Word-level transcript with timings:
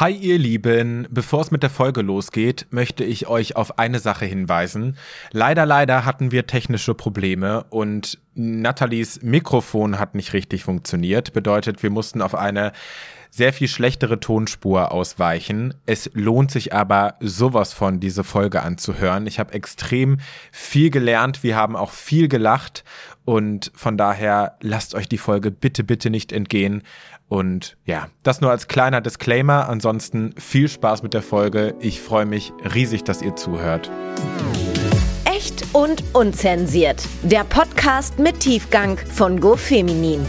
Hi 0.00 0.10
ihr 0.10 0.38
Lieben, 0.38 1.06
bevor 1.08 1.40
es 1.40 1.52
mit 1.52 1.62
der 1.62 1.70
Folge 1.70 2.02
losgeht, 2.02 2.66
möchte 2.70 3.04
ich 3.04 3.28
euch 3.28 3.54
auf 3.54 3.78
eine 3.78 4.00
Sache 4.00 4.24
hinweisen. 4.24 4.96
Leider, 5.30 5.66
leider 5.66 6.04
hatten 6.04 6.32
wir 6.32 6.48
technische 6.48 6.94
Probleme 6.94 7.62
und 7.70 8.18
Nathalies 8.34 9.22
Mikrofon 9.22 10.00
hat 10.00 10.16
nicht 10.16 10.32
richtig 10.32 10.64
funktioniert. 10.64 11.32
Bedeutet, 11.32 11.84
wir 11.84 11.90
mussten 11.90 12.22
auf 12.22 12.34
eine 12.34 12.72
sehr 13.30 13.52
viel 13.52 13.68
schlechtere 13.68 14.18
Tonspur 14.18 14.90
ausweichen. 14.90 15.74
Es 15.86 16.10
lohnt 16.14 16.50
sich 16.50 16.72
aber 16.72 17.14
sowas 17.20 17.72
von, 17.72 18.00
diese 18.00 18.24
Folge 18.24 18.62
anzuhören. 18.62 19.26
Ich 19.28 19.38
habe 19.38 19.52
extrem 19.54 20.18
viel 20.50 20.90
gelernt, 20.90 21.44
wir 21.44 21.54
haben 21.56 21.74
auch 21.76 21.90
viel 21.90 22.28
gelacht 22.28 22.84
und 23.24 23.72
von 23.74 23.96
daher 23.96 24.56
lasst 24.60 24.94
euch 24.94 25.08
die 25.08 25.18
Folge 25.18 25.50
bitte, 25.50 25.82
bitte 25.82 26.10
nicht 26.10 26.30
entgehen. 26.30 26.82
Und 27.34 27.76
ja, 27.84 28.06
das 28.22 28.40
nur 28.40 28.52
als 28.52 28.68
kleiner 28.68 29.00
Disclaimer. 29.00 29.68
Ansonsten 29.68 30.36
viel 30.38 30.68
Spaß 30.68 31.02
mit 31.02 31.14
der 31.14 31.22
Folge. 31.22 31.74
Ich 31.80 32.00
freue 32.00 32.26
mich 32.26 32.52
riesig, 32.76 33.02
dass 33.02 33.22
ihr 33.22 33.34
zuhört. 33.34 33.90
Echt 35.24 35.64
und 35.72 36.04
unzensiert. 36.12 37.04
Der 37.24 37.42
Podcast 37.42 38.20
mit 38.20 38.38
Tiefgang 38.38 38.98
von 38.98 39.40
GoFeminin. 39.40 40.24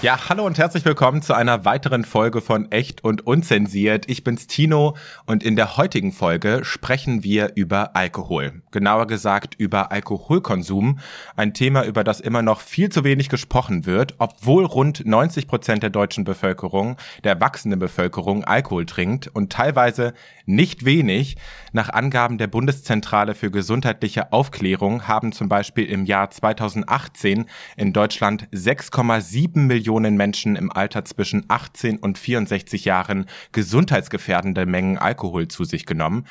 Ja, 0.00 0.28
hallo 0.28 0.46
und 0.46 0.58
herzlich 0.58 0.84
willkommen 0.84 1.22
zu 1.22 1.34
einer 1.34 1.64
weiteren 1.64 2.04
Folge 2.04 2.40
von 2.40 2.70
Echt 2.70 3.02
und 3.02 3.26
Unzensiert. 3.26 4.08
Ich 4.08 4.22
bin's 4.22 4.46
Tino 4.46 4.96
und 5.26 5.42
in 5.42 5.56
der 5.56 5.76
heutigen 5.76 6.12
Folge 6.12 6.60
sprechen 6.62 7.24
wir 7.24 7.56
über 7.56 7.96
Alkohol. 7.96 8.62
Genauer 8.70 9.08
gesagt 9.08 9.56
über 9.58 9.90
Alkoholkonsum. 9.90 11.00
Ein 11.34 11.52
Thema, 11.52 11.84
über 11.84 12.04
das 12.04 12.20
immer 12.20 12.42
noch 12.42 12.60
viel 12.60 12.90
zu 12.90 13.02
wenig 13.02 13.28
gesprochen 13.28 13.86
wird, 13.86 14.14
obwohl 14.18 14.64
rund 14.64 15.04
90 15.04 15.48
Prozent 15.48 15.82
der 15.82 15.90
deutschen 15.90 16.22
Bevölkerung, 16.22 16.96
der 17.24 17.32
erwachsenen 17.32 17.80
Bevölkerung 17.80 18.44
Alkohol 18.44 18.86
trinkt 18.86 19.26
und 19.26 19.50
teilweise 19.50 20.14
nicht 20.46 20.84
wenig. 20.84 21.38
Nach 21.72 21.90
Angaben 21.90 22.38
der 22.38 22.46
Bundeszentrale 22.46 23.34
für 23.34 23.50
gesundheitliche 23.50 24.32
Aufklärung 24.32 25.06
haben 25.06 25.32
zum 25.32 25.48
Beispiel 25.48 25.84
im 25.84 26.06
Jahr 26.06 26.30
2018 26.30 27.44
in 27.76 27.92
Deutschland 27.92 28.48
6,7 28.52 29.58
Millionen 29.60 30.16
Menschen 30.16 30.56
im 30.56 30.72
Alter 30.72 31.04
zwischen 31.04 31.44
18 31.48 31.98
und 31.98 32.16
64 32.16 32.86
Jahren 32.86 33.26
gesundheitsgefährdende 33.52 34.64
Mengen 34.64 34.98
Alkohol 34.98 35.48
zu 35.48 35.64
sich 35.64 35.84
genommen. 35.84 36.24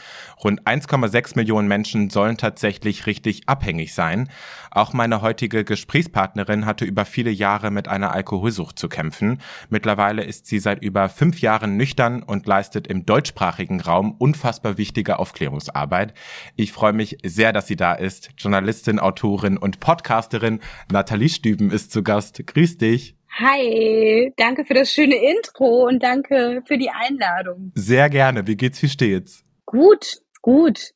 Rund 0.44 0.64
1,6 0.64 1.36
Millionen 1.36 1.68
Menschen 1.68 2.10
sollen 2.10 2.38
tatsächlich 2.38 3.06
richtig 3.06 3.48
abhängig 3.48 3.94
sein. 3.94 4.30
Auch 4.72 4.94
meine 4.94 5.22
heutige 5.22 5.64
Gesprächspartnerin 5.64 6.66
hatte 6.66 6.86
über 6.86 7.06
viele 7.06 7.32
Jahre 7.32 7.72
mit 7.72 7.88
einer 7.88 8.12
Alkoholsucht 8.12 8.78
zu 8.78 8.90
kämpfen. 8.90 9.42
Mittlerweile 9.70 10.24
ist 10.24 10.46
sie 10.46 10.60
seit 10.60 10.82
über 10.84 11.10
fünf 11.10 11.42
Jahren 11.42 11.78
nüchtern 11.78 12.24
und 12.24 12.46
leistet 12.46 12.88
im 12.88 13.06
deutschsprachigen 13.06 13.82
Raum 13.82 14.16
unfassbar 14.18 14.78
wichtige 14.78 15.20
Aufklärungsarbeit. 15.20 16.14
Ich 16.56 16.72
freue 16.72 16.94
mich 16.94 17.18
sehr, 17.24 17.54
dass 17.54 17.68
sie 17.68 17.76
da 17.76 17.94
ist. 17.94 18.30
Journalistin, 18.38 19.00
Autorin 19.00 19.58
und 19.58 19.80
Podcasterin 19.80 20.60
Nathalie 20.92 21.30
Stüben 21.30 21.72
ist 21.72 21.92
zu 21.92 22.04
Gast. 22.04 22.46
Grüß 22.46 22.78
dich. 22.78 23.16
Hi, 23.40 24.34
danke 24.38 24.66
für 24.66 24.74
das 24.74 24.92
schöne 24.92 25.16
Intro 25.16 25.86
und 25.86 26.02
danke 26.02 26.64
für 26.66 26.78
die 26.78 26.90
Einladung. 26.90 27.72
Sehr 27.76 28.10
gerne. 28.10 28.48
Wie 28.48 28.56
geht's, 28.56 28.82
wie 28.82 28.90
steht's? 28.90 29.44
Gut, 29.66 30.22
gut. 30.42 30.94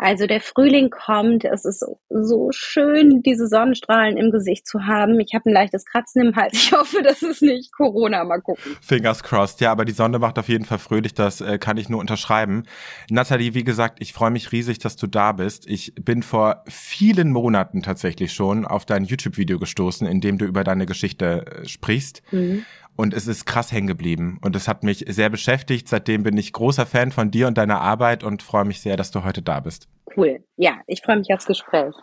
Also 0.00 0.26
der 0.26 0.40
Frühling 0.40 0.88
kommt, 0.88 1.44
es 1.44 1.66
ist 1.66 1.84
so 2.08 2.48
schön, 2.52 3.22
diese 3.22 3.46
Sonnenstrahlen 3.48 4.16
im 4.16 4.30
Gesicht 4.30 4.66
zu 4.66 4.86
haben. 4.86 5.20
Ich 5.20 5.34
habe 5.34 5.50
ein 5.50 5.52
leichtes 5.52 5.84
Kratzen 5.84 6.28
im 6.28 6.36
Hals. 6.36 6.52
Ich 6.70 6.72
hoffe, 6.72 7.02
das 7.02 7.22
ist 7.22 7.42
nicht 7.42 7.72
Corona. 7.72 8.22
Mal 8.24 8.40
gucken. 8.40 8.76
Fingers 8.80 9.22
crossed. 9.22 9.60
Ja, 9.60 9.72
aber 9.72 9.84
die 9.84 9.92
Sonne 9.92 10.18
macht 10.18 10.38
auf 10.38 10.48
jeden 10.48 10.64
Fall 10.64 10.78
fröhlich. 10.78 11.14
Das 11.14 11.40
äh, 11.40 11.58
kann 11.58 11.76
ich 11.76 11.88
nur 11.88 12.00
unterschreiben. 12.00 12.62
Nathalie, 13.10 13.54
wie 13.54 13.64
gesagt, 13.64 13.98
ich 14.00 14.12
freue 14.12 14.30
mich 14.30 14.52
riesig, 14.52 14.78
dass 14.78 14.96
du 14.96 15.06
da 15.06 15.32
bist. 15.32 15.66
Ich 15.66 15.94
bin 15.96 16.22
vor 16.22 16.64
vielen 16.68 17.32
Monaten 17.32 17.82
tatsächlich 17.82 18.32
schon 18.32 18.66
auf 18.66 18.86
dein 18.86 19.04
YouTube-Video 19.04 19.58
gestoßen, 19.58 20.06
in 20.06 20.20
dem 20.20 20.38
du 20.38 20.44
über 20.44 20.64
deine 20.64 20.86
Geschichte 20.86 21.44
äh, 21.46 21.68
sprichst. 21.68 22.22
Mhm 22.30 22.64
und 23.00 23.14
es 23.14 23.26
ist 23.26 23.46
krass 23.46 23.72
hängen 23.72 23.86
geblieben 23.86 24.38
und 24.42 24.54
es 24.54 24.68
hat 24.68 24.82
mich 24.82 25.06
sehr 25.08 25.30
beschäftigt. 25.30 25.88
Seitdem 25.88 26.22
bin 26.22 26.36
ich 26.36 26.52
großer 26.52 26.84
Fan 26.84 27.12
von 27.12 27.30
dir 27.30 27.46
und 27.46 27.56
deiner 27.56 27.80
Arbeit 27.80 28.22
und 28.22 28.42
freue 28.42 28.66
mich 28.66 28.80
sehr, 28.80 28.98
dass 28.98 29.10
du 29.10 29.24
heute 29.24 29.40
da 29.40 29.60
bist. 29.60 29.88
Cool. 30.16 30.44
Ja, 30.56 30.80
ich 30.86 31.02
freue 31.02 31.18
mich 31.18 31.32
aufs 31.32 31.46
Gespräch. 31.46 31.94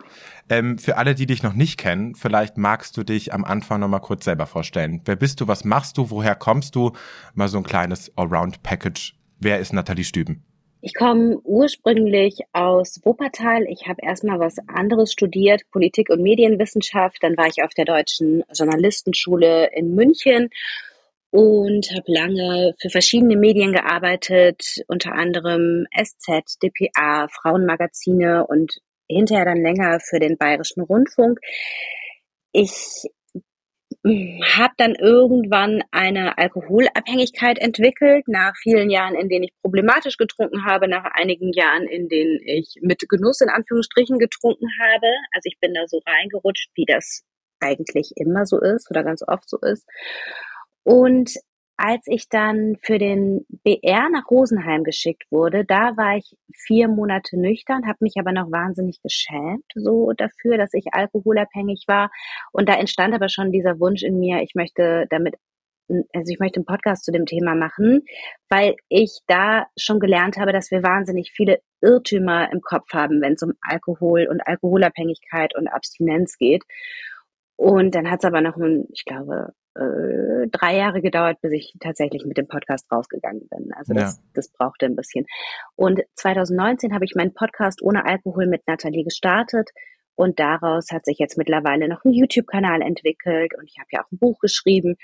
Ähm, 0.50 0.78
für 0.78 0.98
alle, 0.98 1.16
die 1.16 1.26
dich 1.26 1.44
noch 1.44 1.54
nicht 1.54 1.78
kennen, 1.78 2.16
vielleicht 2.16 2.58
magst 2.58 2.96
du 2.98 3.04
dich 3.04 3.34
am 3.34 3.44
Anfang 3.44 3.82
noch 3.82 3.88
mal 3.88 4.00
kurz 4.00 4.26
selber 4.26 4.46
vorstellen. 4.46 5.02
Wer 5.06 5.16
bist 5.16 5.42
du? 5.42 5.48
Was 5.48 5.66
machst 5.66 5.98
du? 5.98 6.10
Woher 6.10 6.36
kommst 6.36 6.76
du? 6.76 6.94
Mal 7.34 7.48
so 7.48 7.58
ein 7.58 7.64
kleines 7.64 8.12
Allround-Package. 8.18 9.16
Wer 9.40 9.60
ist 9.60 9.74
Nathalie 9.74 10.06
Stüben? 10.06 10.44
Ich 10.80 10.94
komme 10.94 11.40
ursprünglich 11.44 12.40
aus 12.54 13.02
Wuppertal. 13.04 13.64
Ich 13.64 13.88
habe 13.88 14.00
erstmal 14.04 14.40
was 14.40 14.58
anderes 14.68 15.12
studiert, 15.12 15.64
Politik 15.72 16.10
und 16.10 16.22
Medienwissenschaft. 16.22 17.18
Dann 17.22 17.36
war 17.36 17.48
ich 17.48 17.64
auf 17.64 17.74
der 17.74 17.86
Deutschen 17.86 18.44
Journalistenschule 18.54 19.72
in 19.74 19.96
München 19.96 20.50
und 21.32 21.90
habe 21.92 22.12
lange 22.12 22.74
für 22.80 22.90
verschiedene 22.90 23.36
Medien 23.36 23.74
gearbeitet, 23.74 24.64
unter 24.88 25.14
anderem 25.14 25.86
SZ, 25.96 26.58
dpa, 26.62 27.28
Frauenmagazine 27.30 28.46
und 28.48 28.78
hinterher 29.10 29.46
dann 29.46 29.62
länger 29.62 30.00
für 30.00 30.20
den 30.20 30.38
Bayerischen 30.38 30.82
Rundfunk. 30.82 31.40
Ich 32.52 33.04
habe 34.04 34.74
dann 34.78 34.96
irgendwann 34.96 35.84
eine 35.92 36.38
Alkoholabhängigkeit 36.38 37.60
entwickelt, 37.60 38.28
nach 38.28 38.56
vielen 38.56 38.90
Jahren, 38.90 39.16
in 39.16 39.28
denen 39.28 39.44
ich 39.44 39.54
problematisch 39.62 40.18
getrunken 40.18 40.66
habe, 40.66 40.88
nach 40.88 41.04
einigen 41.14 41.52
Jahren, 41.52 41.88
in 41.88 42.08
denen 42.08 42.40
ich 42.46 42.76
mit 42.82 43.04
Genuss 43.10 43.42
in 43.42 43.50
Anführungsstrichen 43.50 44.18
getrunken 44.18 44.68
habe. 44.80 45.08
Also 45.34 45.48
ich 45.48 45.60
bin 45.60 45.74
da 45.74 45.82
so 45.88 46.02
reingerutscht, 46.06 46.70
wie 46.76 46.86
das 46.86 47.24
eigentlich 47.60 48.14
immer 48.16 48.46
so 48.46 48.60
ist 48.62 48.90
oder 48.92 49.04
ganz 49.04 49.24
oft 49.28 49.50
so 49.50 49.58
ist. 49.60 49.86
Und 50.88 51.34
als 51.76 52.08
ich 52.08 52.30
dann 52.30 52.78
für 52.82 52.98
den 52.98 53.46
BR 53.66 54.08
nach 54.10 54.32
Rosenheim 54.32 54.86
geschickt 54.86 55.26
wurde, 55.30 55.66
da 55.66 55.98
war 55.98 56.16
ich 56.16 56.38
vier 56.56 56.88
Monate 56.88 57.38
nüchtern, 57.38 57.86
habe 57.86 57.98
mich 58.00 58.14
aber 58.18 58.32
noch 58.32 58.50
wahnsinnig 58.50 59.02
geschämt 59.04 59.66
so 59.76 60.14
dafür, 60.16 60.58
dass 60.58 60.74
ich 60.74 60.94
alkoholabhängig 60.94 61.84
war. 61.88 62.10
Und 62.54 62.70
da 62.70 62.76
entstand 62.76 63.14
aber 63.14 63.28
schon 63.28 63.52
dieser 63.52 63.82
Wunsch 63.82 64.02
in 64.02 64.18
mir, 64.18 64.42
ich 64.44 64.56
möchte 64.56 65.08
damit, 65.10 65.36
also 65.90 66.32
ich 66.32 66.40
möchte 66.40 66.60
einen 66.60 66.66
Podcast 66.66 67.04
zu 67.04 67.12
dem 67.12 67.26
Thema 67.26 67.54
machen, 67.54 68.06
weil 68.48 68.78
ich 68.88 69.20
da 69.28 69.68
schon 69.78 70.00
gelernt 70.00 70.38
habe, 70.38 70.54
dass 70.54 70.72
wir 70.72 70.84
wahnsinnig 70.84 71.34
viele 71.36 71.60
Irrtümer 71.82 72.50
im 72.54 72.62
Kopf 72.62 72.94
haben, 72.94 73.20
wenn 73.20 73.34
es 73.34 73.44
um 73.44 73.52
Alkohol 73.60 74.28
und 74.32 74.40
Alkoholabhängigkeit 74.40 75.54
und 75.54 75.68
Abstinenz 75.68 76.38
geht. 76.38 76.64
Und 77.58 77.94
dann 77.94 78.10
hat 78.10 78.24
es 78.24 78.26
aber 78.26 78.40
noch, 78.40 78.56
ich 78.94 79.04
glaube, 79.04 79.50
äh, 79.78 80.48
drei 80.52 80.78
Jahre 80.78 81.02
gedauert, 81.02 81.40
bis 81.42 81.52
ich 81.52 81.74
tatsächlich 81.80 82.26
mit 82.26 82.38
dem 82.38 82.48
Podcast 82.48 82.92
rausgegangen 82.92 83.48
bin. 83.50 83.72
Also 83.74 83.94
das, 83.94 84.18
ja. 84.18 84.24
das 84.34 84.50
brauchte 84.50 84.86
ein 84.86 84.96
bisschen. 84.96 85.26
Und 85.76 86.02
2019 86.16 86.94
habe 86.94 87.06
ich 87.06 87.16
meinen 87.16 87.34
Podcast 87.34 87.82
ohne 87.82 88.06
Alkohol 88.06 88.48
mit 88.48 88.68
Nathalie 88.68 89.04
gestartet. 89.04 89.70
Und 90.16 90.40
daraus 90.40 90.92
hat 90.92 91.06
sich 91.06 91.20
jetzt 91.20 91.38
mittlerweile 91.38 91.88
noch 91.88 92.04
ein 92.04 92.12
YouTube-Kanal 92.12 92.82
entwickelt 92.82 93.54
und 93.56 93.66
ich 93.66 93.78
habe 93.78 93.88
ja 93.92 94.04
auch 94.04 94.12
ein 94.12 94.18
Buch 94.18 94.40
geschrieben. 94.40 94.96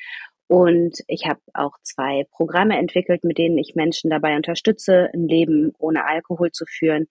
Und 0.47 1.00
ich 1.07 1.28
habe 1.28 1.40
auch 1.53 1.78
zwei 1.84 2.25
Programme 2.31 2.78
entwickelt, 2.78 3.23
mit 3.23 3.38
denen 3.38 3.57
ich 3.57 3.75
Menschen 3.75 4.09
dabei 4.09 4.35
unterstütze, 4.35 5.09
ein 5.13 5.28
Leben 5.28 5.72
ohne 5.78 6.05
Alkohol 6.05 6.51
zu 6.51 6.66
führen. 6.66 7.07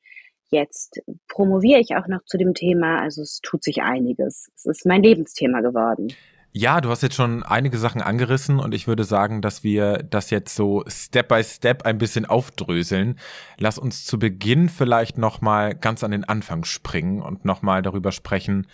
Jetzt 0.50 1.00
promoviere 1.28 1.80
ich 1.80 1.96
auch 1.96 2.08
noch 2.08 2.24
zu 2.24 2.38
dem 2.38 2.54
Thema. 2.54 3.00
Also 3.00 3.22
es 3.22 3.40
tut 3.40 3.64
sich 3.64 3.82
einiges. 3.82 4.50
Es 4.54 4.66
ist 4.66 4.84
mein 4.84 5.02
Lebensthema 5.02 5.60
geworden. 5.60 6.12
Ja, 6.54 6.82
du 6.82 6.90
hast 6.90 7.02
jetzt 7.02 7.14
schon 7.14 7.42
einige 7.42 7.78
Sachen 7.78 8.02
angerissen 8.02 8.60
und 8.60 8.74
ich 8.74 8.86
würde 8.86 9.04
sagen, 9.04 9.40
dass 9.40 9.64
wir 9.64 10.02
das 10.02 10.28
jetzt 10.28 10.54
so 10.54 10.84
Step 10.86 11.28
by 11.28 11.42
Step 11.42 11.86
ein 11.86 11.96
bisschen 11.96 12.26
aufdröseln. 12.26 13.18
Lass 13.58 13.78
uns 13.78 14.04
zu 14.04 14.18
Beginn 14.18 14.68
vielleicht 14.68 15.16
nochmal 15.16 15.74
ganz 15.74 16.04
an 16.04 16.10
den 16.10 16.24
Anfang 16.24 16.64
springen 16.64 17.22
und 17.22 17.46
nochmal 17.46 17.80
darüber 17.80 18.12
sprechen, 18.12 18.66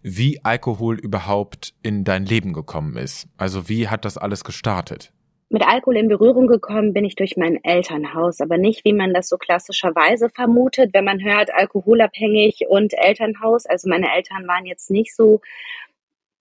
wie 0.00 0.40
Alkohol 0.44 0.98
überhaupt 0.98 1.74
in 1.82 2.04
dein 2.04 2.24
Leben 2.24 2.54
gekommen 2.54 2.96
ist. 2.96 3.28
Also 3.36 3.68
wie 3.68 3.88
hat 3.88 4.06
das 4.06 4.16
alles 4.16 4.42
gestartet? 4.42 5.12
Mit 5.50 5.62
Alkohol 5.62 5.98
in 5.98 6.08
Berührung 6.08 6.46
gekommen 6.46 6.94
bin 6.94 7.04
ich 7.04 7.16
durch 7.16 7.36
mein 7.36 7.62
Elternhaus, 7.62 8.40
aber 8.40 8.56
nicht, 8.56 8.84
wie 8.84 8.94
man 8.94 9.12
das 9.12 9.28
so 9.28 9.36
klassischerweise 9.36 10.30
vermutet, 10.30 10.94
wenn 10.94 11.04
man 11.04 11.22
hört, 11.22 11.54
alkoholabhängig 11.54 12.62
und 12.68 12.94
Elternhaus. 12.96 13.66
Also 13.66 13.88
meine 13.90 14.12
Eltern 14.12 14.48
waren 14.48 14.64
jetzt 14.64 14.90
nicht 14.90 15.14
so 15.14 15.42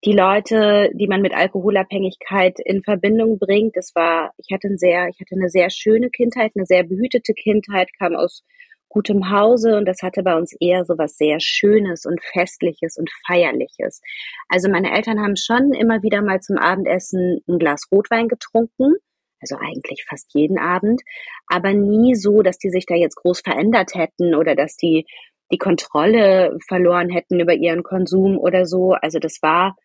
die 0.05 0.13
Leute, 0.13 0.91
die 0.95 1.07
man 1.07 1.23
mit 1.23 1.35
Alkoholabhängigkeit 1.35 2.59
in 2.61 2.83
Verbindung 2.83 3.39
bringt. 3.39 3.77
Das 3.77 3.93
war, 3.95 4.33
ich 4.37 4.53
hatte 4.53 4.69
ein 4.69 4.79
sehr, 4.79 5.09
ich 5.09 5.21
hatte 5.21 5.35
eine 5.35 5.49
sehr 5.49 5.71
schöne 5.71 6.11
Kindheit, 6.11 6.53
eine 6.55 6.67
sehr 6.67 6.85
behütete 6.85 7.33
Kindheit, 7.33 7.89
kam 7.99 8.15
aus 8.15 8.45
gutem 8.89 9.31
Hause 9.31 9.77
und 9.77 9.87
das 9.87 10.03
hatte 10.03 10.23
bei 10.23 10.37
uns 10.37 10.55
eher 10.61 10.85
so 10.85 10.97
was 10.99 11.17
sehr 11.17 11.41
Schönes 11.41 12.05
und 12.05 12.23
Festliches 12.23 12.97
und 12.97 13.11
Feierliches. 13.27 14.01
Also 14.49 14.71
meine 14.71 14.95
Eltern 14.95 15.21
haben 15.21 15.37
schon 15.37 15.73
immer 15.73 16.03
wieder 16.03 16.23
mal 16.23 16.41
zum 16.41 16.59
Abendessen 16.59 17.41
ein 17.49 17.59
Glas 17.59 17.89
Rotwein 17.91 18.29
getrunken. 18.29 18.95
also 19.41 19.57
eigentlich 19.57 20.05
fast 20.09 20.33
jeden 20.35 20.59
Abend, 20.59 21.03
aber 21.49 21.73
nie 21.75 22.15
so, 22.15 22.43
dass 22.43 22.59
die 22.59 22.71
sich 22.71 22.87
da 22.87 22.95
jetzt 22.95 23.17
groß 23.17 23.41
verändert 23.41 23.95
hätten 23.95 24.35
oder 24.35 24.55
dass 24.55 24.77
die 24.77 25.07
die 25.53 25.59
Kontrolle 25.59 26.57
verloren 26.67 27.11
hätten 27.11 27.41
über 27.41 27.53
ihren 27.55 27.83
Konsum 27.83 28.39
oder 28.39 28.65
so. 28.67 28.93
Also 28.93 29.19
das 29.19 29.41
war 29.43 29.77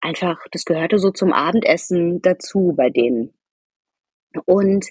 einfach, 0.00 0.38
das 0.52 0.64
gehörte 0.64 0.98
so 0.98 1.10
zum 1.10 1.32
Abendessen 1.32 2.22
dazu 2.22 2.74
bei 2.76 2.90
denen. 2.90 3.34
Und 4.46 4.86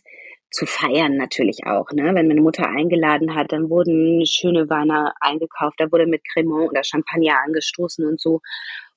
zu 0.52 0.66
feiern 0.66 1.16
natürlich 1.16 1.66
auch, 1.66 1.92
ne? 1.92 2.16
Wenn 2.16 2.28
meine 2.28 2.42
Mutter 2.42 2.68
eingeladen 2.68 3.36
hat, 3.36 3.52
dann 3.52 3.70
wurden 3.70 4.26
schöne 4.26 4.70
Weine 4.70 5.14
eingekauft, 5.22 5.80
da 5.80 5.92
wurde 5.92 6.08
mit 6.08 6.24
Cremant 6.28 6.72
oder 6.72 6.84
Champagner 6.84 7.38
angestoßen 7.46 8.06
und 8.06 8.20
so. 8.20 8.42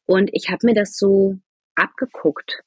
Und 0.06 0.30
ich 0.32 0.50
habe 0.50 0.66
mir 0.66 0.74
das 0.74 0.96
so 0.96 1.36
abgeguckt. 1.74 2.62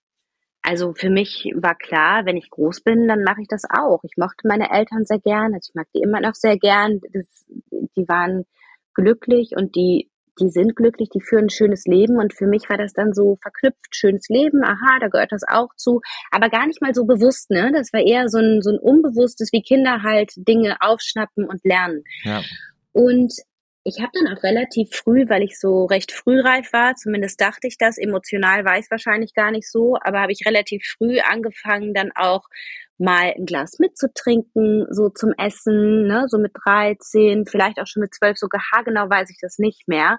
Also 0.61 0.93
für 0.93 1.09
mich 1.09 1.51
war 1.55 1.75
klar, 1.75 2.25
wenn 2.25 2.37
ich 2.37 2.49
groß 2.49 2.81
bin, 2.81 3.07
dann 3.07 3.23
mache 3.23 3.41
ich 3.41 3.47
das 3.47 3.63
auch. 3.69 4.03
Ich 4.03 4.17
mochte 4.17 4.47
meine 4.47 4.71
Eltern 4.71 5.05
sehr 5.05 5.19
gern, 5.19 5.53
also 5.53 5.69
ich 5.69 5.75
mag 5.75 5.87
die 5.93 6.01
immer 6.01 6.21
noch 6.21 6.35
sehr 6.35 6.57
gern. 6.57 7.01
Das, 7.11 7.45
die 7.95 8.07
waren 8.07 8.45
glücklich 8.93 9.51
und 9.55 9.75
die 9.75 10.09
die 10.39 10.49
sind 10.49 10.75
glücklich, 10.75 11.09
die 11.09 11.21
führen 11.21 11.45
ein 11.45 11.49
schönes 11.49 11.85
Leben 11.85 12.17
und 12.17 12.33
für 12.33 12.47
mich 12.47 12.69
war 12.69 12.77
das 12.77 12.93
dann 12.93 13.13
so 13.13 13.37
verknüpft, 13.41 13.95
schönes 13.95 14.27
Leben, 14.29 14.63
aha, 14.63 14.99
da 14.99 15.07
gehört 15.07 15.31
das 15.31 15.43
auch 15.47 15.69
zu, 15.75 16.01
aber 16.31 16.49
gar 16.49 16.67
nicht 16.67 16.81
mal 16.81 16.93
so 16.93 17.05
bewusst, 17.05 17.49
ne? 17.49 17.71
Das 17.73 17.93
war 17.93 18.01
eher 18.01 18.29
so 18.29 18.39
ein, 18.39 18.61
so 18.61 18.71
ein 18.71 18.79
unbewusstes, 18.79 19.51
wie 19.51 19.61
Kinder 19.61 20.03
halt 20.03 20.31
Dinge 20.35 20.77
aufschnappen 20.79 21.45
und 21.45 21.63
lernen. 21.63 22.03
Ja. 22.23 22.41
Und 22.91 23.33
ich 23.85 24.01
habe 24.01 24.11
dann 24.13 24.35
auch 24.35 24.41
relativ 24.41 24.89
früh, 24.91 25.29
weil 25.29 25.43
ich 25.43 25.59
so 25.59 25.85
recht 25.85 26.11
frühreif 26.11 26.73
war, 26.73 26.95
zumindest 26.95 27.39
dachte 27.39 27.67
ich 27.67 27.77
das, 27.77 27.99
emotional 27.99 28.65
war 28.65 28.79
ich 28.79 28.89
wahrscheinlich 28.89 29.35
gar 29.35 29.51
nicht 29.51 29.71
so, 29.71 29.95
aber 30.03 30.21
habe 30.21 30.31
ich 30.31 30.45
relativ 30.45 30.83
früh 30.97 31.19
angefangen, 31.19 31.93
dann 31.93 32.09
auch 32.15 32.41
mal 32.97 33.33
ein 33.37 33.45
Glas 33.45 33.77
mitzutrinken, 33.77 34.87
so 34.89 35.09
zum 35.09 35.33
Essen, 35.37 36.07
ne, 36.07 36.25
so 36.27 36.39
mit 36.39 36.53
13, 36.65 37.45
vielleicht 37.45 37.79
auch 37.79 37.85
schon 37.85 38.01
mit 38.01 38.15
12, 38.15 38.37
so 38.39 38.47
haargenau 38.73 39.07
weiß 39.07 39.29
ich 39.29 39.37
das 39.39 39.59
nicht 39.59 39.87
mehr. 39.87 40.17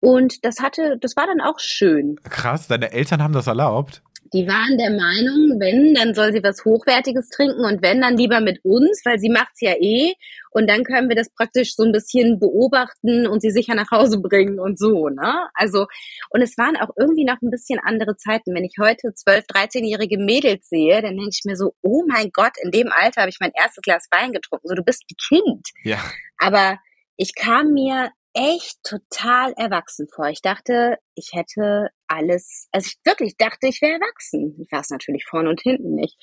Und 0.00 0.44
das 0.44 0.60
hatte, 0.60 0.98
das 1.00 1.16
war 1.16 1.26
dann 1.26 1.40
auch 1.40 1.60
schön. 1.60 2.16
Krass, 2.28 2.68
deine 2.68 2.92
Eltern 2.92 3.22
haben 3.22 3.32
das 3.32 3.46
erlaubt? 3.46 4.02
Die 4.32 4.46
waren 4.46 4.78
der 4.78 4.90
Meinung, 4.90 5.60
wenn, 5.60 5.94
dann 5.94 6.14
soll 6.14 6.32
sie 6.32 6.42
was 6.42 6.64
Hochwertiges 6.64 7.28
trinken 7.28 7.64
und 7.64 7.82
wenn, 7.82 8.00
dann 8.00 8.16
lieber 8.16 8.40
mit 8.40 8.64
uns, 8.64 9.02
weil 9.04 9.18
sie 9.18 9.28
macht's 9.28 9.60
ja 9.60 9.74
eh. 9.78 10.14
Und 10.50 10.68
dann 10.68 10.84
können 10.84 11.08
wir 11.08 11.16
das 11.16 11.30
praktisch 11.30 11.74
so 11.74 11.82
ein 11.82 11.92
bisschen 11.92 12.38
beobachten 12.38 13.26
und 13.26 13.40
sie 13.40 13.50
sicher 13.50 13.74
nach 13.74 13.90
Hause 13.90 14.20
bringen 14.20 14.58
und 14.58 14.78
so, 14.78 15.08
ne? 15.08 15.48
Also, 15.54 15.86
und 16.30 16.42
es 16.42 16.56
waren 16.56 16.76
auch 16.76 16.90
irgendwie 16.98 17.24
noch 17.24 17.40
ein 17.42 17.50
bisschen 17.50 17.78
andere 17.78 18.16
Zeiten. 18.16 18.54
Wenn 18.54 18.64
ich 18.64 18.76
heute 18.80 19.14
12, 19.14 19.44
13-jährige 19.46 20.18
Mädels 20.18 20.68
sehe, 20.68 21.02
dann 21.02 21.16
denke 21.16 21.30
ich 21.32 21.42
mir 21.44 21.56
so, 21.56 21.74
oh 21.82 22.04
mein 22.06 22.30
Gott, 22.32 22.52
in 22.62 22.70
dem 22.70 22.90
Alter 22.90 23.22
habe 23.22 23.30
ich 23.30 23.38
mein 23.40 23.52
erstes 23.54 23.82
Glas 23.82 24.08
Wein 24.10 24.32
getrunken. 24.32 24.68
So, 24.68 24.74
du 24.74 24.82
bist 24.82 25.04
ein 25.10 25.16
Kind. 25.28 25.68
Ja. 25.84 25.98
Aber 26.38 26.78
ich 27.16 27.34
kam 27.34 27.72
mir 27.72 28.10
echt 28.34 28.82
total 28.82 29.52
erwachsen 29.56 30.06
vor. 30.14 30.28
Ich 30.28 30.42
dachte, 30.42 30.96
ich 31.14 31.30
hätte 31.32 31.88
alles, 32.12 32.68
also 32.72 32.86
ich 32.86 32.98
wirklich 33.04 33.36
dachte, 33.36 33.68
ich 33.68 33.80
wäre 33.82 33.94
erwachsen. 33.94 34.56
Ich 34.60 34.70
war 34.72 34.80
es 34.80 34.90
natürlich 34.90 35.24
vorne 35.24 35.50
und 35.50 35.60
hinten 35.60 35.94
nicht. 35.94 36.16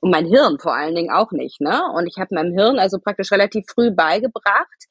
Und 0.00 0.10
mein 0.10 0.26
Hirn 0.26 0.58
vor 0.58 0.74
allen 0.74 0.94
Dingen 0.94 1.10
auch 1.10 1.32
nicht, 1.32 1.60
ne? 1.60 1.82
Und 1.94 2.06
ich 2.06 2.16
habe 2.18 2.34
meinem 2.34 2.52
Hirn 2.52 2.78
also 2.78 2.98
praktisch 2.98 3.32
relativ 3.32 3.66
früh 3.68 3.90
beigebracht, 3.90 4.86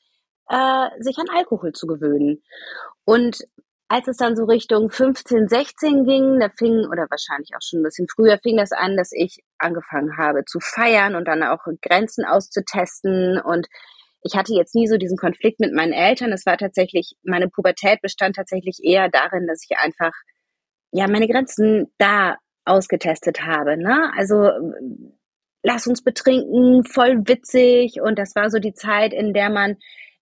äh, 0.50 0.88
sich 1.00 1.18
an 1.18 1.30
Alkohol 1.36 1.74
zu 1.74 1.88
gewöhnen. 1.88 2.44
Und 3.06 3.40
als 3.90 4.08
es 4.08 4.18
dann 4.18 4.36
so 4.36 4.46
Richtung 4.46 4.92
15, 4.92 5.48
16 5.48 6.06
ging, 6.06 6.40
da 6.40 6.50
fing, 6.50 6.86
oder 6.92 7.08
wahrscheinlich 7.10 7.50
auch 7.56 7.62
schon 7.62 7.80
ein 7.80 7.84
bisschen 7.84 8.08
früher, 8.08 8.38
fing 8.42 8.56
das 8.58 8.72
an, 8.72 8.96
dass 8.96 9.12
ich 9.12 9.44
angefangen 9.58 10.16
habe 10.18 10.46
zu 10.46 10.60
feiern 10.60 11.16
und 11.16 11.28
dann 11.28 11.42
auch 11.44 11.66
Grenzen 11.82 12.24
auszutesten 12.24 13.42
und 13.42 13.68
ich 14.22 14.36
hatte 14.36 14.54
jetzt 14.54 14.76
nie 14.76 14.88
so 14.88 14.98
diesen 14.98 15.18
Konflikt 15.18 15.60
mit 15.60 15.74
meinen 15.74 15.94
Eltern. 15.94 16.32
Es 16.32 16.46
war 16.46 16.58
tatsächlich, 16.58 17.14
meine 17.24 17.50
Pubertät 17.50 18.02
bestand 18.02 18.36
tatsächlich 18.36 18.80
eher 18.84 19.10
darin, 19.10 19.48
dass 19.48 19.66
ich 19.68 19.78
einfach, 19.78 20.12
ja, 20.92 21.08
meine 21.08 21.28
Grenzen 21.28 21.88
da 21.98 22.38
ausgetestet 22.66 23.42
habe, 23.42 23.78
ne? 23.78 24.12
Also, 24.18 24.50
lass 25.64 25.88
uns 25.88 26.04
betrinken, 26.04 26.84
voll 26.84 27.28
witzig. 27.28 28.02
Und 28.02 28.20
das 28.20 28.36
war 28.36 28.50
so 28.50 28.60
die 28.60 28.74
Zeit, 28.74 29.14
in 29.14 29.34
der 29.34 29.50
man 29.50 29.78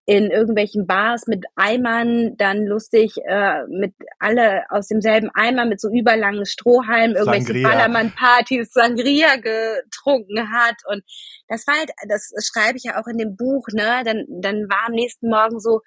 in 0.06 0.30
irgendwelchen 0.30 0.86
Bars 0.86 1.26
mit 1.26 1.44
Eimern 1.56 2.36
dann 2.36 2.64
lustig 2.64 3.16
äh, 3.26 3.66
mit 3.68 3.92
alle 4.20 4.62
aus 4.70 4.86
demselben 4.86 5.30
Eimer 5.34 5.66
mit 5.66 5.80
so 5.80 5.88
überlangen 5.90 6.46
Strohhalmen 6.46 7.16
irgendwelche 7.16 7.60
Ballermann-Partys 7.62 8.72
Sangria 8.72 9.34
getrunken 9.34 10.52
hat 10.52 10.76
und 10.86 11.02
das 11.48 11.66
war 11.66 11.76
halt, 11.76 11.90
das 12.08 12.32
schreibe 12.44 12.78
ich 12.78 12.84
ja 12.84 13.00
auch 13.00 13.08
in 13.08 13.18
dem 13.18 13.36
Buch, 13.36 13.66
ne? 13.72 14.02
Dann 14.04 14.24
dann 14.28 14.68
war 14.68 14.86
am 14.86 14.92
nächsten 14.92 15.28
Morgen 15.28 15.58
so, 15.58 15.80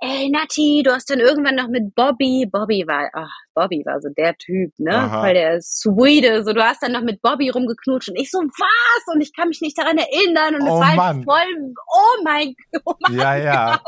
ey 0.00 0.30
Nati, 0.30 0.82
du 0.82 0.92
hast 0.92 1.10
dann 1.10 1.20
irgendwann 1.20 1.56
noch 1.56 1.68
mit 1.68 1.94
Bobby, 1.94 2.48
Bobby 2.50 2.84
war, 2.86 3.10
ach, 3.12 3.32
Bobby 3.54 3.82
war 3.84 4.00
so 4.00 4.08
der 4.08 4.36
Typ, 4.36 4.72
ne? 4.78 4.94
Aha. 4.94 5.22
Weil 5.22 5.34
der 5.34 5.60
Swede, 5.60 6.42
so 6.42 6.52
du 6.52 6.64
hast 6.64 6.82
dann 6.82 6.92
noch 6.92 7.02
mit 7.02 7.20
Bobby 7.20 7.50
rumgeknutscht 7.50 8.08
und 8.08 8.16
ich 8.18 8.30
so, 8.30 8.38
was? 8.38 9.14
Und 9.14 9.20
ich 9.20 9.34
kann 9.34 9.48
mich 9.48 9.60
nicht 9.60 9.78
daran 9.78 9.98
erinnern 9.98 10.54
und 10.54 10.62
es 10.62 10.72
oh, 10.72 10.80
war 10.80 10.96
halt 10.96 11.24
voll, 11.24 11.74
oh 11.92 12.22
mein 12.24 12.54
Gott. 12.72 12.96
Oh 13.10 13.12
ja, 13.12 13.36
ja. 13.36 13.80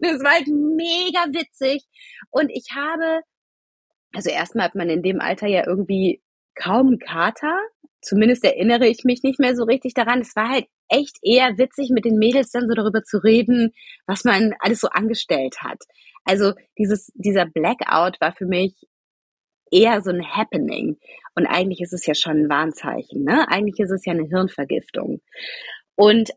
das 0.00 0.22
war 0.22 0.32
halt 0.32 0.46
mega 0.46 1.26
witzig 1.32 1.84
und 2.30 2.50
ich 2.50 2.68
habe, 2.74 3.20
also 4.14 4.30
erstmal 4.30 4.66
hat 4.66 4.74
man 4.74 4.88
in 4.88 5.02
dem 5.02 5.20
Alter 5.20 5.46
ja 5.48 5.66
irgendwie 5.66 6.22
kaum 6.54 6.98
Kater, 6.98 7.58
zumindest 8.00 8.44
erinnere 8.44 8.86
ich 8.86 9.04
mich 9.04 9.22
nicht 9.22 9.40
mehr 9.40 9.56
so 9.56 9.64
richtig 9.64 9.94
daran. 9.94 10.20
Es 10.20 10.36
war 10.36 10.48
halt 10.48 10.66
echt 10.90 11.18
eher 11.22 11.56
witzig, 11.56 11.90
mit 11.90 12.04
den 12.04 12.18
Mädels 12.18 12.50
dann 12.50 12.68
so 12.68 12.74
darüber 12.74 13.02
zu 13.02 13.18
reden, 13.18 13.72
was 14.06 14.24
man 14.24 14.54
alles 14.60 14.80
so 14.80 14.88
angestellt 14.88 15.56
hat. 15.62 15.78
Also 16.24 16.52
dieses, 16.78 17.10
dieser 17.14 17.46
Blackout 17.46 18.20
war 18.20 18.32
für 18.32 18.46
mich 18.46 18.74
eher 19.70 20.02
so 20.02 20.10
ein 20.10 20.36
Happening. 20.36 20.98
Und 21.34 21.46
eigentlich 21.46 21.80
ist 21.80 21.92
es 21.92 22.06
ja 22.06 22.14
schon 22.14 22.44
ein 22.44 22.48
Warnzeichen, 22.50 23.24
ne? 23.24 23.46
Eigentlich 23.48 23.78
ist 23.78 23.90
es 23.90 24.04
ja 24.04 24.12
eine 24.12 24.26
Hirnvergiftung. 24.26 25.20
Und 25.96 26.30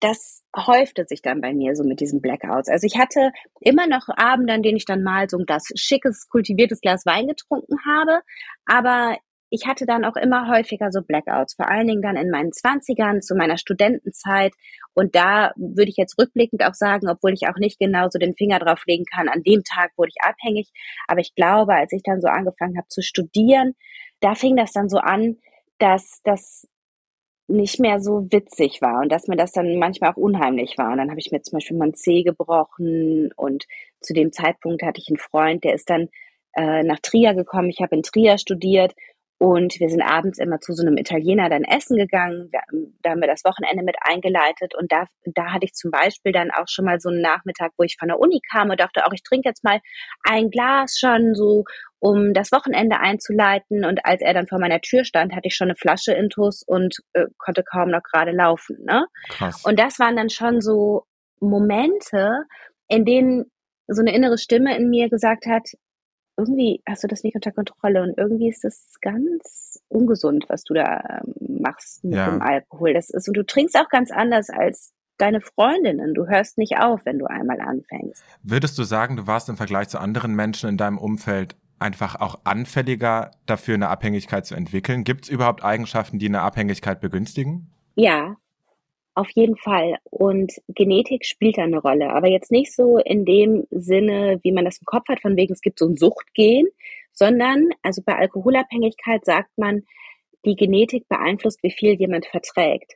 das 0.00 0.42
häufte 0.56 1.04
sich 1.06 1.20
dann 1.20 1.40
bei 1.40 1.52
mir 1.52 1.76
so 1.76 1.84
mit 1.84 2.00
diesen 2.00 2.22
Blackouts. 2.22 2.70
Also 2.70 2.86
ich 2.86 2.96
hatte 2.96 3.32
immer 3.60 3.86
noch 3.86 4.08
Abende, 4.08 4.54
an 4.54 4.62
denen 4.62 4.78
ich 4.78 4.86
dann 4.86 5.02
mal 5.02 5.28
so 5.28 5.38
ein 5.38 5.44
Glas 5.44 5.68
schickes, 5.74 6.28
kultiviertes 6.28 6.80
Glas 6.80 7.04
Wein 7.04 7.28
getrunken 7.28 7.76
habe, 7.86 8.22
aber 8.64 9.18
ich 9.50 9.66
hatte 9.66 9.84
dann 9.84 10.04
auch 10.04 10.16
immer 10.16 10.48
häufiger 10.48 10.92
so 10.92 11.02
Blackouts, 11.02 11.54
vor 11.54 11.68
allen 11.68 11.88
Dingen 11.88 12.02
dann 12.02 12.16
in 12.16 12.30
meinen 12.30 12.52
Zwanzigern, 12.52 13.20
zu 13.20 13.34
meiner 13.34 13.58
Studentenzeit. 13.58 14.54
Und 14.94 15.16
da 15.16 15.52
würde 15.56 15.90
ich 15.90 15.96
jetzt 15.96 16.18
rückblickend 16.18 16.64
auch 16.64 16.74
sagen, 16.74 17.08
obwohl 17.08 17.32
ich 17.32 17.48
auch 17.48 17.58
nicht 17.58 17.80
genau 17.80 18.08
so 18.10 18.18
den 18.18 18.34
Finger 18.36 18.60
drauf 18.60 18.84
legen 18.86 19.04
kann, 19.04 19.28
an 19.28 19.42
dem 19.42 19.64
Tag 19.64 19.90
wurde 19.96 20.12
ich 20.14 20.24
abhängig. 20.24 20.70
Aber 21.08 21.20
ich 21.20 21.34
glaube, 21.34 21.74
als 21.74 21.92
ich 21.92 22.02
dann 22.04 22.20
so 22.20 22.28
angefangen 22.28 22.78
habe 22.78 22.86
zu 22.88 23.02
studieren, 23.02 23.74
da 24.20 24.36
fing 24.36 24.54
das 24.56 24.72
dann 24.72 24.88
so 24.88 24.98
an, 24.98 25.36
dass 25.78 26.20
das 26.22 26.68
nicht 27.48 27.80
mehr 27.80 28.00
so 28.00 28.28
witzig 28.30 28.80
war 28.80 29.00
und 29.00 29.10
dass 29.10 29.26
mir 29.26 29.36
das 29.36 29.50
dann 29.50 29.76
manchmal 29.76 30.12
auch 30.12 30.16
unheimlich 30.16 30.78
war. 30.78 30.92
Und 30.92 30.98
dann 30.98 31.10
habe 31.10 31.18
ich 31.18 31.32
mir 31.32 31.42
zum 31.42 31.56
Beispiel 31.56 31.76
mal 31.76 31.88
ein 31.88 31.94
Zeh 31.94 32.22
gebrochen 32.22 33.32
und 33.34 33.66
zu 34.00 34.14
dem 34.14 34.32
Zeitpunkt 34.32 34.82
hatte 34.82 35.00
ich 35.00 35.08
einen 35.08 35.18
Freund, 35.18 35.64
der 35.64 35.74
ist 35.74 35.90
dann 35.90 36.08
äh, 36.52 36.84
nach 36.84 37.00
Trier 37.00 37.34
gekommen. 37.34 37.70
Ich 37.70 37.80
habe 37.80 37.96
in 37.96 38.02
Trier 38.02 38.38
studiert 38.38 38.94
und 39.40 39.80
wir 39.80 39.88
sind 39.88 40.02
abends 40.02 40.38
immer 40.38 40.60
zu 40.60 40.74
so 40.74 40.86
einem 40.86 40.98
Italiener 40.98 41.48
dann 41.48 41.64
essen 41.64 41.96
gegangen. 41.96 42.50
Da 43.00 43.10
haben 43.10 43.22
wir 43.22 43.26
das 43.26 43.42
Wochenende 43.42 43.82
mit 43.82 43.96
eingeleitet. 44.02 44.74
Und 44.74 44.92
da, 44.92 45.06
da 45.24 45.54
hatte 45.54 45.64
ich 45.64 45.72
zum 45.72 45.90
Beispiel 45.90 46.30
dann 46.30 46.50
auch 46.50 46.68
schon 46.68 46.84
mal 46.84 47.00
so 47.00 47.08
einen 47.08 47.22
Nachmittag, 47.22 47.72
wo 47.78 47.82
ich 47.82 47.96
von 47.98 48.08
der 48.08 48.20
Uni 48.20 48.42
kam 48.52 48.68
und 48.68 48.78
dachte 48.78 49.06
auch, 49.06 49.14
ich 49.14 49.22
trinke 49.22 49.48
jetzt 49.48 49.64
mal 49.64 49.80
ein 50.24 50.50
Glas 50.50 50.98
schon 51.00 51.34
so, 51.34 51.64
um 52.00 52.34
das 52.34 52.52
Wochenende 52.52 53.00
einzuleiten. 53.00 53.86
Und 53.86 54.04
als 54.04 54.20
er 54.20 54.34
dann 54.34 54.46
vor 54.46 54.58
meiner 54.58 54.82
Tür 54.82 55.06
stand, 55.06 55.34
hatte 55.34 55.48
ich 55.48 55.56
schon 55.56 55.68
eine 55.68 55.76
Flasche 55.76 56.12
Intus 56.12 56.62
und 56.62 56.98
äh, 57.14 57.24
konnte 57.38 57.62
kaum 57.62 57.88
noch 57.88 58.02
gerade 58.02 58.32
laufen. 58.32 58.76
Ne? 58.84 59.06
Krass. 59.30 59.64
Und 59.64 59.78
das 59.80 59.98
waren 59.98 60.16
dann 60.16 60.28
schon 60.28 60.60
so 60.60 61.06
Momente, 61.40 62.44
in 62.88 63.06
denen 63.06 63.50
so 63.86 64.02
eine 64.02 64.14
innere 64.14 64.36
Stimme 64.36 64.76
in 64.76 64.90
mir 64.90 65.08
gesagt 65.08 65.46
hat, 65.46 65.66
irgendwie 66.40 66.82
hast 66.88 67.04
du 67.04 67.08
das 67.08 67.22
nicht 67.22 67.34
unter 67.34 67.52
Kontrolle 67.52 68.02
und 68.02 68.16
irgendwie 68.16 68.48
ist 68.48 68.64
das 68.64 68.94
ganz 69.00 69.82
ungesund, 69.88 70.46
was 70.48 70.64
du 70.64 70.74
da 70.74 71.22
ähm, 71.22 71.60
machst 71.60 72.02
mit 72.04 72.14
ja. 72.14 72.30
dem 72.30 72.42
Alkohol. 72.42 72.94
Das 72.94 73.10
ist, 73.10 73.28
und 73.28 73.36
du 73.36 73.44
trinkst 73.44 73.76
auch 73.76 73.88
ganz 73.88 74.10
anders 74.10 74.50
als 74.50 74.92
deine 75.18 75.40
Freundinnen. 75.40 76.14
Du 76.14 76.26
hörst 76.26 76.56
nicht 76.56 76.78
auf, 76.78 77.04
wenn 77.04 77.18
du 77.18 77.26
einmal 77.26 77.60
anfängst. 77.60 78.24
Würdest 78.42 78.78
du 78.78 78.84
sagen, 78.84 79.16
du 79.16 79.26
warst 79.26 79.48
im 79.48 79.56
Vergleich 79.56 79.88
zu 79.88 79.98
anderen 79.98 80.34
Menschen 80.34 80.70
in 80.70 80.76
deinem 80.76 80.98
Umfeld 80.98 81.56
einfach 81.78 82.20
auch 82.20 82.40
anfälliger 82.44 83.32
dafür, 83.46 83.74
eine 83.74 83.88
Abhängigkeit 83.88 84.46
zu 84.46 84.54
entwickeln? 84.54 85.04
Gibt 85.04 85.24
es 85.24 85.30
überhaupt 85.30 85.62
Eigenschaften, 85.62 86.18
die 86.18 86.26
eine 86.26 86.40
Abhängigkeit 86.40 87.00
begünstigen? 87.00 87.70
Ja, 87.96 88.36
auf 89.14 89.28
jeden 89.34 89.56
Fall. 89.56 89.96
Und 90.04 90.52
Genetik 90.68 91.26
spielt 91.26 91.58
da 91.58 91.62
eine 91.62 91.78
Rolle. 91.78 92.10
Aber 92.10 92.28
jetzt 92.28 92.50
nicht 92.50 92.74
so 92.74 92.98
in 92.98 93.24
dem 93.24 93.66
Sinne, 93.70 94.40
wie 94.42 94.52
man 94.52 94.64
das 94.64 94.78
im 94.78 94.86
Kopf 94.86 95.08
hat, 95.08 95.20
von 95.20 95.36
wegen 95.36 95.52
es 95.52 95.60
gibt 95.60 95.78
so 95.78 95.86
ein 95.86 95.96
Suchtgen, 95.96 96.68
sondern, 97.12 97.68
also 97.82 98.02
bei 98.04 98.16
Alkoholabhängigkeit 98.16 99.24
sagt 99.24 99.50
man, 99.56 99.82
die 100.44 100.56
Genetik 100.56 101.08
beeinflusst, 101.08 101.62
wie 101.62 101.70
viel 101.70 101.94
jemand 101.94 102.26
verträgt. 102.26 102.94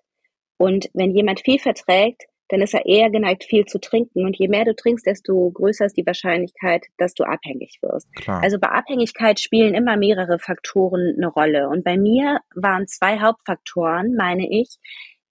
Und 0.57 0.89
wenn 0.95 1.11
jemand 1.11 1.41
viel 1.41 1.59
verträgt, 1.59 2.23
dann 2.49 2.61
ist 2.61 2.75
er 2.75 2.87
eher 2.87 3.11
geneigt, 3.11 3.45
viel 3.45 3.65
zu 3.65 3.81
trinken. 3.81 4.25
Und 4.25 4.37
je 4.37 4.49
mehr 4.49 4.65
du 4.65 4.75
trinkst, 4.75 5.07
desto 5.07 5.51
größer 5.51 5.87
ist 5.87 5.97
die 5.97 6.07
Wahrscheinlichkeit, 6.07 6.87
dass 6.99 7.15
du 7.15 7.25
abhängig 7.25 7.79
wirst. 7.81 8.15
Klar. 8.15 8.43
Also 8.43 8.59
bei 8.59 8.69
Abhängigkeit 8.69 9.41
spielen 9.41 9.75
immer 9.75 9.97
mehrere 9.97 10.39
Faktoren 10.39 11.15
eine 11.17 11.29
Rolle. 11.29 11.69
Und 11.69 11.85
bei 11.85 11.97
mir 11.97 12.41
waren 12.55 12.87
zwei 12.87 13.19
Hauptfaktoren, 13.19 14.15
meine 14.15 14.49
ich, 14.49 14.77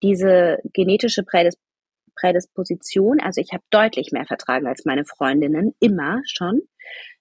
diese 0.04 0.60
genetische 0.74 1.24
Prädis 1.24 1.58
Prädisposition. 2.16 3.20
Also 3.20 3.42
ich 3.42 3.54
habe 3.54 3.64
deutlich 3.72 4.12
mehr 4.12 4.26
vertragen 4.26 4.68
als 4.68 4.86
meine 4.86 5.04
Freundinnen, 5.04 5.74
immer 5.80 6.22
schon. 6.26 6.62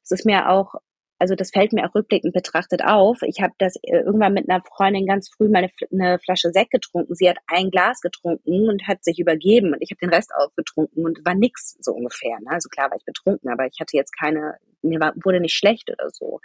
Es 0.02 0.10
ist 0.10 0.26
mir 0.26 0.50
auch 0.50 0.74
also 1.22 1.36
das 1.36 1.52
fällt 1.52 1.72
mir 1.72 1.88
auch 1.88 1.94
rückblickend 1.94 2.34
betrachtet 2.34 2.82
auf. 2.84 3.22
Ich 3.22 3.40
habe 3.40 3.52
das 3.58 3.76
äh, 3.84 3.98
irgendwann 3.98 4.34
mit 4.34 4.50
einer 4.50 4.60
Freundin 4.64 5.06
ganz 5.06 5.30
früh 5.30 5.48
mal 5.48 5.58
eine, 5.58 5.70
eine, 5.92 6.18
Flasche 6.18 6.50
Sekt 6.50 6.72
getrunken. 6.72 7.14
Sie 7.14 7.30
hat 7.30 7.36
ein 7.46 7.70
Glas 7.70 8.00
getrunken 8.00 8.68
und 8.68 8.88
hat 8.88 9.04
sich 9.04 9.20
übergeben 9.20 9.72
und 9.72 9.80
ich 9.80 9.92
habe 9.92 10.00
den 10.00 10.12
Rest 10.12 10.32
aufgetrunken 10.34 11.04
und 11.04 11.24
war 11.24 11.36
nix 11.36 11.76
so 11.78 11.92
ungefähr. 11.92 12.40
Ne? 12.40 12.50
Also 12.50 12.68
klar 12.68 12.90
war 12.90 12.96
ich 12.96 13.04
betrunken, 13.04 13.50
aber 13.50 13.66
ich 13.66 13.78
hatte 13.80 13.96
jetzt 13.96 14.18
keine, 14.18 14.56
mir 14.82 14.98
war, 14.98 15.12
wurde 15.22 15.38
nicht 15.38 15.54
schlecht 15.54 15.92
oder 15.92 16.10
so. 16.10 16.40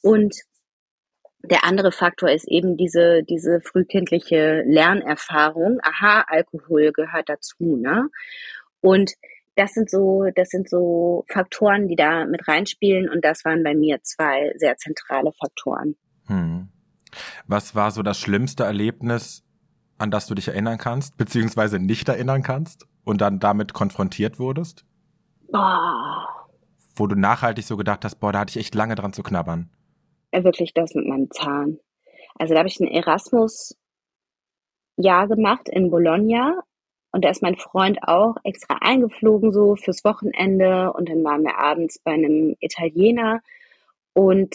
Und 0.00 0.34
der 1.42 1.64
andere 1.64 1.92
Faktor 1.92 2.30
ist 2.30 2.46
eben 2.48 2.76
diese, 2.76 3.22
diese 3.22 3.60
frühkindliche 3.60 4.62
Lernerfahrung. 4.66 5.78
Aha, 5.82 6.24
Alkohol 6.26 6.92
gehört 6.92 7.28
dazu, 7.28 7.76
ne? 7.76 8.08
Und 8.80 9.12
das 9.56 9.72
sind 9.72 9.90
so, 9.90 10.26
das 10.34 10.48
sind 10.48 10.68
so 10.68 11.24
Faktoren, 11.28 11.88
die 11.88 11.96
da 11.96 12.24
mit 12.24 12.46
reinspielen 12.46 13.08
und 13.08 13.24
das 13.24 13.44
waren 13.44 13.62
bei 13.62 13.74
mir 13.74 14.02
zwei 14.02 14.52
sehr 14.56 14.76
zentrale 14.76 15.32
Faktoren. 15.32 15.96
Hm. 16.26 16.68
Was 17.46 17.74
war 17.74 17.90
so 17.90 18.02
das 18.02 18.18
schlimmste 18.18 18.64
Erlebnis, 18.64 19.42
an 19.98 20.10
das 20.10 20.26
du 20.26 20.34
dich 20.34 20.48
erinnern 20.48 20.78
kannst, 20.78 21.16
beziehungsweise 21.16 21.78
nicht 21.78 22.08
erinnern 22.08 22.42
kannst 22.42 22.86
und 23.04 23.20
dann 23.20 23.38
damit 23.38 23.74
konfrontiert 23.74 24.38
wurdest? 24.38 24.84
Boah. 25.50 26.26
Wo 26.94 27.06
du 27.06 27.16
nachhaltig 27.16 27.64
so 27.64 27.76
gedacht 27.76 28.04
hast, 28.04 28.16
boah, 28.16 28.32
da 28.32 28.40
hatte 28.40 28.50
ich 28.50 28.64
echt 28.64 28.74
lange 28.74 28.94
dran 28.94 29.12
zu 29.12 29.22
knabbern. 29.22 29.68
Ja, 30.32 30.44
wirklich 30.44 30.74
das 30.74 30.94
mit 30.94 31.06
meinem 31.06 31.30
Zahn. 31.30 31.80
Also 32.38 32.54
da 32.54 32.58
habe 32.60 32.68
ich 32.68 32.80
ein 32.80 32.88
Erasmus-Jahr 32.88 33.76
gemacht 35.28 35.68
in 35.68 35.90
Bologna 35.90 36.62
und 37.12 37.24
da 37.24 37.30
ist 37.30 37.42
mein 37.42 37.56
Freund 37.56 37.98
auch 38.02 38.36
extra 38.44 38.78
eingeflogen, 38.80 39.52
so 39.52 39.76
fürs 39.76 40.04
Wochenende. 40.04 40.92
Und 40.92 41.08
dann 41.08 41.24
waren 41.24 41.42
wir 41.42 41.58
abends 41.58 41.98
bei 41.98 42.12
einem 42.12 42.56
Italiener. 42.60 43.40
Und 44.12 44.54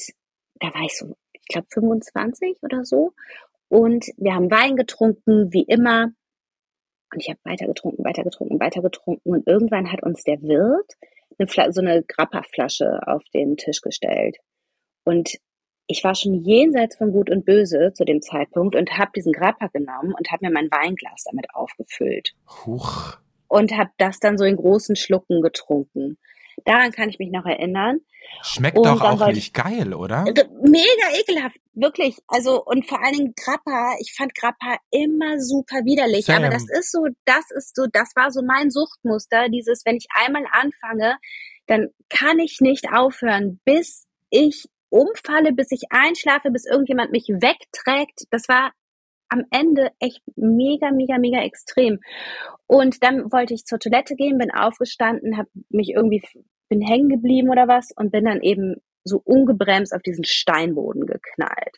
da 0.56 0.74
war 0.74 0.84
ich 0.84 0.98
so, 0.98 1.16
ich 1.34 1.48
glaube, 1.48 1.68
25 1.74 2.58
oder 2.64 2.86
so. 2.86 3.14
Und 3.68 4.06
wir 4.18 4.36
haben 4.36 4.52
Wein 4.52 4.76
getrunken, 4.78 5.52
wie 5.52 5.64
immer. 5.64 6.12
Und 7.14 7.22
ich 7.22 7.30
habe 7.30 7.40
weiter 7.44 7.68
getrunken, 7.68 8.04
weiter 8.06 8.24
getrunken, 8.24 8.60
weiter 8.60 8.82
getrunken. 8.82 9.30
Und 9.30 9.48
irgendwann 9.48 9.92
hat 9.92 10.02
uns 10.04 10.24
der 10.24 10.42
Wirt 10.42 10.94
eine 11.38 11.74
so 11.74 11.82
eine 11.82 12.04
Grappa-Flasche 12.04 13.02
auf 13.08 13.24
den 13.34 13.58
Tisch 13.58 13.82
gestellt. 13.82 14.38
Und 15.04 15.38
ich 15.88 16.04
war 16.04 16.16
schon 16.16 16.34
jenseits 16.44 16.98
von 16.98 17.12
Gut 17.12 17.30
und 17.30 17.46
Böse 17.46 17.92
zu 17.94 18.06
dem 18.06 18.22
Zeitpunkt 18.22 18.76
und 18.76 18.98
habe 18.98 19.12
diesen 19.16 19.34
Grappa 19.34 19.68
genommen 19.68 20.14
und 20.18 20.32
habe 20.32 20.46
mir 20.46 20.52
mein 20.52 20.70
Weinglas 20.72 21.24
damit 21.26 21.48
aufgefüllt. 21.54 22.34
Huch. 22.66 23.18
Und 23.48 23.78
habe 23.78 23.92
das 23.98 24.20
dann 24.20 24.38
so 24.38 24.46
in 24.46 24.56
großen 24.56 24.96
Schlucken 24.96 25.42
getrunken. 25.42 26.18
Daran 26.64 26.92
kann 26.92 27.10
ich 27.10 27.20
mich 27.20 27.32
noch 27.32 27.46
erinnern. 27.46 28.00
Schmeckt 28.42 28.78
und 28.78 28.86
doch 28.86 29.02
auch 29.02 29.28
nicht 29.28 29.54
geil, 29.54 29.94
oder? 29.94 30.24
Mega 30.24 31.20
ekelhaft, 31.20 31.58
wirklich. 31.74 32.18
Also 32.28 32.64
und 32.64 32.88
vor 32.88 33.04
allen 33.04 33.14
Dingen 33.14 33.34
Grappa. 33.36 33.96
Ich 34.00 34.14
fand 34.14 34.34
Grappa 34.34 34.78
immer 34.90 35.40
super 35.40 35.86
widerlich. 35.86 36.26
Sam. 36.26 36.44
Aber 36.44 36.50
das 36.50 36.66
ist 36.70 36.92
so, 36.92 37.06
das 37.26 37.52
ist 37.56 37.76
so, 37.76 37.86
das 37.92 38.14
war 38.16 38.32
so 38.32 38.42
mein 38.42 38.72
Suchtmuster. 38.72 39.50
Dieses, 39.50 39.86
wenn 39.86 39.98
ich 39.98 40.08
einmal 40.10 40.46
anfange, 40.52 41.18
dann 41.68 41.90
kann 42.10 42.40
ich 42.40 42.62
nicht 42.62 42.92
aufhören, 42.92 43.60
bis 43.64 44.08
ich 44.30 44.68
umfalle, 44.90 45.54
bis 45.54 45.72
ich 45.72 45.84
einschlafe, 45.90 46.52
bis 46.52 46.66
irgendjemand 46.66 47.12
mich 47.12 47.28
wegträgt. 47.28 48.26
Das 48.32 48.48
war 48.48 48.72
am 49.30 49.44
Ende 49.52 49.92
echt 50.00 50.22
mega, 50.36 50.92
mega, 50.92 51.18
mega 51.18 51.42
extrem. 51.42 52.00
Und 52.68 53.04
dann 53.04 53.32
wollte 53.32 53.54
ich 53.54 53.66
zur 53.66 53.80
Toilette 53.80 54.16
gehen, 54.16 54.38
bin 54.38 54.52
aufgestanden, 54.52 55.38
habe 55.38 55.50
mich 55.70 55.92
irgendwie, 55.96 56.22
bin 56.70 56.82
hängen 56.82 57.10
geblieben 57.10 57.50
oder 57.50 57.68
was 57.68 57.90
und 57.96 58.12
bin 58.12 58.26
dann 58.26 58.42
eben 58.42 58.76
so 59.04 59.22
ungebremst 59.24 59.94
auf 59.94 60.02
diesen 60.02 60.24
Steinboden 60.24 61.06
geknallt. 61.06 61.78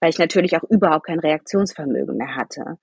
Weil 0.00 0.10
ich 0.10 0.18
natürlich 0.18 0.56
auch 0.56 0.64
überhaupt 0.68 1.06
kein 1.06 1.20
Reaktionsvermögen 1.20 2.16
mehr 2.16 2.34
hatte. 2.36 2.78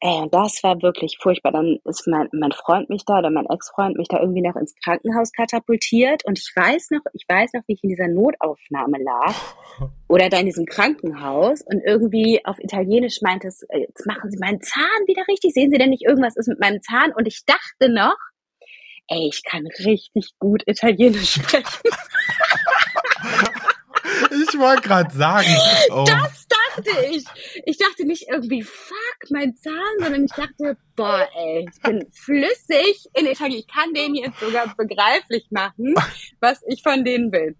Ey, 0.00 0.28
das 0.30 0.62
war 0.62 0.82
wirklich 0.82 1.16
furchtbar. 1.20 1.52
Dann 1.52 1.78
ist 1.84 2.06
mein, 2.06 2.28
mein 2.32 2.52
Freund 2.52 2.90
mich 2.90 3.06
da 3.06 3.18
oder 3.18 3.30
mein 3.30 3.46
Ex-Freund 3.46 3.96
mich 3.96 4.08
da 4.08 4.20
irgendwie 4.20 4.42
noch 4.42 4.54
ins 4.54 4.74
Krankenhaus 4.84 5.32
katapultiert. 5.32 6.22
Und 6.26 6.38
ich 6.38 6.52
weiß 6.54 6.90
noch, 6.90 7.00
ich 7.14 7.24
weiß 7.26 7.54
noch, 7.54 7.62
wie 7.66 7.72
ich 7.74 7.82
in 7.82 7.88
dieser 7.88 8.08
Notaufnahme 8.08 8.98
lag 9.02 9.34
oder 10.08 10.28
da 10.28 10.38
in 10.38 10.46
diesem 10.46 10.66
Krankenhaus 10.66 11.62
und 11.62 11.82
irgendwie 11.82 12.44
auf 12.44 12.58
Italienisch 12.58 13.22
meinte 13.22 13.48
es, 13.48 13.62
äh, 13.70 13.78
jetzt 13.78 14.06
machen 14.06 14.30
Sie 14.30 14.38
meinen 14.38 14.60
Zahn 14.60 15.06
wieder 15.06 15.22
richtig. 15.28 15.54
Sehen 15.54 15.70
Sie 15.70 15.78
denn 15.78 15.90
nicht, 15.90 16.04
irgendwas 16.04 16.36
ist 16.36 16.48
mit 16.48 16.60
meinem 16.60 16.82
Zahn? 16.82 17.12
Und 17.16 17.26
ich 17.26 17.44
dachte 17.46 17.90
noch, 17.90 18.16
ey, 19.08 19.28
ich 19.28 19.42
kann 19.44 19.66
richtig 19.78 20.32
gut 20.38 20.62
Italienisch 20.66 21.34
sprechen. 21.36 21.64
ich 24.30 24.58
wollte 24.58 24.82
gerade 24.82 25.14
sagen. 25.14 25.48
Oh. 25.88 26.04
Das 26.04 26.46
dachte 26.76 26.90
ich. 27.10 27.24
Ich 27.64 27.78
dachte 27.78 28.06
nicht 28.06 28.28
irgendwie, 28.28 28.62
fuck, 28.62 29.30
mein 29.30 29.56
Zahn, 29.56 29.74
sondern 30.00 30.24
ich 30.24 30.32
dachte, 30.32 30.76
boah, 30.94 31.28
ey, 31.36 31.68
ich 31.70 31.82
bin 31.82 32.06
flüssig 32.12 33.06
in 33.14 33.26
Italien. 33.26 33.58
Ich 33.60 33.68
kann 33.68 33.92
denen 33.94 34.14
jetzt 34.14 34.40
sogar 34.40 34.74
begreiflich 34.76 35.46
machen, 35.50 35.94
was 36.40 36.62
ich 36.66 36.82
von 36.82 37.04
denen 37.04 37.32
will. 37.32 37.56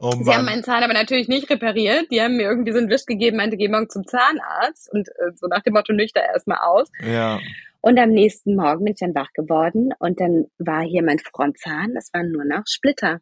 Oh 0.00 0.12
Sie 0.12 0.32
haben 0.32 0.44
meinen 0.44 0.64
Zahn 0.64 0.82
aber 0.82 0.94
natürlich 0.94 1.28
nicht 1.28 1.50
repariert. 1.50 2.10
Die 2.10 2.20
haben 2.20 2.36
mir 2.36 2.48
irgendwie 2.48 2.72
so 2.72 2.78
einen 2.78 2.90
Wisch 2.90 3.06
gegeben, 3.06 3.36
meinte, 3.36 3.56
geh 3.56 3.68
morgen 3.68 3.90
zum 3.90 4.06
Zahnarzt 4.06 4.92
und 4.92 5.08
äh, 5.08 5.32
so 5.34 5.46
nach 5.46 5.62
dem 5.62 5.74
Motto 5.74 5.92
nüchter 5.92 6.22
erstmal 6.22 6.58
aus. 6.58 6.88
Ja. 7.02 7.38
Und 7.80 7.98
am 7.98 8.10
nächsten 8.10 8.56
Morgen 8.56 8.84
bin 8.84 8.94
ich 8.94 9.00
dann 9.00 9.14
wach 9.14 9.32
geworden 9.34 9.90
und 9.98 10.20
dann 10.20 10.46
war 10.58 10.82
hier 10.82 11.02
mein 11.02 11.20
Frontzahn, 11.20 11.94
das 11.94 12.12
waren 12.12 12.32
nur 12.32 12.44
noch 12.44 12.64
Splitter. 12.66 13.20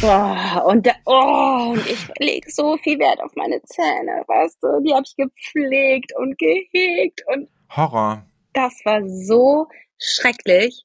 Boah, 0.00 0.64
und, 0.66 0.86
da, 0.86 0.92
oh, 1.06 1.72
und 1.72 1.86
ich 1.86 2.08
lege 2.18 2.50
so 2.50 2.76
viel 2.78 2.98
Wert 2.98 3.20
auf 3.20 3.34
meine 3.36 3.62
Zähne, 3.62 4.24
weißt 4.26 4.58
du, 4.62 4.82
die 4.82 4.92
habe 4.92 5.04
ich 5.06 5.16
gepflegt 5.16 6.12
und 6.16 6.36
gehegt 6.38 7.22
und 7.28 7.48
Horror. 7.74 8.26
Das 8.52 8.74
war 8.84 9.02
so 9.08 9.68
schrecklich. 9.98 10.84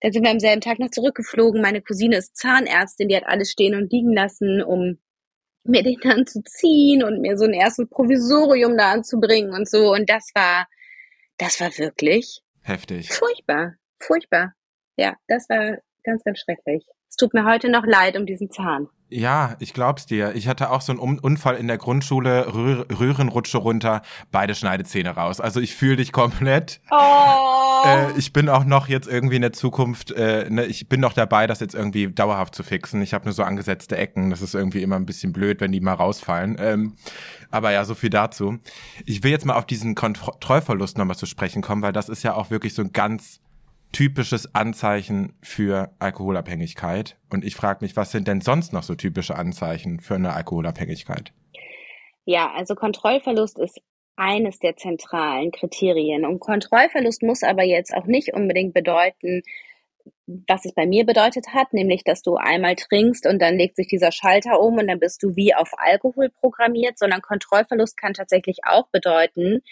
Dann 0.00 0.12
sind 0.12 0.24
wir 0.24 0.30
am 0.30 0.40
selben 0.40 0.60
Tag 0.60 0.78
noch 0.78 0.90
zurückgeflogen. 0.90 1.60
Meine 1.60 1.82
Cousine 1.82 2.16
ist 2.16 2.36
Zahnärztin, 2.36 3.08
die 3.08 3.16
hat 3.16 3.26
alles 3.26 3.50
stehen 3.50 3.74
und 3.74 3.92
liegen 3.92 4.12
lassen, 4.12 4.62
um 4.62 4.98
mir 5.64 5.82
den 5.82 5.98
dann 6.02 6.26
zu 6.26 6.42
ziehen 6.42 7.02
und 7.02 7.20
mir 7.20 7.36
so 7.36 7.44
ein 7.44 7.52
erstes 7.52 7.88
Provisorium 7.88 8.76
da 8.76 8.92
anzubringen 8.92 9.52
und 9.52 9.68
so. 9.68 9.92
Und 9.92 10.08
das 10.08 10.30
war, 10.34 10.66
das 11.36 11.60
war 11.60 11.76
wirklich 11.78 12.40
heftig. 12.62 13.12
Furchtbar, 13.12 13.74
furchtbar. 13.98 14.54
Ja, 14.96 15.16
das 15.26 15.48
war 15.48 15.78
ganz, 16.04 16.24
ganz 16.24 16.38
schrecklich. 16.40 16.84
Es 17.08 17.16
tut 17.16 17.34
mir 17.34 17.44
heute 17.44 17.70
noch 17.70 17.84
leid 17.86 18.16
um 18.16 18.26
diesen 18.26 18.50
Zahn. 18.50 18.88
Ja, 19.10 19.56
ich 19.58 19.72
glaub's 19.72 20.04
dir. 20.04 20.34
Ich 20.34 20.48
hatte 20.48 20.70
auch 20.70 20.82
so 20.82 20.92
einen 20.92 21.18
Unfall 21.18 21.56
in 21.56 21.66
der 21.66 21.78
Grundschule, 21.78 22.52
Röhr 22.54 22.86
Röhrenrutsche 22.90 23.56
runter, 23.56 24.02
beide 24.30 24.54
Schneidezähne 24.54 25.10
raus. 25.10 25.40
Also 25.40 25.60
ich 25.60 25.74
fühle 25.74 25.96
dich 25.96 26.12
komplett. 26.12 26.80
Oh. 26.90 27.86
Äh, 27.86 28.18
ich 28.18 28.34
bin 28.34 28.50
auch 28.50 28.64
noch 28.64 28.88
jetzt 28.88 29.08
irgendwie 29.08 29.36
in 29.36 29.42
der 29.42 29.54
Zukunft, 29.54 30.10
äh, 30.10 30.50
ne, 30.50 30.66
ich 30.66 30.90
bin 30.90 31.00
noch 31.00 31.14
dabei, 31.14 31.46
das 31.46 31.60
jetzt 31.60 31.74
irgendwie 31.74 32.08
dauerhaft 32.08 32.54
zu 32.54 32.62
fixen. 32.62 33.00
Ich 33.00 33.14
habe 33.14 33.24
nur 33.24 33.32
so 33.32 33.44
angesetzte 33.44 33.96
Ecken. 33.96 34.28
Das 34.28 34.42
ist 34.42 34.54
irgendwie 34.54 34.82
immer 34.82 34.96
ein 34.96 35.06
bisschen 35.06 35.32
blöd, 35.32 35.62
wenn 35.62 35.72
die 35.72 35.80
mal 35.80 35.94
rausfallen. 35.94 36.56
Ähm, 36.60 36.96
aber 37.50 37.72
ja, 37.72 37.86
so 37.86 37.94
viel 37.94 38.10
dazu. 38.10 38.58
Ich 39.06 39.22
will 39.22 39.30
jetzt 39.30 39.46
mal 39.46 39.54
auf 39.54 39.64
diesen 39.64 39.94
Kontrollverlust 39.94 40.98
nochmal 40.98 41.16
zu 41.16 41.24
sprechen 41.24 41.62
kommen, 41.62 41.80
weil 41.80 41.92
das 41.92 42.10
ist 42.10 42.22
ja 42.24 42.34
auch 42.34 42.50
wirklich 42.50 42.74
so 42.74 42.82
ein 42.82 42.92
ganz 42.92 43.40
typisches 43.92 44.54
Anzeichen 44.54 45.34
für 45.42 45.90
Alkoholabhängigkeit. 45.98 47.16
Und 47.30 47.44
ich 47.44 47.56
frage 47.56 47.84
mich, 47.84 47.96
was 47.96 48.12
sind 48.12 48.28
denn 48.28 48.40
sonst 48.40 48.72
noch 48.72 48.82
so 48.82 48.94
typische 48.94 49.36
Anzeichen 49.36 50.00
für 50.00 50.14
eine 50.14 50.32
Alkoholabhängigkeit? 50.32 51.32
Ja, 52.24 52.52
also 52.52 52.74
Kontrollverlust 52.74 53.58
ist 53.58 53.80
eines 54.16 54.58
der 54.58 54.76
zentralen 54.76 55.52
Kriterien. 55.52 56.26
Und 56.26 56.40
Kontrollverlust 56.40 57.22
muss 57.22 57.42
aber 57.42 57.62
jetzt 57.62 57.94
auch 57.94 58.06
nicht 58.06 58.34
unbedingt 58.34 58.74
bedeuten, 58.74 59.42
was 60.26 60.64
es 60.64 60.74
bei 60.74 60.86
mir 60.86 61.06
bedeutet 61.06 61.48
hat, 61.54 61.72
nämlich 61.72 62.04
dass 62.04 62.22
du 62.22 62.36
einmal 62.36 62.76
trinkst 62.76 63.26
und 63.26 63.40
dann 63.40 63.56
legt 63.56 63.76
sich 63.76 63.88
dieser 63.88 64.12
Schalter 64.12 64.60
um 64.60 64.76
und 64.76 64.88
dann 64.88 65.00
bist 65.00 65.22
du 65.22 65.36
wie 65.36 65.54
auf 65.54 65.70
Alkohol 65.78 66.28
programmiert, 66.28 66.98
sondern 66.98 67.22
Kontrollverlust 67.22 67.96
kann 67.96 68.12
tatsächlich 68.12 68.58
auch 68.64 68.88
bedeuten, 68.88 69.62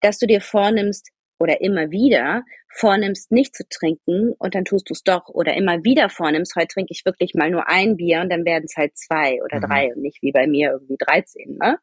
dass 0.00 0.18
du 0.18 0.26
dir 0.26 0.40
vornimmst, 0.40 1.10
oder 1.38 1.60
immer 1.60 1.90
wieder 1.90 2.44
vornimmst, 2.68 3.32
nicht 3.32 3.54
zu 3.54 3.68
trinken 3.68 4.32
und 4.38 4.54
dann 4.54 4.64
tust 4.64 4.88
du 4.88 4.92
es 4.92 5.02
doch 5.02 5.28
oder 5.28 5.54
immer 5.54 5.84
wieder 5.84 6.08
vornimmst, 6.08 6.56
heute 6.56 6.68
trinke 6.68 6.92
ich 6.92 7.04
wirklich 7.04 7.34
mal 7.34 7.50
nur 7.50 7.68
ein 7.68 7.96
Bier 7.96 8.20
und 8.20 8.30
dann 8.30 8.44
werden 8.44 8.64
es 8.66 8.76
halt 8.76 8.96
zwei 8.96 9.42
oder 9.42 9.58
mhm. 9.58 9.62
drei 9.62 9.94
und 9.94 10.02
nicht 10.02 10.22
wie 10.22 10.32
bei 10.32 10.46
mir 10.46 10.72
irgendwie 10.72 10.96
13. 10.98 11.58
Ne? 11.58 11.78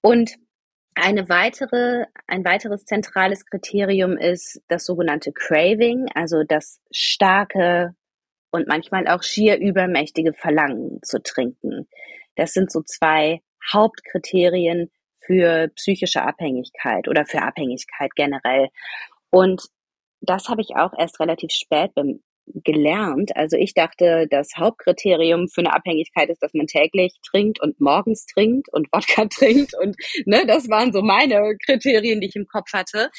Und 0.00 0.36
eine 0.94 1.28
weitere, 1.28 2.06
ein 2.26 2.44
weiteres 2.44 2.84
zentrales 2.84 3.44
Kriterium 3.44 4.16
ist 4.16 4.62
das 4.68 4.86
sogenannte 4.86 5.32
Craving, 5.32 6.06
also 6.14 6.42
das 6.42 6.80
starke 6.90 7.94
und 8.50 8.66
manchmal 8.66 9.06
auch 9.06 9.22
schier 9.22 9.58
übermächtige 9.58 10.32
Verlangen 10.32 11.00
zu 11.02 11.22
trinken. 11.22 11.86
Das 12.36 12.52
sind 12.52 12.72
so 12.72 12.82
zwei 12.82 13.42
Hauptkriterien 13.72 14.90
für 15.26 15.68
psychische 15.76 16.22
Abhängigkeit 16.22 17.08
oder 17.08 17.26
für 17.26 17.42
Abhängigkeit 17.42 18.10
generell. 18.14 18.68
Und 19.30 19.62
das 20.20 20.48
habe 20.48 20.62
ich 20.62 20.76
auch 20.76 20.92
erst 20.96 21.20
relativ 21.20 21.50
spät 21.52 21.92
gelernt. 22.46 23.36
Also 23.36 23.56
ich 23.56 23.74
dachte, 23.74 24.26
das 24.30 24.50
Hauptkriterium 24.56 25.48
für 25.48 25.62
eine 25.62 25.74
Abhängigkeit 25.74 26.30
ist, 26.30 26.42
dass 26.42 26.54
man 26.54 26.66
täglich 26.66 27.12
trinkt 27.28 27.60
und 27.60 27.80
morgens 27.80 28.26
trinkt 28.26 28.72
und 28.72 28.86
Wodka 28.92 29.24
trinkt 29.30 29.74
und 29.80 29.96
ne, 30.26 30.46
das 30.46 30.68
waren 30.68 30.92
so 30.92 31.02
meine 31.02 31.56
Kriterien, 31.64 32.20
die 32.20 32.28
ich 32.28 32.36
im 32.36 32.46
Kopf 32.46 32.72
hatte. 32.72 33.10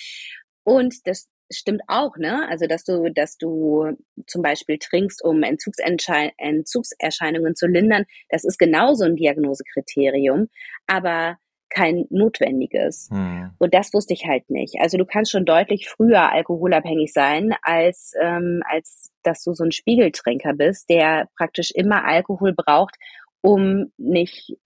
Und 0.64 0.96
das 1.06 1.28
stimmt 1.52 1.82
auch, 1.88 2.16
ne? 2.18 2.48
Also 2.50 2.68
dass 2.68 2.84
du, 2.84 3.10
dass 3.14 3.38
du 3.38 3.94
zum 4.28 4.42
Beispiel 4.42 4.80
trinkst, 4.80 5.24
um 5.24 5.44
Entzugserscheinungen 5.44 7.56
zu 7.56 7.68
lindern, 7.68 8.04
das 8.30 8.44
ist 8.44 8.60
genauso 8.60 9.06
ein 9.06 9.16
Diagnosekriterium. 9.16 10.50
Aber 10.88 11.38
kein 11.70 12.06
notwendiges. 12.10 13.10
Hm. 13.12 13.52
Und 13.58 13.74
das 13.74 13.94
wusste 13.94 14.14
ich 14.14 14.26
halt 14.26 14.50
nicht. 14.50 14.76
Also 14.80 14.98
du 14.98 15.06
kannst 15.06 15.32
schon 15.32 15.46
deutlich 15.46 15.90
früher 15.90 16.32
alkoholabhängig 16.32 17.14
sein, 17.14 17.56
als, 17.62 18.14
ähm, 18.22 18.62
als 18.70 19.12
dass 19.24 19.44
du 19.44 19.54
so 19.54 19.64
ein 19.64 19.72
Spiegeltrinker 19.72 20.54
bist, 20.54 20.90
der 20.90 21.28
praktisch 21.38 21.72
immer 21.72 22.06
Alkohol 22.06 22.54
braucht, 22.54 22.96
um 23.42 23.92
nicht, 23.98 24.58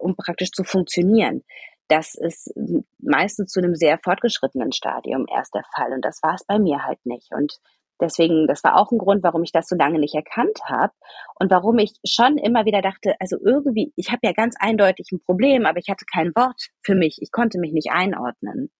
um 0.00 0.16
praktisch 0.16 0.50
zu 0.50 0.64
funktionieren. 0.64 1.44
Das 1.88 2.14
ist 2.14 2.52
meistens 2.98 3.50
zu 3.52 3.60
einem 3.60 3.74
sehr 3.74 3.98
fortgeschrittenen 4.02 4.72
Stadium 4.72 5.26
erst 5.32 5.54
der 5.54 5.64
Fall. 5.74 5.92
Und 5.92 6.04
das 6.04 6.22
war 6.22 6.34
es 6.34 6.44
bei 6.44 6.58
mir 6.58 6.84
halt 6.84 6.98
nicht. 7.04 7.32
Und 7.32 7.58
Deswegen, 8.00 8.46
das 8.46 8.62
war 8.64 8.76
auch 8.76 8.92
ein 8.92 8.98
Grund, 8.98 9.22
warum 9.22 9.42
ich 9.42 9.52
das 9.52 9.68
so 9.68 9.76
lange 9.76 9.98
nicht 9.98 10.14
erkannt 10.14 10.58
habe 10.64 10.92
und 11.38 11.50
warum 11.50 11.78
ich 11.78 11.94
schon 12.06 12.38
immer 12.38 12.64
wieder 12.64 12.80
dachte, 12.80 13.14
also 13.20 13.36
irgendwie, 13.44 13.92
ich 13.96 14.10
habe 14.10 14.20
ja 14.22 14.32
ganz 14.32 14.54
eindeutig 14.58 15.08
ein 15.12 15.20
Problem, 15.20 15.66
aber 15.66 15.78
ich 15.78 15.88
hatte 15.88 16.04
kein 16.04 16.28
Wort 16.34 16.68
für 16.82 16.94
mich. 16.94 17.18
Ich 17.20 17.32
konnte 17.32 17.58
mich 17.58 17.72
nicht 17.72 17.90
einordnen. 17.90 18.70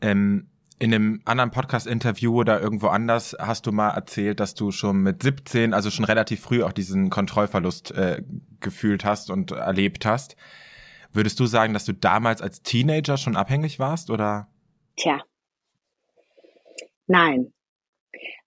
Ähm, 0.00 0.48
in 0.78 0.94
einem 0.94 1.20
anderen 1.26 1.50
Podcast-Interview 1.50 2.34
oder 2.34 2.60
irgendwo 2.60 2.86
anders 2.86 3.36
hast 3.38 3.66
du 3.66 3.72
mal 3.72 3.90
erzählt, 3.90 4.40
dass 4.40 4.54
du 4.54 4.70
schon 4.70 5.02
mit 5.02 5.22
17, 5.22 5.74
also 5.74 5.90
schon 5.90 6.06
relativ 6.06 6.40
früh 6.40 6.62
auch 6.62 6.72
diesen 6.72 7.10
Kontrollverlust 7.10 7.90
äh, 7.90 8.22
gefühlt 8.60 9.04
hast 9.04 9.30
und 9.30 9.50
erlebt 9.50 10.06
hast. 10.06 10.36
Würdest 11.12 11.38
du 11.38 11.44
sagen, 11.44 11.74
dass 11.74 11.84
du 11.84 11.92
damals 11.92 12.40
als 12.40 12.62
Teenager 12.62 13.18
schon 13.18 13.36
abhängig 13.36 13.78
warst 13.78 14.08
oder? 14.08 14.48
Tja. 14.96 15.20
Nein, 17.06 17.52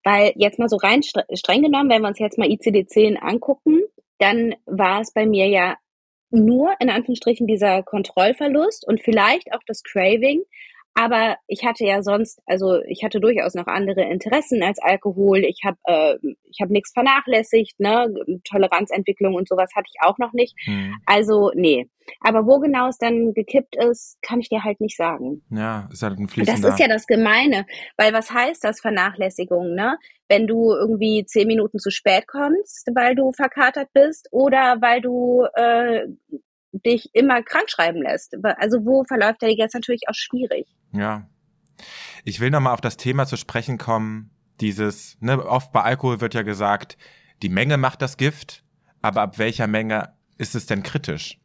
weil 0.04 0.34
jetzt 0.36 0.60
mal 0.60 0.70
so 0.70 0.78
rein 0.78 1.02
streng 1.04 1.62
genommen, 1.62 1.90
wenn 1.90 2.02
wir 2.02 2.10
uns 2.10 2.20
jetzt 2.20 2.38
mal 2.38 2.48
ICD-10 2.48 3.18
angucken, 3.18 3.82
dann 4.20 4.56
war 4.66 5.02
es 5.02 5.14
bei 5.14 5.26
mir 5.26 5.48
ja 5.48 5.78
nur 6.30 6.74
in 6.80 6.90
Anführungsstrichen 6.90 7.48
dieser 7.48 7.84
Kontrollverlust 7.84 8.88
und 8.88 9.02
vielleicht 9.02 9.54
auch 9.54 9.62
das 9.68 9.84
Craving, 9.84 10.44
aber 10.96 11.38
ich 11.48 11.66
hatte 11.66 11.86
ja 11.86 12.04
sonst, 12.04 12.40
also 12.46 12.82
ich 12.84 13.04
hatte 13.04 13.20
durchaus 13.20 13.56
noch 13.56 13.66
andere 13.66 14.04
Interessen 14.04 14.62
als 14.62 14.80
Alkohol. 14.80 15.40
Ich 15.40 15.62
habe 15.66 15.78
äh, 15.86 16.18
ich 16.50 16.60
habe 16.62 16.72
nichts 16.72 16.92
vernachlässigt, 16.94 17.80
ne? 17.80 18.14
Toleranzentwicklung 18.44 19.34
und 19.34 19.48
sowas 19.48 19.72
hatte 19.76 19.88
ich 19.88 20.08
auch 20.08 20.20
noch 20.20 20.34
nicht. 20.34 20.56
Hm. 20.66 20.94
Also 21.06 21.52
nee. 21.56 21.90
Aber 22.20 22.46
wo 22.46 22.60
genau 22.60 22.90
es 22.90 22.98
dann 22.98 23.34
gekippt 23.34 23.76
ist, 23.76 24.18
kann 24.22 24.40
ich 24.40 24.50
dir 24.50 24.64
halt 24.64 24.82
nicht 24.82 24.98
sagen. 24.98 25.42
Ja, 25.50 25.88
ist 25.92 26.04
halt 26.04 26.20
ein 26.20 26.28
fließender. 26.28 26.62
Das 26.62 26.74
ist 26.74 26.80
ja 26.80 26.88
das 26.88 27.08
Gemeine, 27.08 27.66
weil 27.98 28.14
was 28.14 28.32
heißt 28.32 28.64
das 28.64 28.80
Vernachlässigung, 28.82 29.74
ne? 29.74 29.98
Wenn 30.30 30.46
du 30.46 30.74
irgendwie 30.74 31.26
zehn 31.26 31.48
Minuten 31.48 31.80
zu 31.80 31.90
spät 31.90 32.28
kommst, 32.28 32.88
weil 32.94 33.16
du 33.16 33.32
verkatert 33.32 33.90
bist 33.94 34.28
oder 34.32 34.78
weil 34.82 35.02
du 35.02 35.46
äh, 35.56 36.08
dich 36.74 37.10
immer 37.14 37.42
krank 37.44 37.70
schreiben 37.70 38.02
lässt. 38.02 38.36
Also 38.58 38.86
wo 38.86 39.04
verläuft 39.04 39.42
der 39.42 39.54
jetzt 39.54 39.76
natürlich 39.76 40.04
auch 40.08 40.16
schwierig. 40.16 40.68
Ja. 40.94 41.28
Ich 42.24 42.40
will 42.40 42.50
nochmal 42.50 42.74
auf 42.74 42.82
das 42.82 42.98
Thema 42.98 43.26
zu 43.26 43.36
sprechen 43.36 43.78
kommen, 43.78 44.30
dieses, 44.62 45.18
ne, 45.20 45.44
oft 45.46 45.72
bei 45.72 45.82
Alkohol 45.82 46.22
wird 46.22 46.34
ja 46.34 46.44
gesagt, 46.44 46.98
die 47.42 47.50
Menge 47.50 47.78
macht 47.78 48.02
das 48.02 48.18
Gift, 48.18 48.64
aber 49.02 49.22
ab 49.22 49.38
welcher 49.38 49.68
Menge 49.68 50.14
ist 50.38 50.56
es 50.56 50.66
denn 50.66 50.84
kritisch? 50.84 51.40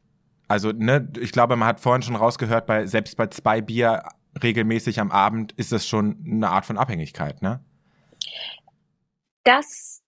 Also, 0.46 0.72
ne, 0.72 1.10
ich 1.18 1.32
glaube, 1.32 1.56
man 1.56 1.68
hat 1.68 1.80
vorhin 1.80 2.02
schon 2.02 2.16
rausgehört, 2.16 2.66
bei, 2.66 2.86
selbst 2.86 3.16
bei 3.16 3.26
zwei 3.26 3.60
Bier 3.60 4.04
regelmäßig 4.42 5.00
am 5.00 5.10
Abend 5.10 5.52
ist 5.52 5.72
es 5.72 5.88
schon 5.88 6.24
eine 6.24 6.50
Art 6.50 6.66
von 6.66 6.78
Abhängigkeit, 6.78 7.42
ne? 7.42 7.64
Das 9.44 10.02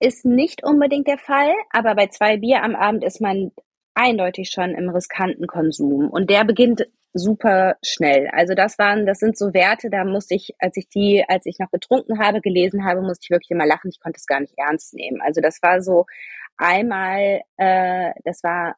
ist 0.00 0.24
nicht 0.24 0.64
unbedingt 0.64 1.08
der 1.08 1.18
Fall, 1.18 1.52
aber 1.70 1.94
bei 1.94 2.06
zwei 2.06 2.38
Bier 2.38 2.62
am 2.62 2.76
Abend 2.76 3.04
ist 3.04 3.20
man 3.20 3.50
eindeutig 3.94 4.50
schon 4.50 4.70
im 4.70 4.88
riskanten 4.88 5.46
Konsum. 5.46 6.08
Und 6.08 6.30
der 6.30 6.44
beginnt 6.44 6.86
super 7.14 7.76
schnell. 7.84 8.28
Also 8.32 8.54
das 8.54 8.78
waren, 8.78 9.06
das 9.06 9.18
sind 9.18 9.36
so 9.36 9.54
Werte, 9.54 9.90
da 9.90 10.04
musste 10.04 10.34
ich, 10.34 10.54
als 10.58 10.76
ich 10.76 10.88
die, 10.88 11.24
als 11.26 11.46
ich 11.46 11.58
noch 11.58 11.70
getrunken 11.70 12.18
habe, 12.18 12.40
gelesen 12.40 12.84
habe, 12.84 13.02
musste 13.02 13.24
ich 13.24 13.30
wirklich 13.30 13.50
immer 13.50 13.66
lachen. 13.66 13.90
Ich 13.90 14.00
konnte 14.00 14.18
es 14.18 14.26
gar 14.26 14.40
nicht 14.40 14.54
ernst 14.56 14.94
nehmen. 14.94 15.20
Also 15.22 15.40
das 15.40 15.60
war 15.62 15.82
so 15.82 16.06
einmal, 16.56 17.42
äh, 17.56 18.12
das 18.24 18.42
war 18.42 18.76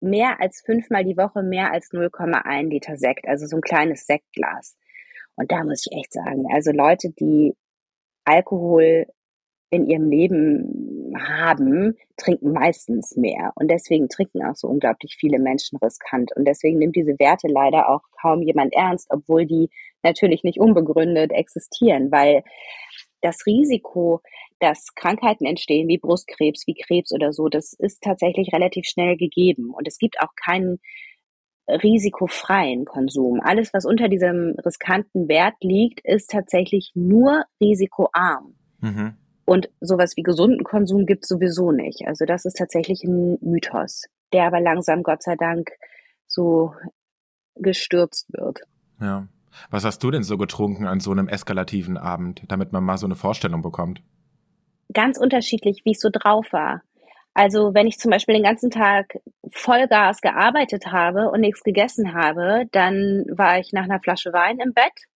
mehr 0.00 0.40
als 0.40 0.62
fünfmal 0.64 1.04
die 1.04 1.16
Woche 1.16 1.42
mehr 1.42 1.72
als 1.72 1.90
0,1 1.92 2.68
Liter 2.68 2.96
Sekt, 2.96 3.26
also 3.26 3.46
so 3.46 3.56
ein 3.56 3.62
kleines 3.62 4.06
Sektglas. 4.06 4.76
Und 5.36 5.50
da 5.52 5.64
muss 5.64 5.86
ich 5.86 5.96
echt 5.98 6.12
sagen, 6.12 6.46
also 6.52 6.72
Leute, 6.72 7.10
die 7.10 7.54
Alkohol 8.24 9.06
in 9.70 9.86
ihrem 9.86 10.08
Leben 10.10 10.77
haben, 11.16 11.96
trinken 12.16 12.52
meistens 12.52 13.16
mehr. 13.16 13.52
Und 13.54 13.70
deswegen 13.70 14.08
trinken 14.08 14.44
auch 14.44 14.56
so 14.56 14.68
unglaublich 14.68 15.16
viele 15.18 15.38
Menschen 15.38 15.78
riskant. 15.78 16.30
Und 16.36 16.46
deswegen 16.46 16.78
nimmt 16.78 16.96
diese 16.96 17.18
Werte 17.18 17.48
leider 17.48 17.88
auch 17.88 18.02
kaum 18.20 18.42
jemand 18.42 18.74
ernst, 18.74 19.08
obwohl 19.10 19.46
die 19.46 19.70
natürlich 20.02 20.44
nicht 20.44 20.58
unbegründet 20.58 21.32
existieren, 21.32 22.10
weil 22.10 22.42
das 23.20 23.46
Risiko, 23.46 24.20
dass 24.60 24.94
Krankheiten 24.94 25.44
entstehen, 25.44 25.88
wie 25.88 25.98
Brustkrebs, 25.98 26.66
wie 26.66 26.74
Krebs 26.74 27.12
oder 27.12 27.32
so, 27.32 27.48
das 27.48 27.72
ist 27.72 28.02
tatsächlich 28.02 28.52
relativ 28.52 28.86
schnell 28.86 29.16
gegeben. 29.16 29.72
Und 29.74 29.88
es 29.88 29.98
gibt 29.98 30.20
auch 30.20 30.34
keinen 30.36 30.78
risikofreien 31.68 32.84
Konsum. 32.84 33.40
Alles, 33.42 33.74
was 33.74 33.84
unter 33.84 34.08
diesem 34.08 34.54
riskanten 34.64 35.28
Wert 35.28 35.56
liegt, 35.60 36.00
ist 36.04 36.30
tatsächlich 36.30 36.92
nur 36.94 37.44
risikoarm. 37.60 38.54
Mhm. 38.80 39.16
Und 39.48 39.70
sowas 39.80 40.14
wie 40.18 40.22
gesunden 40.22 40.62
Konsum 40.62 41.06
gibt 41.06 41.24
es 41.24 41.28
sowieso 41.30 41.72
nicht. 41.72 42.06
Also 42.06 42.26
das 42.26 42.44
ist 42.44 42.58
tatsächlich 42.58 43.02
ein 43.04 43.38
Mythos, 43.40 44.04
der 44.34 44.44
aber 44.44 44.60
langsam, 44.60 45.02
Gott 45.02 45.22
sei 45.22 45.36
Dank, 45.36 45.70
so 46.26 46.74
gestürzt 47.54 48.30
wird. 48.30 48.60
Ja. 49.00 49.26
Was 49.70 49.86
hast 49.86 50.04
du 50.04 50.10
denn 50.10 50.22
so 50.22 50.36
getrunken 50.36 50.86
an 50.86 51.00
so 51.00 51.12
einem 51.12 51.28
eskalativen 51.28 51.96
Abend, 51.96 52.42
damit 52.48 52.72
man 52.72 52.84
mal 52.84 52.98
so 52.98 53.06
eine 53.06 53.14
Vorstellung 53.14 53.62
bekommt? 53.62 54.02
Ganz 54.92 55.16
unterschiedlich, 55.16 55.80
wie 55.86 55.92
ich 55.92 56.00
so 56.00 56.10
drauf 56.12 56.52
war. 56.52 56.82
Also 57.32 57.72
wenn 57.72 57.86
ich 57.86 57.96
zum 57.96 58.10
Beispiel 58.10 58.34
den 58.34 58.44
ganzen 58.44 58.70
Tag 58.70 59.18
Vollgas 59.48 60.20
gearbeitet 60.20 60.92
habe 60.92 61.30
und 61.30 61.40
nichts 61.40 61.62
gegessen 61.62 62.12
habe, 62.12 62.66
dann 62.72 63.24
war 63.30 63.58
ich 63.58 63.72
nach 63.72 63.84
einer 63.84 64.00
Flasche 64.00 64.34
Wein 64.34 64.58
im 64.58 64.74
Bett 64.74 65.06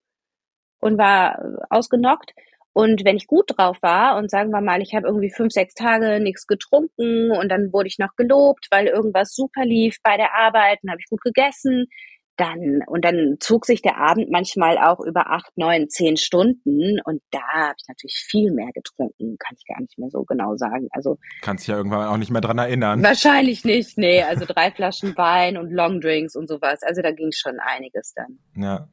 und 0.80 0.96
war 0.96 1.38
ausgenockt. 1.68 2.32
Und 2.72 3.04
wenn 3.04 3.16
ich 3.16 3.26
gut 3.26 3.44
drauf 3.48 3.78
war 3.82 4.16
und 4.16 4.30
sagen 4.30 4.50
wir 4.50 4.60
mal, 4.60 4.80
ich 4.80 4.94
habe 4.94 5.06
irgendwie 5.06 5.30
fünf, 5.30 5.52
sechs 5.52 5.74
Tage 5.74 6.20
nichts 6.20 6.46
getrunken 6.46 7.30
und 7.30 7.48
dann 7.50 7.72
wurde 7.72 7.88
ich 7.88 7.98
noch 7.98 8.16
gelobt, 8.16 8.68
weil 8.70 8.86
irgendwas 8.86 9.34
super 9.34 9.64
lief 9.64 9.96
bei 10.02 10.16
der 10.16 10.34
Arbeit 10.34 10.78
und 10.82 10.90
habe 10.90 11.00
ich 11.00 11.10
gut 11.10 11.20
gegessen, 11.20 11.86
dann 12.36 12.80
und 12.86 13.04
dann 13.04 13.36
zog 13.40 13.66
sich 13.66 13.82
der 13.82 13.98
Abend 13.98 14.30
manchmal 14.30 14.78
auch 14.78 15.00
über 15.00 15.30
acht, 15.30 15.50
neun, 15.56 15.88
zehn 15.90 16.16
Stunden 16.16 16.98
und 17.04 17.20
da 17.30 17.42
habe 17.52 17.74
ich 17.78 17.86
natürlich 17.88 18.24
viel 18.26 18.50
mehr 18.52 18.70
getrunken, 18.72 19.36
kann 19.38 19.56
ich 19.58 19.66
gar 19.66 19.80
nicht 19.80 19.98
mehr 19.98 20.08
so 20.10 20.24
genau 20.24 20.56
sagen. 20.56 20.88
Also 20.92 21.18
kannst 21.42 21.68
ja 21.68 21.76
irgendwann 21.76 22.08
auch 22.08 22.16
nicht 22.16 22.30
mehr 22.30 22.40
dran 22.40 22.58
erinnern. 22.58 23.02
Wahrscheinlich 23.02 23.64
nicht, 23.64 23.98
nee. 23.98 24.22
Also 24.22 24.46
drei 24.46 24.70
Flaschen 24.70 25.16
Wein 25.16 25.58
und 25.58 25.70
Longdrinks 25.70 26.34
und 26.34 26.48
sowas. 26.48 26.82
Also 26.82 27.02
da 27.02 27.12
ging 27.12 27.32
schon 27.32 27.58
einiges 27.60 28.14
dann. 28.14 28.38
Ja. 28.56 28.88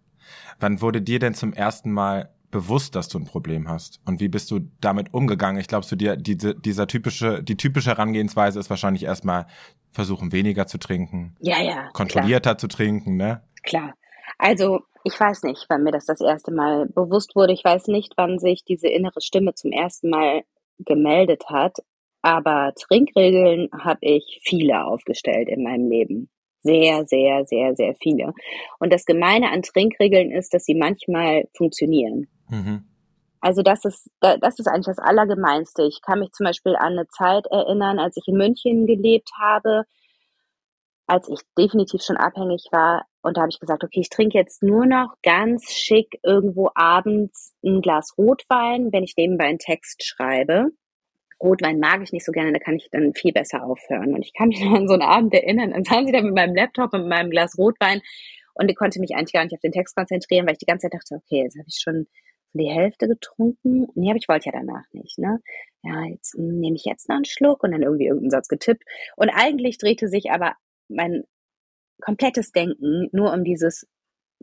Wann 0.59 0.81
wurde 0.81 1.01
dir 1.01 1.19
denn 1.19 1.33
zum 1.33 1.53
ersten 1.53 1.91
Mal 1.91 2.29
bewusst, 2.51 2.95
dass 2.95 3.07
du 3.07 3.19
ein 3.19 3.25
Problem 3.25 3.67
hast? 3.67 3.99
Und 4.05 4.19
wie 4.19 4.29
bist 4.29 4.51
du 4.51 4.59
damit 4.81 5.13
umgegangen? 5.13 5.59
Ich 5.59 5.67
glaube, 5.67 5.85
so 5.85 5.95
dir 5.95 6.15
diese, 6.15 6.55
dieser 6.55 6.87
typische, 6.87 7.43
die 7.43 7.57
typische 7.57 7.91
Herangehensweise 7.91 8.59
ist 8.59 8.69
wahrscheinlich 8.69 9.03
erstmal 9.03 9.47
versuchen, 9.91 10.31
weniger 10.31 10.67
zu 10.67 10.77
trinken. 10.77 11.35
Ja, 11.39 11.61
ja. 11.61 11.89
Kontrollierter 11.93 12.51
klar. 12.51 12.57
zu 12.57 12.67
trinken, 12.67 13.17
ne? 13.17 13.43
Klar. 13.63 13.93
Also, 14.37 14.81
ich 15.03 15.19
weiß 15.19 15.43
nicht, 15.43 15.65
wann 15.69 15.83
mir 15.83 15.91
das 15.91 16.05
das 16.05 16.21
erste 16.21 16.51
Mal 16.51 16.87
bewusst 16.87 17.35
wurde. 17.35 17.53
Ich 17.53 17.63
weiß 17.63 17.87
nicht, 17.87 18.13
wann 18.17 18.39
sich 18.39 18.63
diese 18.63 18.87
innere 18.87 19.21
Stimme 19.21 19.53
zum 19.53 19.71
ersten 19.71 20.09
Mal 20.09 20.43
gemeldet 20.79 21.45
hat. 21.49 21.77
Aber 22.21 22.73
Trinkregeln 22.75 23.69
habe 23.77 23.99
ich 24.01 24.41
viele 24.43 24.85
aufgestellt 24.85 25.47
in 25.49 25.63
meinem 25.63 25.89
Leben. 25.89 26.29
Sehr, 26.61 27.05
sehr, 27.05 27.45
sehr, 27.45 27.75
sehr 27.75 27.95
viele. 28.01 28.33
Und 28.79 28.91
das 28.91 29.05
Gemeine 29.05 29.51
an 29.51 29.61
Trinkregeln 29.61 30.31
ist, 30.31 30.53
dass 30.53 30.65
sie 30.65 30.75
manchmal 30.75 31.45
funktionieren. 31.55 32.27
Mhm. 32.49 32.85
Also 33.41 33.61
das 33.61 33.85
ist, 33.85 34.09
das 34.19 34.59
ist 34.59 34.67
eigentlich 34.67 34.87
das 34.87 34.99
Allergemeinste. 34.99 35.83
Ich 35.83 36.01
kann 36.01 36.19
mich 36.19 36.31
zum 36.31 36.45
Beispiel 36.45 36.75
an 36.75 36.93
eine 36.93 37.07
Zeit 37.07 37.45
erinnern, 37.47 37.99
als 37.99 38.17
ich 38.17 38.27
in 38.27 38.37
München 38.37 38.85
gelebt 38.85 39.29
habe, 39.39 39.85
als 41.07 41.29
ich 41.29 41.39
definitiv 41.57 42.01
schon 42.03 42.17
abhängig 42.17 42.67
war. 42.71 43.05
Und 43.21 43.37
da 43.37 43.41
habe 43.41 43.49
ich 43.51 43.59
gesagt, 43.59 43.83
okay, 43.83 44.01
ich 44.01 44.09
trinke 44.09 44.37
jetzt 44.37 44.61
nur 44.61 44.85
noch 44.85 45.15
ganz 45.23 45.71
schick 45.71 46.19
irgendwo 46.23 46.69
abends 46.75 47.53
ein 47.63 47.81
Glas 47.81 48.13
Rotwein, 48.17 48.91
wenn 48.91 49.03
ich 49.03 49.15
nebenbei 49.15 49.45
einen 49.45 49.59
Text 49.59 50.03
schreibe. 50.03 50.71
Rotwein 51.41 51.79
mag 51.79 52.01
ich 52.01 52.11
nicht 52.11 52.25
so 52.25 52.33
gerne, 52.33 52.51
da 52.51 52.59
kann 52.59 52.75
ich 52.75 52.89
dann 52.91 53.13
viel 53.13 53.31
besser 53.31 53.63
aufhören. 53.63 54.13
Und 54.13 54.21
ich 54.21 54.33
kann 54.33 54.49
mich 54.49 54.61
noch 54.61 54.73
an 54.75 54.87
so 54.87 54.93
einen 54.93 55.01
Abend 55.01 55.33
erinnern, 55.33 55.71
dann 55.71 55.85
saßen 55.85 56.07
sie 56.07 56.11
da 56.11 56.21
mit 56.21 56.35
meinem 56.35 56.55
Laptop 56.55 56.93
und 56.93 57.07
meinem 57.07 57.29
Glas 57.29 57.57
Rotwein 57.57 58.01
und 58.59 58.69
ich 58.69 58.75
konnte 58.75 58.99
mich 58.99 59.15
eigentlich 59.15 59.31
gar 59.31 59.45
nicht 59.45 59.53
auf 59.53 59.61
den 59.61 59.71
Text 59.71 59.95
konzentrieren, 59.95 60.45
weil 60.45 60.53
ich 60.53 60.59
die 60.59 60.65
ganze 60.65 60.89
Zeit 60.89 60.93
dachte, 60.93 61.15
okay, 61.15 61.43
jetzt 61.43 61.57
habe 61.57 61.67
ich 61.67 61.79
schon 61.81 62.07
die 62.53 62.69
Hälfte 62.69 63.07
getrunken. 63.07 63.87
Nee, 63.95 64.09
aber 64.09 64.17
ich 64.17 64.27
wollte 64.27 64.47
ja 64.47 64.51
danach 64.51 64.85
nicht, 64.91 65.17
ne? 65.19 65.39
Ja, 65.83 66.03
jetzt 66.05 66.33
hm, 66.35 66.59
nehme 66.59 66.75
ich 66.75 66.85
jetzt 66.85 67.09
noch 67.09 67.15
einen 67.15 67.25
Schluck 67.25 67.63
und 67.63 67.71
dann 67.71 67.83
irgendwie 67.83 68.07
irgendeinen 68.07 68.31
Satz 68.31 68.47
getippt. 68.47 68.83
Und 69.15 69.29
eigentlich 69.29 69.77
drehte 69.77 70.07
sich 70.07 70.31
aber 70.31 70.55
mein 70.87 71.23
komplettes 72.01 72.51
Denken 72.51 73.09
nur 73.11 73.33
um 73.33 73.43
dieses 73.43 73.87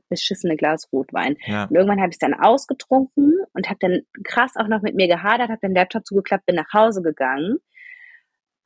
beschissene 0.09 0.57
Glas 0.57 0.88
Rotwein. 0.92 1.37
Ja. 1.47 1.64
Und 1.64 1.75
irgendwann 1.75 2.01
habe 2.01 2.11
ich 2.11 2.16
es 2.16 2.19
dann 2.19 2.35
ausgetrunken 2.35 3.35
und 3.53 3.69
habe 3.69 3.79
dann 3.81 4.03
krass 4.25 4.53
auch 4.57 4.69
noch 4.69 4.83
mit 4.83 4.95
mir 4.95 5.09
gehadert, 5.09 5.49
habe 5.49 5.61
den 5.62 5.75
Laptop 5.75 6.07
zugeklappt, 6.07 6.47
bin 6.47 6.57
nach 6.57 6.73
Hause 6.73 7.03
gegangen, 7.03 7.59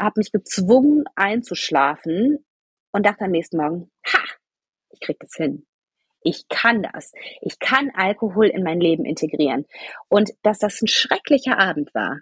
habe 0.00 0.18
mich 0.18 0.32
gezwungen 0.32 1.04
einzuschlafen 1.14 2.44
und 2.92 3.06
dachte 3.06 3.24
am 3.24 3.30
nächsten 3.30 3.58
Morgen, 3.58 3.90
ha, 4.06 4.24
ich 4.90 5.00
krieg 5.00 5.18
das 5.20 5.34
hin. 5.36 5.66
Ich 6.22 6.48
kann 6.48 6.82
das. 6.82 7.12
Ich 7.40 7.58
kann 7.58 7.90
Alkohol 7.94 8.46
in 8.46 8.62
mein 8.62 8.80
Leben 8.80 9.04
integrieren. 9.04 9.66
Und 10.08 10.30
dass 10.42 10.58
das 10.58 10.80
ein 10.82 10.86
schrecklicher 10.86 11.58
Abend 11.58 11.94
war, 11.94 12.20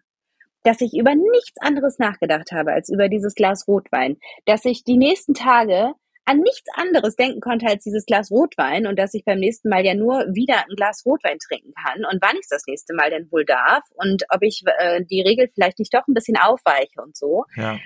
dass 0.62 0.80
ich 0.80 0.94
über 0.94 1.14
nichts 1.14 1.60
anderes 1.60 1.98
nachgedacht 1.98 2.52
habe 2.52 2.72
als 2.72 2.88
über 2.90 3.08
dieses 3.08 3.34
Glas 3.34 3.66
Rotwein, 3.66 4.18
dass 4.44 4.64
ich 4.64 4.84
die 4.84 4.96
nächsten 4.96 5.34
Tage 5.34 5.94
an 6.28 6.40
nichts 6.40 6.68
anderes 6.74 7.16
denken 7.16 7.40
konnte 7.40 7.66
als 7.66 7.84
dieses 7.84 8.04
Glas 8.04 8.30
Rotwein 8.30 8.86
und 8.86 8.98
dass 8.98 9.14
ich 9.14 9.24
beim 9.24 9.38
nächsten 9.38 9.70
Mal 9.70 9.84
ja 9.86 9.94
nur 9.94 10.26
wieder 10.34 10.58
ein 10.58 10.76
Glas 10.76 11.06
Rotwein 11.06 11.38
trinken 11.38 11.72
kann 11.72 12.04
und 12.04 12.20
wann 12.20 12.36
ich 12.36 12.46
das 12.50 12.64
nächste 12.66 12.94
Mal 12.94 13.08
denn 13.08 13.32
wohl 13.32 13.46
darf 13.46 13.82
und 13.94 14.24
ob 14.28 14.42
ich 14.42 14.62
äh, 14.78 15.02
die 15.04 15.22
Regel 15.22 15.48
vielleicht 15.54 15.78
nicht 15.78 15.94
doch 15.94 16.06
ein 16.06 16.12
bisschen 16.12 16.36
aufweiche 16.36 17.00
und 17.02 17.16
so. 17.16 17.44
Ja. 17.56 17.78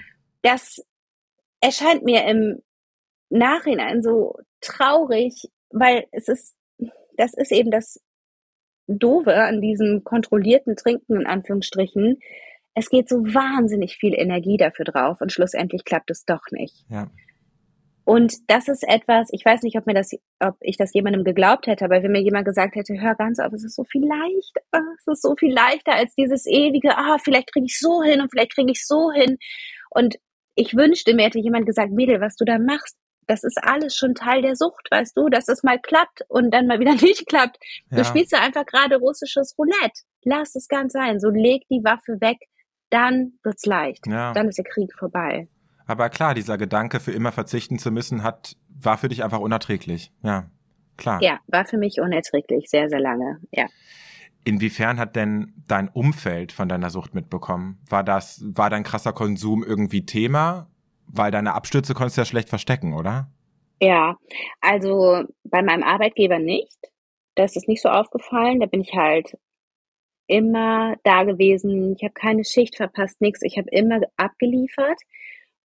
Das 0.42 0.84
erscheint 1.60 2.02
mir 2.02 2.24
im 2.26 2.62
Nachhinein 3.30 4.02
so 4.02 4.34
traurig, 4.60 5.48
weil 5.72 6.06
es 6.12 6.28
ist, 6.28 6.54
das 7.16 7.34
ist 7.34 7.52
eben 7.52 7.70
das 7.70 8.00
Dove 8.86 9.34
an 9.34 9.60
diesem 9.60 10.04
kontrollierten 10.04 10.76
Trinken 10.76 11.20
in 11.20 11.26
Anführungsstrichen. 11.26 12.18
Es 12.74 12.88
geht 12.88 13.08
so 13.08 13.16
wahnsinnig 13.16 13.96
viel 13.96 14.14
Energie 14.14 14.56
dafür 14.56 14.84
drauf 14.84 15.20
und 15.20 15.32
schlussendlich 15.32 15.84
klappt 15.84 16.10
es 16.10 16.24
doch 16.24 16.42
nicht. 16.50 16.84
Ja. 16.88 17.10
Und 18.04 18.50
das 18.50 18.66
ist 18.66 18.82
etwas, 18.82 19.28
ich 19.30 19.44
weiß 19.44 19.62
nicht, 19.62 19.76
ob 19.76 19.86
mir 19.86 19.94
das, 19.94 20.10
ob 20.40 20.56
ich 20.60 20.76
das 20.76 20.92
jemandem 20.92 21.22
geglaubt 21.22 21.68
hätte, 21.68 21.84
aber 21.84 22.02
wenn 22.02 22.10
mir 22.10 22.20
jemand 22.20 22.46
gesagt 22.46 22.74
hätte, 22.74 23.00
hör 23.00 23.14
ganz 23.14 23.38
auf, 23.38 23.52
es 23.52 23.62
ist 23.62 23.76
so 23.76 23.84
viel 23.84 24.04
leichter, 24.04 24.60
es 24.98 25.06
ist 25.06 25.22
so 25.22 25.36
viel 25.38 25.52
leichter 25.52 25.94
als 25.94 26.14
dieses 26.16 26.46
ewige, 26.46 26.96
ah, 26.96 27.18
vielleicht 27.22 27.52
kriege 27.52 27.66
ich 27.66 27.78
so 27.78 28.02
hin 28.02 28.20
und 28.20 28.30
vielleicht 28.30 28.54
kriege 28.54 28.72
ich 28.72 28.84
so 28.84 29.12
hin. 29.12 29.38
Und 29.90 30.18
ich 30.56 30.74
wünschte, 30.74 31.14
mir 31.14 31.26
hätte 31.26 31.38
jemand 31.38 31.66
gesagt, 31.66 31.92
Mädel, 31.92 32.20
was 32.20 32.34
du 32.34 32.44
da 32.44 32.58
machst, 32.58 32.96
das 33.32 33.44
ist 33.44 33.56
alles 33.62 33.96
schon 33.96 34.14
Teil 34.14 34.42
der 34.42 34.56
Sucht, 34.56 34.88
weißt 34.90 35.16
du, 35.16 35.30
dass 35.30 35.48
es 35.48 35.62
mal 35.62 35.78
klappt 35.80 36.22
und 36.28 36.52
dann 36.52 36.66
mal 36.66 36.80
wieder 36.80 36.94
nicht 37.00 37.26
klappt. 37.26 37.56
Ja. 37.90 37.98
Du 37.98 38.04
spielst 38.04 38.32
ja 38.32 38.40
einfach 38.40 38.66
gerade 38.66 38.96
russisches 38.96 39.54
Roulette. 39.58 40.02
Lass 40.22 40.54
es 40.54 40.68
ganz 40.68 40.92
sein. 40.92 41.18
So 41.18 41.30
leg 41.30 41.62
die 41.70 41.82
Waffe 41.82 42.20
weg, 42.20 42.36
dann 42.90 43.32
wird's 43.42 43.64
leicht. 43.64 44.06
Ja. 44.06 44.34
Dann 44.34 44.48
ist 44.48 44.58
der 44.58 44.66
Krieg 44.66 44.92
vorbei. 44.98 45.48
Aber 45.86 46.10
klar, 46.10 46.34
dieser 46.34 46.58
Gedanke, 46.58 47.00
für 47.00 47.12
immer 47.12 47.32
verzichten 47.32 47.78
zu 47.78 47.90
müssen, 47.90 48.22
hat, 48.22 48.56
war 48.68 48.98
für 48.98 49.08
dich 49.08 49.24
einfach 49.24 49.40
unerträglich. 49.40 50.12
Ja, 50.22 50.50
klar. 50.98 51.22
Ja, 51.22 51.38
war 51.46 51.64
für 51.64 51.78
mich 51.78 52.00
unerträglich, 52.00 52.68
sehr, 52.68 52.90
sehr 52.90 53.00
lange, 53.00 53.40
ja. 53.50 53.66
Inwiefern 54.44 54.98
hat 54.98 55.16
denn 55.16 55.54
dein 55.68 55.88
Umfeld 55.88 56.52
von 56.52 56.68
deiner 56.68 56.90
Sucht 56.90 57.14
mitbekommen? 57.14 57.78
War 57.88 58.04
das, 58.04 58.42
war 58.44 58.68
dein 58.70 58.82
krasser 58.82 59.12
Konsum 59.12 59.64
irgendwie 59.64 60.04
Thema? 60.04 60.68
Weil 61.12 61.30
deine 61.30 61.54
Abstürze 61.54 61.94
konntest 61.94 62.16
du 62.16 62.22
ja 62.22 62.26
schlecht 62.26 62.48
verstecken, 62.48 62.94
oder? 62.94 63.28
Ja, 63.80 64.16
also 64.60 65.24
bei 65.44 65.62
meinem 65.62 65.82
Arbeitgeber 65.82 66.38
nicht. 66.38 66.78
Da 67.34 67.44
ist 67.44 67.56
es 67.56 67.68
nicht 67.68 67.82
so 67.82 67.88
aufgefallen. 67.88 68.60
Da 68.60 68.66
bin 68.66 68.80
ich 68.80 68.94
halt 68.94 69.36
immer 70.26 70.96
da 71.04 71.24
gewesen. 71.24 71.94
Ich 71.96 72.02
habe 72.02 72.14
keine 72.14 72.44
Schicht 72.44 72.76
verpasst, 72.76 73.20
nichts. 73.20 73.42
Ich 73.42 73.58
habe 73.58 73.68
immer 73.70 74.00
abgeliefert. 74.16 75.00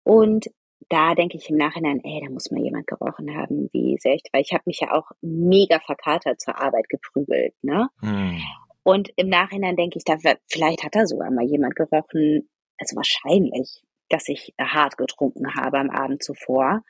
Und 0.03 0.47
da 0.89 1.15
denke 1.15 1.37
ich 1.37 1.49
im 1.49 1.57
Nachhinein, 1.57 2.01
ey, 2.03 2.21
da 2.23 2.31
muss 2.31 2.51
mal 2.51 2.63
jemand 2.63 2.87
gerochen 2.87 3.35
haben, 3.35 3.69
wie 3.73 3.97
sehr 3.99 4.15
ich, 4.15 4.23
weil 4.31 4.41
ich 4.41 4.53
habe 4.53 4.63
mich 4.65 4.79
ja 4.79 4.91
auch 4.91 5.11
mega 5.21 5.79
verkatert 5.79 6.39
zur 6.39 6.59
Arbeit 6.59 6.89
geprügelt, 6.89 7.53
ne? 7.61 7.87
Hm. 8.01 8.41
Und 8.83 9.09
im 9.15 9.29
Nachhinein 9.29 9.77
denke 9.77 9.97
ich, 9.97 10.03
da 10.03 10.17
vielleicht 10.47 10.83
hat 10.83 10.93
da 10.93 11.07
sogar 11.07 11.31
mal 11.31 11.45
jemand 11.45 11.75
gerochen, 11.75 12.49
also 12.77 12.95
wahrscheinlich, 12.97 13.81
dass 14.13 14.27
ich 14.27 14.53
hart 14.61 14.97
getrunken 14.97 15.55
habe 15.55 15.79
am 15.79 15.89
Abend 15.89 16.23
zuvor. 16.23 16.83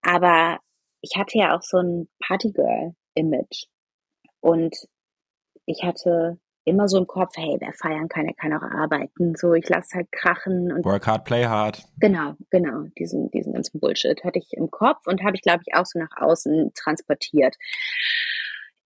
Aber 0.00 0.58
ich 1.02 1.18
hatte 1.18 1.38
ja 1.38 1.54
auch 1.54 1.62
so 1.62 1.78
ein 1.78 2.08
Partygirl-Image. 2.26 3.66
Und 4.40 4.74
ich 5.66 5.82
hatte 5.84 6.38
immer 6.64 6.88
so 6.88 6.98
im 6.98 7.06
Kopf, 7.06 7.36
hey, 7.36 7.56
wer 7.60 7.72
feiern 7.74 8.08
kann, 8.08 8.24
der 8.24 8.34
kann 8.34 8.54
auch 8.54 8.62
arbeiten. 8.62 9.34
So, 9.36 9.52
ich 9.52 9.68
lasse 9.68 9.96
halt 9.96 10.12
krachen 10.12 10.72
und. 10.72 10.84
Work 10.86 11.06
hard, 11.06 11.24
play 11.24 11.44
hard. 11.44 11.84
Genau, 11.98 12.34
genau. 12.50 12.86
Diesen, 12.98 13.30
diesen 13.30 13.52
ganzen 13.52 13.78
Bullshit 13.78 14.22
hatte 14.24 14.38
ich 14.38 14.52
im 14.52 14.70
Kopf 14.70 15.06
und 15.06 15.22
habe 15.22 15.36
ich, 15.36 15.42
glaube 15.42 15.62
ich, 15.66 15.74
auch 15.74 15.84
so 15.84 15.98
nach 15.98 16.16
außen 16.16 16.72
transportiert. 16.74 17.56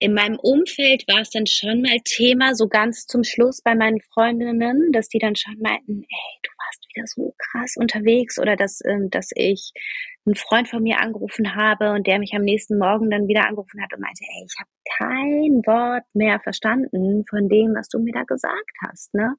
In 0.00 0.12
meinem 0.14 0.38
Umfeld 0.38 1.04
war 1.08 1.20
es 1.20 1.30
dann 1.30 1.46
schon 1.46 1.82
mal 1.82 1.98
Thema, 2.04 2.54
so 2.54 2.68
ganz 2.68 3.06
zum 3.06 3.24
Schluss 3.24 3.62
bei 3.62 3.74
meinen 3.74 4.00
Freundinnen, 4.00 4.92
dass 4.92 5.08
die 5.08 5.18
dann 5.18 5.36
schon 5.36 5.56
meinten, 5.60 6.02
ey, 6.02 6.38
du 6.42 6.50
warst 6.58 6.86
wieder 6.94 7.06
so 7.06 7.34
krass 7.38 7.76
unterwegs 7.76 8.38
oder 8.38 8.56
dass, 8.56 8.80
ähm, 8.84 9.08
dass 9.10 9.30
ich 9.34 9.72
einen 10.26 10.36
Freund 10.36 10.68
von 10.68 10.82
mir 10.82 11.00
angerufen 11.00 11.54
habe 11.54 11.92
und 11.92 12.06
der 12.06 12.18
mich 12.18 12.32
am 12.34 12.42
nächsten 12.42 12.78
Morgen 12.78 13.10
dann 13.10 13.28
wieder 13.28 13.46
angerufen 13.46 13.82
hat 13.82 13.92
und 13.92 14.00
meinte, 14.00 14.24
ey, 14.24 14.46
ich 14.46 14.58
habe 14.58 14.70
kein 14.96 15.62
Wort 15.66 16.04
mehr 16.14 16.40
verstanden 16.40 17.24
von 17.28 17.48
dem, 17.48 17.74
was 17.74 17.88
du 17.88 17.98
mir 17.98 18.12
da 18.12 18.22
gesagt 18.22 18.70
hast, 18.86 19.12
ne? 19.14 19.34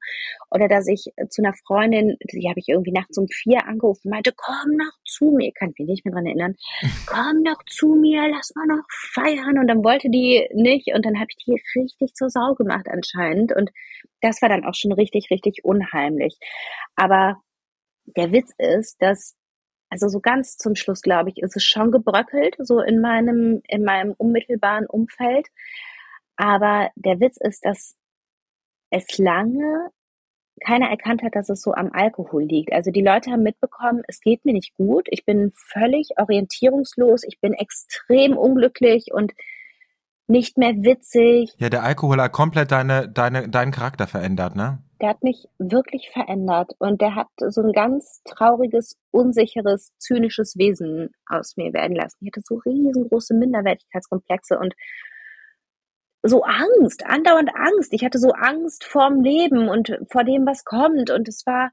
Oder 0.50 0.68
dass 0.68 0.86
ich 0.86 1.06
zu 1.28 1.42
einer 1.42 1.54
Freundin, 1.66 2.16
die 2.32 2.48
habe 2.48 2.60
ich 2.60 2.68
irgendwie 2.68 2.92
nachts 2.92 3.18
um 3.18 3.26
vier 3.28 3.66
angerufen, 3.66 4.10
meinte, 4.10 4.32
komm 4.36 4.76
noch 4.76 4.92
zu 5.04 5.32
mir, 5.32 5.52
kann 5.52 5.70
ich 5.70 5.78
mich 5.80 5.88
nicht 5.88 6.04
mehr 6.04 6.14
dran 6.14 6.26
erinnern, 6.26 6.54
komm 7.06 7.42
noch 7.42 7.62
zu 7.68 7.94
mir, 7.94 8.28
lass 8.28 8.52
mal 8.54 8.66
noch 8.66 8.84
feiern 8.90 9.58
und 9.58 9.66
dann 9.66 9.82
wollte 9.82 10.08
die 10.08 10.48
nicht 10.54 10.94
und 10.94 11.04
dann 11.04 11.16
habe 11.16 11.28
ich 11.30 11.44
die 11.44 11.60
richtig 11.78 12.14
zur 12.14 12.30
Sau 12.30 12.54
gemacht 12.54 12.86
anscheinend 12.88 13.52
und 13.52 13.70
das 14.20 14.40
war 14.40 14.48
dann 14.48 14.64
auch 14.64 14.74
schon 14.74 14.92
richtig, 14.92 15.30
richtig 15.30 15.64
unheimlich. 15.64 16.38
Aber 16.94 17.40
der 18.16 18.30
Witz 18.32 18.52
ist, 18.58 18.96
dass 19.00 19.36
also 19.88 20.08
so 20.08 20.20
ganz 20.20 20.56
zum 20.56 20.74
Schluss, 20.74 21.02
glaube 21.02 21.30
ich, 21.30 21.38
ist 21.38 21.56
es 21.56 21.64
schon 21.64 21.90
gebröckelt, 21.90 22.56
so 22.58 22.80
in 22.80 23.00
meinem, 23.00 23.62
in 23.68 23.84
meinem 23.84 24.12
unmittelbaren 24.16 24.86
Umfeld. 24.86 25.46
Aber 26.36 26.90
der 26.96 27.20
Witz 27.20 27.38
ist, 27.38 27.64
dass 27.64 27.96
es 28.90 29.18
lange 29.18 29.90
keiner 30.64 30.88
erkannt 30.88 31.22
hat, 31.22 31.34
dass 31.34 31.50
es 31.50 31.60
so 31.60 31.74
am 31.74 31.90
Alkohol 31.92 32.42
liegt. 32.42 32.72
Also 32.72 32.90
die 32.90 33.02
Leute 33.02 33.30
haben 33.30 33.42
mitbekommen, 33.42 34.02
es 34.08 34.20
geht 34.20 34.44
mir 34.44 34.52
nicht 34.52 34.74
gut, 34.74 35.06
ich 35.10 35.24
bin 35.24 35.52
völlig 35.54 36.10
orientierungslos, 36.16 37.24
ich 37.24 37.40
bin 37.40 37.52
extrem 37.52 38.36
unglücklich 38.36 39.08
und 39.12 39.32
nicht 40.28 40.58
mehr 40.58 40.72
witzig. 40.72 41.54
Ja, 41.58 41.68
der 41.68 41.82
Alkohol 41.82 42.20
hat 42.20 42.32
komplett 42.32 42.72
deine, 42.72 43.08
deine, 43.08 43.48
deinen 43.48 43.70
Charakter 43.70 44.06
verändert, 44.06 44.56
ne? 44.56 44.82
Der 45.00 45.10
hat 45.10 45.22
mich 45.22 45.46
wirklich 45.58 46.10
verändert 46.10 46.72
und 46.78 47.00
der 47.00 47.14
hat 47.14 47.28
so 47.38 47.62
ein 47.62 47.72
ganz 47.72 48.22
trauriges, 48.24 48.96
unsicheres, 49.10 49.92
zynisches 49.98 50.56
Wesen 50.56 51.10
aus 51.26 51.56
mir 51.56 51.72
werden 51.72 51.96
lassen. 51.96 52.16
Ich 52.20 52.28
hatte 52.28 52.42
so 52.42 52.56
riesengroße 52.64 53.34
Minderwertigkeitskomplexe 53.34 54.58
und 54.58 54.74
so 56.22 56.42
Angst, 56.42 57.04
andauernd 57.06 57.50
Angst. 57.54 57.92
Ich 57.92 58.04
hatte 58.04 58.18
so 58.18 58.30
Angst 58.32 58.84
vorm 58.84 59.20
Leben 59.20 59.68
und 59.68 59.98
vor 60.10 60.24
dem, 60.24 60.46
was 60.46 60.64
kommt 60.64 61.10
und 61.10 61.28
es 61.28 61.44
war, 61.46 61.70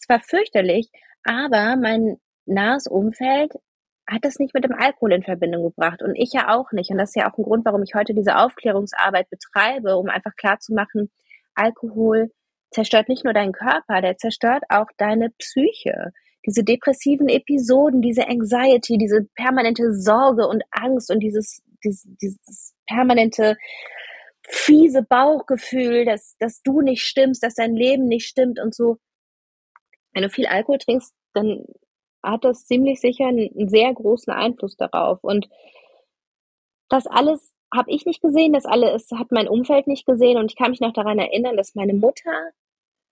es 0.00 0.08
war 0.08 0.20
fürchterlich, 0.20 0.90
aber 1.24 1.76
mein 1.76 2.16
nahes 2.46 2.86
Umfeld 2.86 3.52
hat 4.08 4.24
das 4.24 4.38
nicht 4.38 4.54
mit 4.54 4.64
dem 4.64 4.72
Alkohol 4.72 5.12
in 5.12 5.24
Verbindung 5.24 5.64
gebracht 5.64 6.00
und 6.00 6.14
ich 6.14 6.32
ja 6.32 6.54
auch 6.54 6.70
nicht. 6.70 6.90
Und 6.90 6.98
das 6.98 7.10
ist 7.10 7.16
ja 7.16 7.30
auch 7.30 7.36
ein 7.36 7.42
Grund, 7.42 7.64
warum 7.64 7.82
ich 7.82 7.94
heute 7.94 8.14
diese 8.14 8.36
Aufklärungsarbeit 8.36 9.28
betreibe, 9.30 9.96
um 9.96 10.08
einfach 10.08 10.36
klarzumachen, 10.36 11.10
Alkohol 11.56 12.30
zerstört 12.70 13.08
nicht 13.08 13.24
nur 13.24 13.32
deinen 13.32 13.52
Körper, 13.52 14.00
der 14.00 14.16
zerstört 14.16 14.64
auch 14.68 14.86
deine 14.96 15.30
Psyche. 15.38 16.12
diese 16.46 16.62
depressiven 16.62 17.28
Episoden, 17.28 18.02
diese 18.02 18.28
Anxiety, 18.28 18.98
diese 18.98 19.24
permanente 19.34 19.92
Sorge 19.92 20.46
und 20.46 20.62
Angst 20.70 21.10
und 21.10 21.18
dieses, 21.18 21.60
dieses, 21.82 22.06
dieses 22.22 22.74
permanente 22.86 23.56
fiese 24.48 25.02
Bauchgefühl, 25.02 26.04
dass, 26.04 26.36
dass 26.38 26.62
du 26.62 26.82
nicht 26.82 27.02
stimmst, 27.02 27.42
dass 27.42 27.54
dein 27.54 27.74
Leben 27.74 28.06
nicht 28.06 28.26
stimmt 28.26 28.60
und 28.60 28.74
so. 28.74 28.98
Wenn 30.12 30.22
du 30.22 30.30
viel 30.30 30.46
Alkohol 30.46 30.78
trinkst, 30.78 31.14
dann 31.34 31.64
hat 32.22 32.44
das 32.44 32.66
ziemlich 32.66 33.00
sicher 33.00 33.26
einen 33.26 33.68
sehr 33.68 33.92
großen 33.92 34.32
Einfluss 34.32 34.76
darauf. 34.76 35.22
Und 35.22 35.48
das 36.88 37.06
alles 37.06 37.52
habe 37.76 37.90
ich 37.90 38.06
nicht 38.06 38.22
gesehen, 38.22 38.52
das 38.52 38.64
alles 38.64 39.10
hat 39.12 39.30
mein 39.30 39.48
Umfeld 39.48 39.86
nicht 39.86 40.06
gesehen. 40.06 40.38
Und 40.38 40.50
ich 40.50 40.56
kann 40.56 40.70
mich 40.70 40.80
noch 40.80 40.92
daran 40.92 41.18
erinnern, 41.18 41.56
dass 41.56 41.74
meine 41.74 41.94
Mutter 41.94 42.50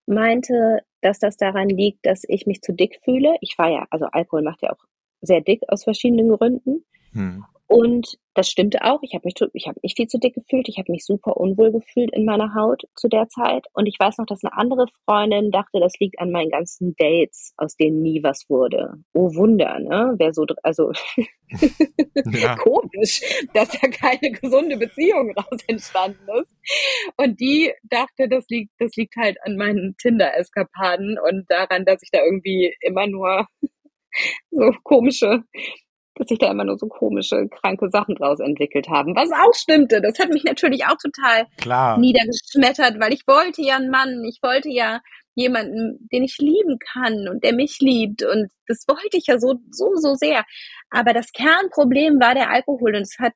meinte, 0.05 0.81
dass 1.01 1.19
das 1.19 1.37
daran 1.37 1.69
liegt, 1.69 2.05
dass 2.05 2.23
ich 2.27 2.45
mich 2.45 2.61
zu 2.61 2.73
dick 2.73 2.99
fühle. 3.03 3.35
Ich 3.41 3.57
war 3.57 3.69
ja, 3.69 3.85
also 3.89 4.05
Alkohol 4.11 4.43
macht 4.43 4.61
ja 4.61 4.71
auch 4.71 4.83
sehr 5.21 5.41
dick 5.41 5.61
aus 5.67 5.83
verschiedenen 5.83 6.29
Gründen. 6.29 6.85
Hm. 7.13 7.45
Und 7.67 8.17
das 8.35 8.49
stimmte 8.49 8.83
auch. 8.83 8.99
Ich 9.01 9.15
habe 9.15 9.23
mich, 9.25 9.33
ich 9.53 9.67
habe 9.67 9.79
mich 9.81 9.95
viel 9.95 10.07
zu 10.07 10.19
dick 10.19 10.35
gefühlt. 10.35 10.69
Ich 10.69 10.77
habe 10.77 10.91
mich 10.91 11.03
super 11.03 11.37
unwohl 11.37 11.71
gefühlt 11.71 12.11
in 12.13 12.25
meiner 12.25 12.53
Haut 12.53 12.83
zu 12.95 13.07
der 13.07 13.27
Zeit. 13.27 13.65
Und 13.73 13.87
ich 13.87 13.95
weiß 13.97 14.17
noch, 14.17 14.27
dass 14.27 14.43
eine 14.43 14.53
andere 14.53 14.85
Freundin 15.05 15.51
dachte, 15.51 15.79
das 15.79 15.93
liegt 15.99 16.19
an 16.19 16.31
meinen 16.31 16.51
ganzen 16.51 16.95
Dates, 16.97 17.53
aus 17.57 17.75
denen 17.75 18.01
nie 18.01 18.21
was 18.21 18.45
wurde. 18.49 18.93
Oh 19.13 19.33
Wunder, 19.33 19.79
ne? 19.79 20.13
Wer 20.17 20.33
so, 20.33 20.45
also 20.61 20.91
ja. 22.31 22.55
komisch, 22.57 23.21
dass 23.53 23.69
da 23.69 23.87
keine 23.87 24.31
gesunde 24.31 24.77
Beziehung 24.77 25.31
raus 25.31 25.59
entstanden 25.67 26.27
ist. 26.41 27.13
Und 27.17 27.39
die 27.39 27.71
dachte, 27.83 28.29
das 28.29 28.45
liegt, 28.49 28.73
das 28.79 28.95
liegt 28.95 29.15
halt 29.15 29.37
an 29.43 29.55
meinen 29.55 29.95
Tinder-Eskapaden 29.97 31.17
und 31.17 31.45
daran, 31.49 31.85
dass 31.85 32.03
ich 32.03 32.11
da 32.11 32.23
irgendwie 32.23 32.75
immer 32.81 33.07
nur 33.07 33.47
so 34.51 34.71
komische 34.83 35.43
dass 36.15 36.27
sich 36.27 36.39
da 36.39 36.49
immer 36.49 36.63
nur 36.63 36.77
so 36.77 36.87
komische, 36.87 37.47
kranke 37.49 37.89
Sachen 37.89 38.15
draus 38.15 38.39
entwickelt 38.39 38.87
haben. 38.89 39.15
Was 39.15 39.31
auch 39.31 39.53
stimmte. 39.53 40.01
Das 40.01 40.17
hat 40.17 40.29
mich 40.29 40.43
natürlich 40.43 40.85
auch 40.85 40.97
total 40.97 41.45
Klar. 41.57 41.97
niedergeschmettert, 41.99 42.99
weil 42.99 43.13
ich 43.13 43.27
wollte 43.27 43.61
ja 43.61 43.75
einen 43.75 43.89
Mann, 43.89 44.23
ich 44.23 44.39
wollte 44.41 44.69
ja 44.69 45.01
jemanden, 45.35 46.07
den 46.11 46.23
ich 46.23 46.37
lieben 46.39 46.79
kann 46.79 47.27
und 47.27 47.43
der 47.43 47.53
mich 47.53 47.79
liebt. 47.79 48.23
Und 48.23 48.49
das 48.67 48.85
wollte 48.87 49.17
ich 49.17 49.27
ja 49.27 49.37
so, 49.37 49.55
so, 49.69 49.95
so 49.95 50.15
sehr. 50.15 50.45
Aber 50.89 51.13
das 51.13 51.31
Kernproblem 51.33 52.19
war 52.19 52.33
der 52.33 52.49
Alkohol 52.49 52.95
und 52.95 53.01
es 53.01 53.17
hat, 53.19 53.33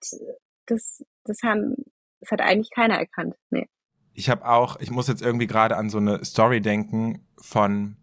das, 0.65 1.03
das 1.25 1.43
haben, 1.43 1.75
das 2.21 2.31
hat 2.31 2.41
eigentlich 2.41 2.71
keiner 2.73 2.95
erkannt. 2.95 3.35
Nee. 3.49 3.67
Ich 4.13 4.29
habe 4.29 4.45
auch, 4.47 4.79
ich 4.79 4.91
muss 4.91 5.07
jetzt 5.07 5.21
irgendwie 5.21 5.47
gerade 5.47 5.75
an 5.75 5.89
so 5.89 5.97
eine 5.97 6.23
Story 6.23 6.61
denken 6.61 7.27
von 7.41 7.97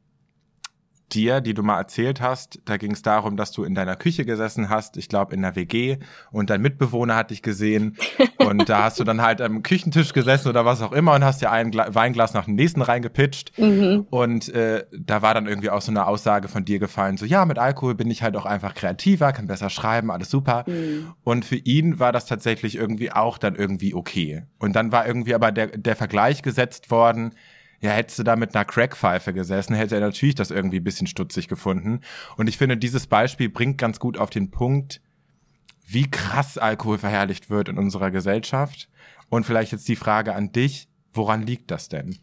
dir, 1.12 1.40
die 1.40 1.55
du 1.55 1.62
mal 1.62 1.79
erzählt 1.79 2.21
hast. 2.21 2.61
Da 2.64 2.77
ging 2.77 2.92
es 2.92 3.03
darum, 3.03 3.37
dass 3.37 3.53
du 3.53 3.64
in 3.64 3.75
deiner 3.75 3.97
Küche 3.97 4.25
gesessen 4.25 4.69
hast, 4.69 4.97
ich 4.97 5.09
glaube 5.09 5.35
in 5.35 5.42
der 5.42 5.57
WG, 5.57 5.99
und 6.33 6.51
dein 6.51 6.61
Mitbewohner 6.61 7.16
hat 7.16 7.31
dich 7.31 7.42
gesehen. 7.42 7.97
und 8.38 8.69
da 8.69 8.85
hast 8.85 8.99
du 8.99 9.05
dann 9.05 9.23
halt 9.23 9.40
am 9.40 9.62
Küchentisch 9.62 10.12
gesessen 10.12 10.49
oder 10.49 10.64
was 10.64 10.83
auch 10.83 10.92
immer 10.92 11.14
und 11.14 11.25
hast 11.25 11.42
dir 11.42 11.51
ein 11.51 11.71
Gla 11.71 11.95
Weinglas 11.95 12.35
nach 12.35 12.47
dem 12.47 12.55
nächsten 12.55 12.83
reingepitcht. 12.83 13.57
Mhm. 13.59 14.07
Und 14.11 14.49
äh, 14.49 14.85
da 14.92 15.23
war 15.23 15.35
dann 15.35 15.47
irgendwie 15.47 15.71
auch 15.71 15.81
so 15.81 15.92
eine 15.92 16.07
Aussage 16.07 16.49
von 16.49 16.64
dir 16.64 16.79
gefallen, 16.79 17.16
so 17.16 17.25
ja, 17.25 17.45
mit 17.45 17.59
Alkohol 17.59 17.95
bin 17.95 18.11
ich 18.11 18.23
halt 18.23 18.37
auch 18.37 18.47
einfach 18.47 18.75
kreativer, 18.75 19.33
kann 19.33 19.47
besser 19.47 19.71
schreiben, 19.71 20.11
alles 20.11 20.31
super. 20.31 20.64
Mhm. 20.66 21.12
Und 21.23 21.45
für 21.45 21.57
ihn 21.57 21.99
war 21.99 22.12
das 22.12 22.27
tatsächlich 22.27 22.77
irgendwie 22.77 23.12
auch 23.12 23.38
dann 23.38 23.55
irgendwie 23.55 23.95
okay. 23.95 24.42
Und 24.59 24.75
dann 24.75 24.92
war 24.92 25.07
irgendwie 25.07 25.35
aber 25.35 25.53
der, 25.53 25.69
der 25.69 25.97
Vergleich 25.97 26.42
gesetzt 26.42 26.90
worden, 26.90 27.33
ja, 27.81 27.91
hättest 27.91 28.19
du 28.19 28.23
da 28.23 28.37
mit 28.37 28.55
einer 28.55 28.65
Crackpfeife 28.65 29.33
gesessen, 29.33 29.75
hätte 29.75 29.97
er 29.97 30.01
natürlich 30.01 30.35
das 30.35 30.51
irgendwie 30.51 30.79
ein 30.79 30.85
bisschen 30.85 31.07
stutzig 31.07 31.49
gefunden. 31.49 32.01
Und 32.37 32.49
ich 32.49 32.59
finde, 32.59 32.77
dieses 32.77 33.07
Beispiel 33.07 33.49
bringt 33.49 33.79
ganz 33.79 34.01
gut 34.01 34.19
auf 34.19 34.31
den 34.31 34.51
Punkt, 34.51 35.01
wie 35.87 36.11
krass 36.11 36.59
Alkohol 36.59 36.99
verherrlicht 36.99 37.51
wird 37.51 37.69
in 37.69 37.79
unserer 37.79 38.11
Gesellschaft. 38.11 38.89
Und 39.29 39.45
vielleicht 39.45 39.73
jetzt 39.73 39.89
die 39.89 39.97
Frage 39.97 40.35
an 40.35 40.53
dich, 40.53 40.89
woran 41.12 41.43
liegt 41.43 41.71
das 41.71 41.89
denn? 41.89 42.19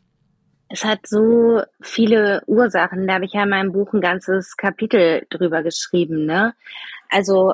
Es 0.70 0.84
hat 0.84 1.06
so 1.06 1.62
viele 1.82 2.42
Ursachen. 2.48 3.08
Da 3.08 3.16
habe 3.16 3.26
ich 3.26 3.34
ja 3.34 3.44
in 3.44 3.50
meinem 3.50 3.72
Buch 3.72 3.94
ein 3.94 4.02
ganzes 4.02 4.58
Kapitel 4.58 5.26
drüber 5.30 5.62
geschrieben. 5.62 6.26
Ne? 6.26 6.56
Also 7.10 7.54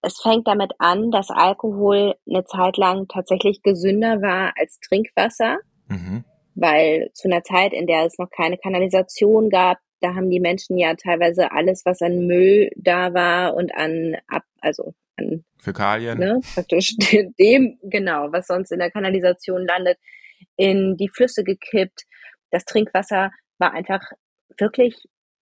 es 0.00 0.20
fängt 0.20 0.46
damit 0.46 0.72
an, 0.78 1.10
dass 1.10 1.30
Alkohol 1.30 2.14
eine 2.28 2.44
Zeit 2.44 2.76
lang 2.76 3.08
tatsächlich 3.08 3.62
gesünder 3.62 4.22
war 4.22 4.52
als 4.56 4.78
Trinkwasser. 4.80 5.58
Mhm 5.88 6.24
weil 6.54 7.10
zu 7.14 7.28
einer 7.28 7.42
Zeit, 7.42 7.72
in 7.72 7.86
der 7.86 8.06
es 8.06 8.18
noch 8.18 8.30
keine 8.30 8.58
Kanalisation 8.58 9.50
gab, 9.50 9.78
da 10.00 10.14
haben 10.14 10.30
die 10.30 10.40
Menschen 10.40 10.76
ja 10.76 10.94
teilweise 10.94 11.52
alles, 11.52 11.84
was 11.84 12.02
an 12.02 12.26
Müll 12.26 12.70
da 12.76 13.14
war 13.14 13.54
und 13.54 13.74
an 13.74 14.16
ab, 14.28 14.42
also 14.60 14.94
an 15.16 15.44
Fäkalien, 15.58 16.18
ne, 16.18 16.40
praktisch 16.54 16.96
dem 17.38 17.78
genau, 17.82 18.30
was 18.30 18.46
sonst 18.46 18.70
in 18.70 18.80
der 18.80 18.90
Kanalisation 18.90 19.66
landet, 19.66 19.98
in 20.56 20.96
die 20.96 21.08
Flüsse 21.08 21.42
gekippt. 21.42 22.04
Das 22.50 22.64
Trinkwasser 22.64 23.30
war 23.58 23.72
einfach 23.72 24.02
wirklich 24.58 24.94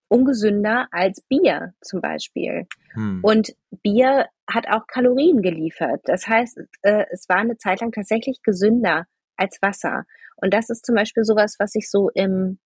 ungesünder 0.08 0.88
als 0.90 1.22
Bier 1.22 1.72
zum 1.80 2.00
Beispiel. 2.00 2.66
Hm. 2.92 3.20
Und 3.22 3.54
Bier 3.82 4.26
hat 4.48 4.68
auch 4.68 4.86
Kalorien 4.88 5.40
geliefert. 5.40 6.00
Das 6.04 6.26
heißt, 6.26 6.60
äh, 6.82 7.04
es 7.12 7.28
war 7.28 7.38
eine 7.38 7.56
Zeit 7.56 7.80
lang 7.80 7.92
tatsächlich 7.92 8.42
gesünder 8.42 9.06
als 9.40 9.58
Wasser. 9.62 10.04
Und 10.36 10.54
das 10.54 10.70
ist 10.70 10.86
zum 10.86 10.94
Beispiel 10.94 11.24
sowas, 11.24 11.56
was 11.58 11.72
sich 11.72 11.90
so 11.90 12.10
im 12.10 12.58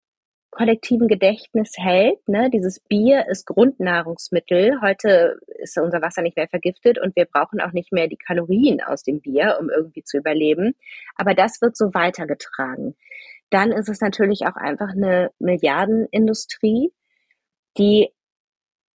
kollektiven 0.53 1.07
Gedächtnis 1.07 1.73
hält. 1.77 2.27
Ne? 2.27 2.49
Dieses 2.51 2.79
Bier 2.79 3.25
ist 3.27 3.47
Grundnahrungsmittel. 3.47 4.81
Heute 4.81 5.39
ist 5.59 5.77
unser 5.77 6.01
Wasser 6.01 6.21
nicht 6.21 6.37
mehr 6.37 6.47
vergiftet 6.47 6.99
und 6.99 7.15
wir 7.15 7.25
brauchen 7.25 7.59
auch 7.59 7.71
nicht 7.71 7.91
mehr 7.91 8.07
die 8.07 8.17
Kalorien 8.17 8.81
aus 8.81 9.03
dem 9.03 9.19
Bier, 9.19 9.57
um 9.59 9.69
irgendwie 9.69 10.03
zu 10.03 10.17
überleben. 10.17 10.75
Aber 11.15 11.33
das 11.33 11.61
wird 11.61 11.75
so 11.75 11.93
weitergetragen. 11.93 12.95
Dann 13.49 13.71
ist 13.71 13.89
es 13.89 13.99
natürlich 14.01 14.45
auch 14.45 14.55
einfach 14.55 14.89
eine 14.89 15.31
Milliardenindustrie, 15.39 16.91
die 17.77 18.09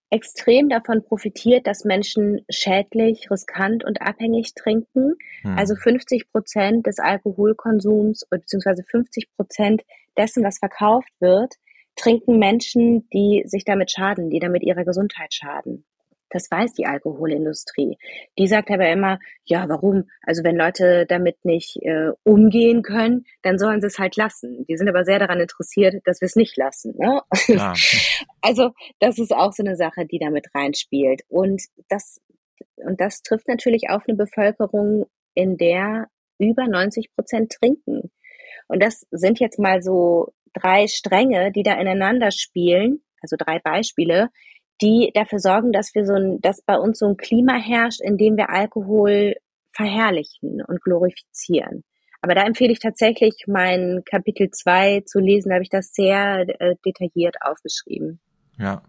extrem 0.09 0.69
davon 0.69 1.03
profitiert, 1.03 1.67
dass 1.67 1.83
Menschen 1.83 2.45
schädlich, 2.49 3.29
riskant 3.29 3.83
und 3.83 4.01
abhängig 4.01 4.53
trinken. 4.53 5.15
Hm. 5.41 5.57
Also 5.57 5.75
50 5.75 6.31
Prozent 6.31 6.87
des 6.87 6.99
Alkoholkonsums 6.99 8.25
beziehungsweise 8.29 8.83
50 8.83 9.35
Prozent 9.35 9.83
dessen, 10.17 10.43
was 10.43 10.59
verkauft 10.59 11.11
wird, 11.19 11.55
trinken 11.95 12.39
Menschen, 12.39 13.09
die 13.09 13.43
sich 13.45 13.65
damit 13.65 13.91
schaden, 13.91 14.29
die 14.29 14.39
damit 14.39 14.63
ihrer 14.63 14.85
Gesundheit 14.85 15.33
schaden. 15.33 15.83
Das 16.29 16.49
weiß 16.51 16.73
die 16.73 16.85
Alkoholindustrie. 16.85 17.97
Die 18.37 18.47
sagt 18.47 18.69
aber 18.69 18.89
immer, 18.89 19.19
ja, 19.45 19.67
warum? 19.69 20.09
Also 20.21 20.43
wenn 20.43 20.57
Leute 20.57 21.05
damit 21.07 21.43
nicht 21.43 21.77
äh, 21.81 22.11
umgehen 22.23 22.81
können, 22.81 23.25
dann 23.43 23.57
sollen 23.57 23.81
sie 23.81 23.87
es 23.87 23.99
halt 23.99 24.15
lassen. 24.17 24.65
Die 24.67 24.77
sind 24.77 24.89
aber 24.89 25.05
sehr 25.05 25.19
daran 25.19 25.39
interessiert, 25.39 25.95
dass 26.05 26.21
wir 26.21 26.25
es 26.25 26.35
nicht 26.35 26.57
lassen. 26.57 26.95
Ne? 26.97 27.21
Ja. 27.47 27.73
Also 28.41 28.71
das 28.99 29.19
ist 29.19 29.33
auch 29.33 29.51
so 29.51 29.61
eine 29.61 29.75
Sache, 29.75 30.05
die 30.05 30.19
damit 30.19 30.47
reinspielt. 30.55 31.23
Und 31.27 31.63
das, 31.89 32.21
und 32.77 33.01
das 33.01 33.21
trifft 33.21 33.47
natürlich 33.47 33.89
auf 33.89 34.03
eine 34.07 34.15
Bevölkerung, 34.15 35.07
in 35.33 35.57
der 35.57 36.07
über 36.39 36.65
90 36.67 37.13
Prozent 37.13 37.51
trinken. 37.51 38.09
Und 38.67 38.81
das 38.81 39.05
sind 39.11 39.39
jetzt 39.39 39.59
mal 39.59 39.81
so 39.81 40.33
drei 40.53 40.87
Stränge, 40.87 41.51
die 41.51 41.63
da 41.63 41.79
ineinander 41.79 42.31
spielen, 42.31 43.01
also 43.21 43.35
drei 43.37 43.59
Beispiele, 43.59 44.29
die 44.81 45.11
dafür 45.13 45.39
sorgen, 45.39 45.71
dass 45.71 45.93
wir 45.95 46.05
so 46.05 46.13
ein, 46.13 46.39
dass 46.41 46.61
bei 46.61 46.77
uns 46.77 46.99
so 46.99 47.07
ein 47.07 47.17
Klima 47.17 47.55
herrscht, 47.55 48.01
in 48.01 48.17
dem 48.17 48.37
wir 48.37 48.49
Alkohol 48.49 49.35
verherrlichen 49.71 50.61
und 50.63 50.81
glorifizieren. 50.81 51.83
Aber 52.21 52.35
da 52.35 52.43
empfehle 52.43 52.71
ich 52.71 52.79
tatsächlich 52.79 53.45
mein 53.47 54.01
Kapitel 54.09 54.49
2 54.49 55.01
zu 55.05 55.19
lesen, 55.19 55.49
da 55.49 55.55
habe 55.55 55.63
ich 55.63 55.69
das 55.69 55.93
sehr 55.93 56.45
äh, 56.59 56.75
detailliert 56.85 57.35
aufgeschrieben. 57.41 58.19
Ja, 58.57 58.81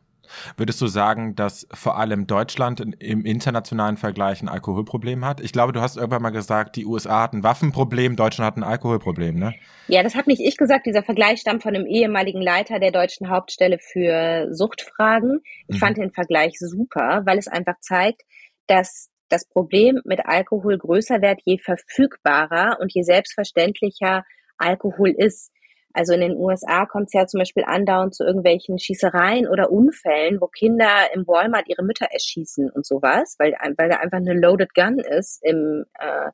Würdest 0.57 0.81
du 0.81 0.87
sagen, 0.87 1.35
dass 1.35 1.67
vor 1.73 1.99
allem 1.99 2.27
Deutschland 2.27 2.81
im 2.99 3.25
internationalen 3.25 3.97
Vergleich 3.97 4.43
ein 4.43 4.49
Alkoholproblem 4.49 5.25
hat? 5.25 5.41
Ich 5.41 5.53
glaube, 5.53 5.73
du 5.73 5.81
hast 5.81 5.97
irgendwann 5.97 6.23
mal 6.23 6.31
gesagt, 6.31 6.77
die 6.77 6.87
USA 6.87 7.23
hat 7.23 7.33
ein 7.33 7.43
Waffenproblem, 7.43 8.17
Deutschland 8.17 8.47
hat 8.47 8.57
ein 8.57 8.65
Alkoholproblem, 8.65 9.39
ne? 9.39 9.55
Ja, 9.89 10.03
das 10.03 10.15
habe 10.15 10.31
nicht 10.31 10.43
ich 10.43 10.57
gesagt. 10.57 10.87
Dieser 10.87 11.03
Vergleich 11.03 11.41
stammt 11.41 11.63
von 11.63 11.75
einem 11.75 11.87
ehemaligen 11.87 12.43
Leiter 12.43 12.79
der 12.79 12.93
deutschen 12.93 13.31
Hauptstelle 13.31 13.79
für 13.79 14.49
Suchtfragen. 14.51 15.41
Ich 15.67 15.77
mhm. 15.77 15.81
fand 15.81 15.97
den 15.97 16.11
Vergleich 16.11 16.55
super, 16.59 17.23
weil 17.25 17.39
es 17.39 17.49
einfach 17.49 17.79
zeigt, 17.81 18.23
dass 18.67 19.11
das 19.29 19.47
Problem 19.47 20.01
mit 20.05 20.27
Alkohol 20.27 20.79
größer 20.79 21.21
wird, 21.21 21.41
je 21.45 21.59
verfügbarer 21.59 22.79
und 22.81 22.93
je 22.95 23.03
selbstverständlicher 23.03 24.25
Alkohol 24.57 25.11
ist. 25.11 25.53
Also 25.93 26.13
in 26.13 26.21
den 26.21 26.37
USA 26.37 26.87
kommt 26.87 27.07
es 27.07 27.13
ja 27.15 27.27
zum 27.27 27.39
Beispiel 27.39 27.65
andauernd 27.65 28.15
zu 28.15 28.25
irgendwelchen 28.25 28.79
Schießereien 28.79 29.49
oder 29.49 29.71
Unfällen, 29.71 30.41
wo 30.41 30.47
Kinder 30.47 31.13
im 31.15 31.27
Walmart 31.27 31.69
ihre 31.69 31.83
Mütter 31.83 32.07
erschießen 32.11 32.71
und 32.71 32.87
sowas, 32.87 33.37
weil, 33.39 33.55
weil 33.77 33.89
da 33.89 33.97
einfach 33.97 34.19
eine 34.19 34.35
loaded 34.35 34.75
gun 34.75 34.99
ist 34.99 35.43
im, 35.43 35.85
äh, 35.99 36.31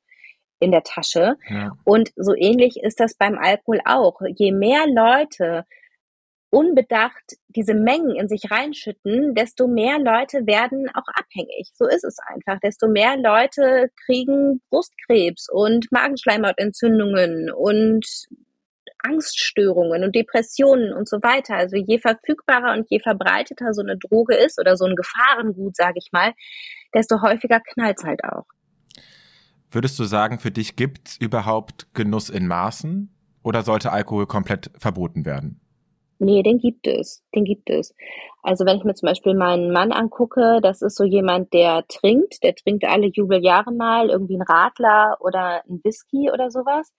in 0.58 0.72
der 0.72 0.82
Tasche. 0.82 1.36
Ja. 1.48 1.72
Und 1.84 2.12
so 2.16 2.34
ähnlich 2.34 2.82
ist 2.82 3.00
das 3.00 3.14
beim 3.14 3.38
Alkohol 3.38 3.80
auch. 3.84 4.20
Je 4.36 4.52
mehr 4.52 4.86
Leute 4.86 5.64
unbedacht 6.54 7.36
diese 7.48 7.74
Mengen 7.74 8.14
in 8.14 8.28
sich 8.28 8.50
reinschütten, 8.50 9.34
desto 9.34 9.66
mehr 9.66 9.98
Leute 9.98 10.46
werden 10.46 10.88
auch 10.94 11.06
abhängig. 11.14 11.70
So 11.74 11.86
ist 11.86 12.04
es 12.04 12.16
einfach. 12.26 12.60
Desto 12.60 12.86
mehr 12.86 13.16
Leute 13.16 13.90
kriegen 14.06 14.62
Brustkrebs 14.70 15.48
und 15.50 15.90
Magenschleimhautentzündungen 15.90 17.50
und 17.50 18.06
Angststörungen 19.04 20.02
und 20.02 20.14
Depressionen 20.14 20.92
und 20.92 21.08
so 21.08 21.18
weiter. 21.18 21.56
Also 21.56 21.76
je 21.76 21.98
verfügbarer 21.98 22.72
und 22.72 22.86
je 22.90 23.00
verbreiteter 23.00 23.72
so 23.72 23.82
eine 23.82 23.96
Droge 23.96 24.34
ist 24.34 24.58
oder 24.58 24.76
so 24.76 24.84
ein 24.84 24.96
Gefahrengut, 24.96 25.76
sage 25.76 25.98
ich 25.98 26.10
mal, 26.12 26.32
desto 26.94 27.22
häufiger 27.22 27.60
knallt 27.60 27.98
es 27.98 28.04
halt 28.04 28.24
auch. 28.24 28.46
Würdest 29.70 29.98
du 29.98 30.04
sagen, 30.04 30.38
für 30.38 30.50
dich 30.50 30.76
gibt 30.76 31.08
es 31.08 31.16
überhaupt 31.16 31.92
Genuss 31.94 32.30
in 32.30 32.46
Maßen 32.46 33.10
oder 33.42 33.62
sollte 33.62 33.92
Alkohol 33.92 34.26
komplett 34.26 34.70
verboten 34.78 35.24
werden? 35.24 35.60
Nee, 36.18 36.42
den 36.42 36.58
gibt 36.58 36.86
es. 36.86 37.22
Den 37.34 37.44
gibt 37.44 37.68
es. 37.68 37.94
Also 38.42 38.64
wenn 38.64 38.78
ich 38.78 38.84
mir 38.84 38.94
zum 38.94 39.08
Beispiel 39.08 39.34
meinen 39.34 39.72
Mann 39.72 39.90
angucke, 39.92 40.60
das 40.62 40.80
ist 40.80 40.96
so 40.96 41.04
jemand, 41.04 41.52
der 41.52 41.84
trinkt, 41.88 42.42
der 42.42 42.54
trinkt 42.54 42.84
alle 42.84 43.08
Jubeljahre 43.08 43.72
mal 43.72 44.10
irgendwie 44.10 44.34
einen 44.34 44.42
Radler 44.42 45.16
oder 45.20 45.64
einen 45.64 45.82
Whisky 45.82 46.30
oder 46.32 46.50
sowas. 46.50 46.92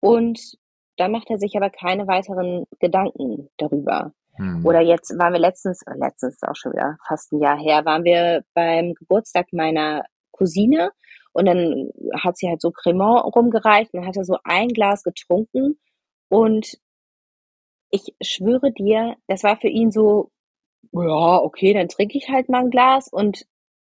Und 0.00 0.38
da 0.98 1.08
macht 1.08 1.30
er 1.30 1.38
sich 1.38 1.56
aber 1.56 1.70
keine 1.70 2.06
weiteren 2.06 2.66
Gedanken 2.80 3.48
darüber. 3.56 4.12
Hm. 4.34 4.64
Oder 4.66 4.80
jetzt 4.80 5.16
waren 5.18 5.32
wir 5.32 5.40
letztens, 5.40 5.82
äh, 5.82 5.94
letztens 5.96 6.42
auch 6.42 6.54
schon 6.54 6.72
wieder 6.72 6.98
fast 7.06 7.32
ein 7.32 7.40
Jahr 7.40 7.58
her, 7.58 7.84
waren 7.84 8.04
wir 8.04 8.44
beim 8.54 8.94
Geburtstag 8.94 9.52
meiner 9.52 10.04
Cousine 10.32 10.90
und 11.32 11.46
dann 11.46 11.90
hat 12.14 12.36
sie 12.36 12.48
halt 12.48 12.60
so 12.60 12.70
Cremant 12.70 13.24
rumgereicht 13.34 13.94
und 13.94 14.06
hat 14.06 14.16
er 14.16 14.24
so 14.24 14.38
ein 14.44 14.68
Glas 14.68 15.02
getrunken 15.02 15.78
und 16.28 16.78
ich 17.90 18.14
schwöre 18.22 18.72
dir, 18.72 19.16
das 19.26 19.42
war 19.44 19.56
für 19.56 19.68
ihn 19.68 19.90
so, 19.90 20.30
ja, 20.92 21.38
okay, 21.42 21.72
dann 21.72 21.88
trinke 21.88 22.18
ich 22.18 22.28
halt 22.28 22.48
mal 22.48 22.60
ein 22.60 22.70
Glas 22.70 23.08
und 23.08 23.46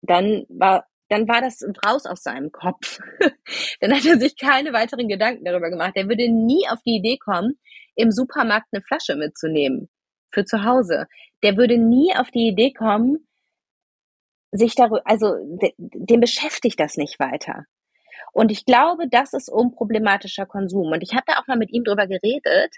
dann 0.02 0.46
war, 0.50 0.86
dann 1.14 1.28
war 1.28 1.42
das 1.42 1.64
raus 1.86 2.08
aus 2.08 2.24
seinem 2.24 2.52
Kopf. 2.52 3.00
dann 3.82 3.94
hat 3.94 4.04
er 4.04 4.18
sich 4.18 4.36
keine 4.36 4.74
weiteren 4.74 5.08
Gedanken 5.08 5.46
darüber 5.46 5.70
gemacht. 5.70 5.92
Er 5.94 6.10
würde 6.10 6.28
nie 6.28 6.68
auf 6.70 6.82
die 6.84 6.96
Idee 6.96 7.18
kommen, 7.18 7.60
im 7.96 8.12
Supermarkt 8.12 8.70
eine 8.72 8.82
Flasche 8.82 9.16
mitzunehmen 9.16 9.90
für 10.32 10.44
zu 10.44 10.64
Hause. 10.64 11.06
Der 11.44 11.56
würde 11.56 11.78
nie 11.78 12.16
auf 12.16 12.32
die 12.32 12.48
Idee 12.48 12.74
kommen, 12.74 13.28
sich 14.52 14.74
darüber, 14.74 15.02
also 15.06 15.36
dem 15.78 16.20
beschäftigt 16.20 16.80
das 16.80 16.98
nicht 16.98 17.20
weiter. 17.20 17.66
Und 18.32 18.52
ich 18.52 18.66
glaube, 18.66 19.08
das 19.08 19.34
ist 19.34 19.50
unproblematischer 19.50 20.48
Konsum. 20.48 20.92
Und 20.92 21.04
ich 21.04 21.14
habe 21.14 21.26
da 21.28 21.40
auch 21.40 21.46
mal 21.46 21.58
mit 21.58 21.72
ihm 21.72 21.84
drüber 21.84 22.08
geredet 22.08 22.76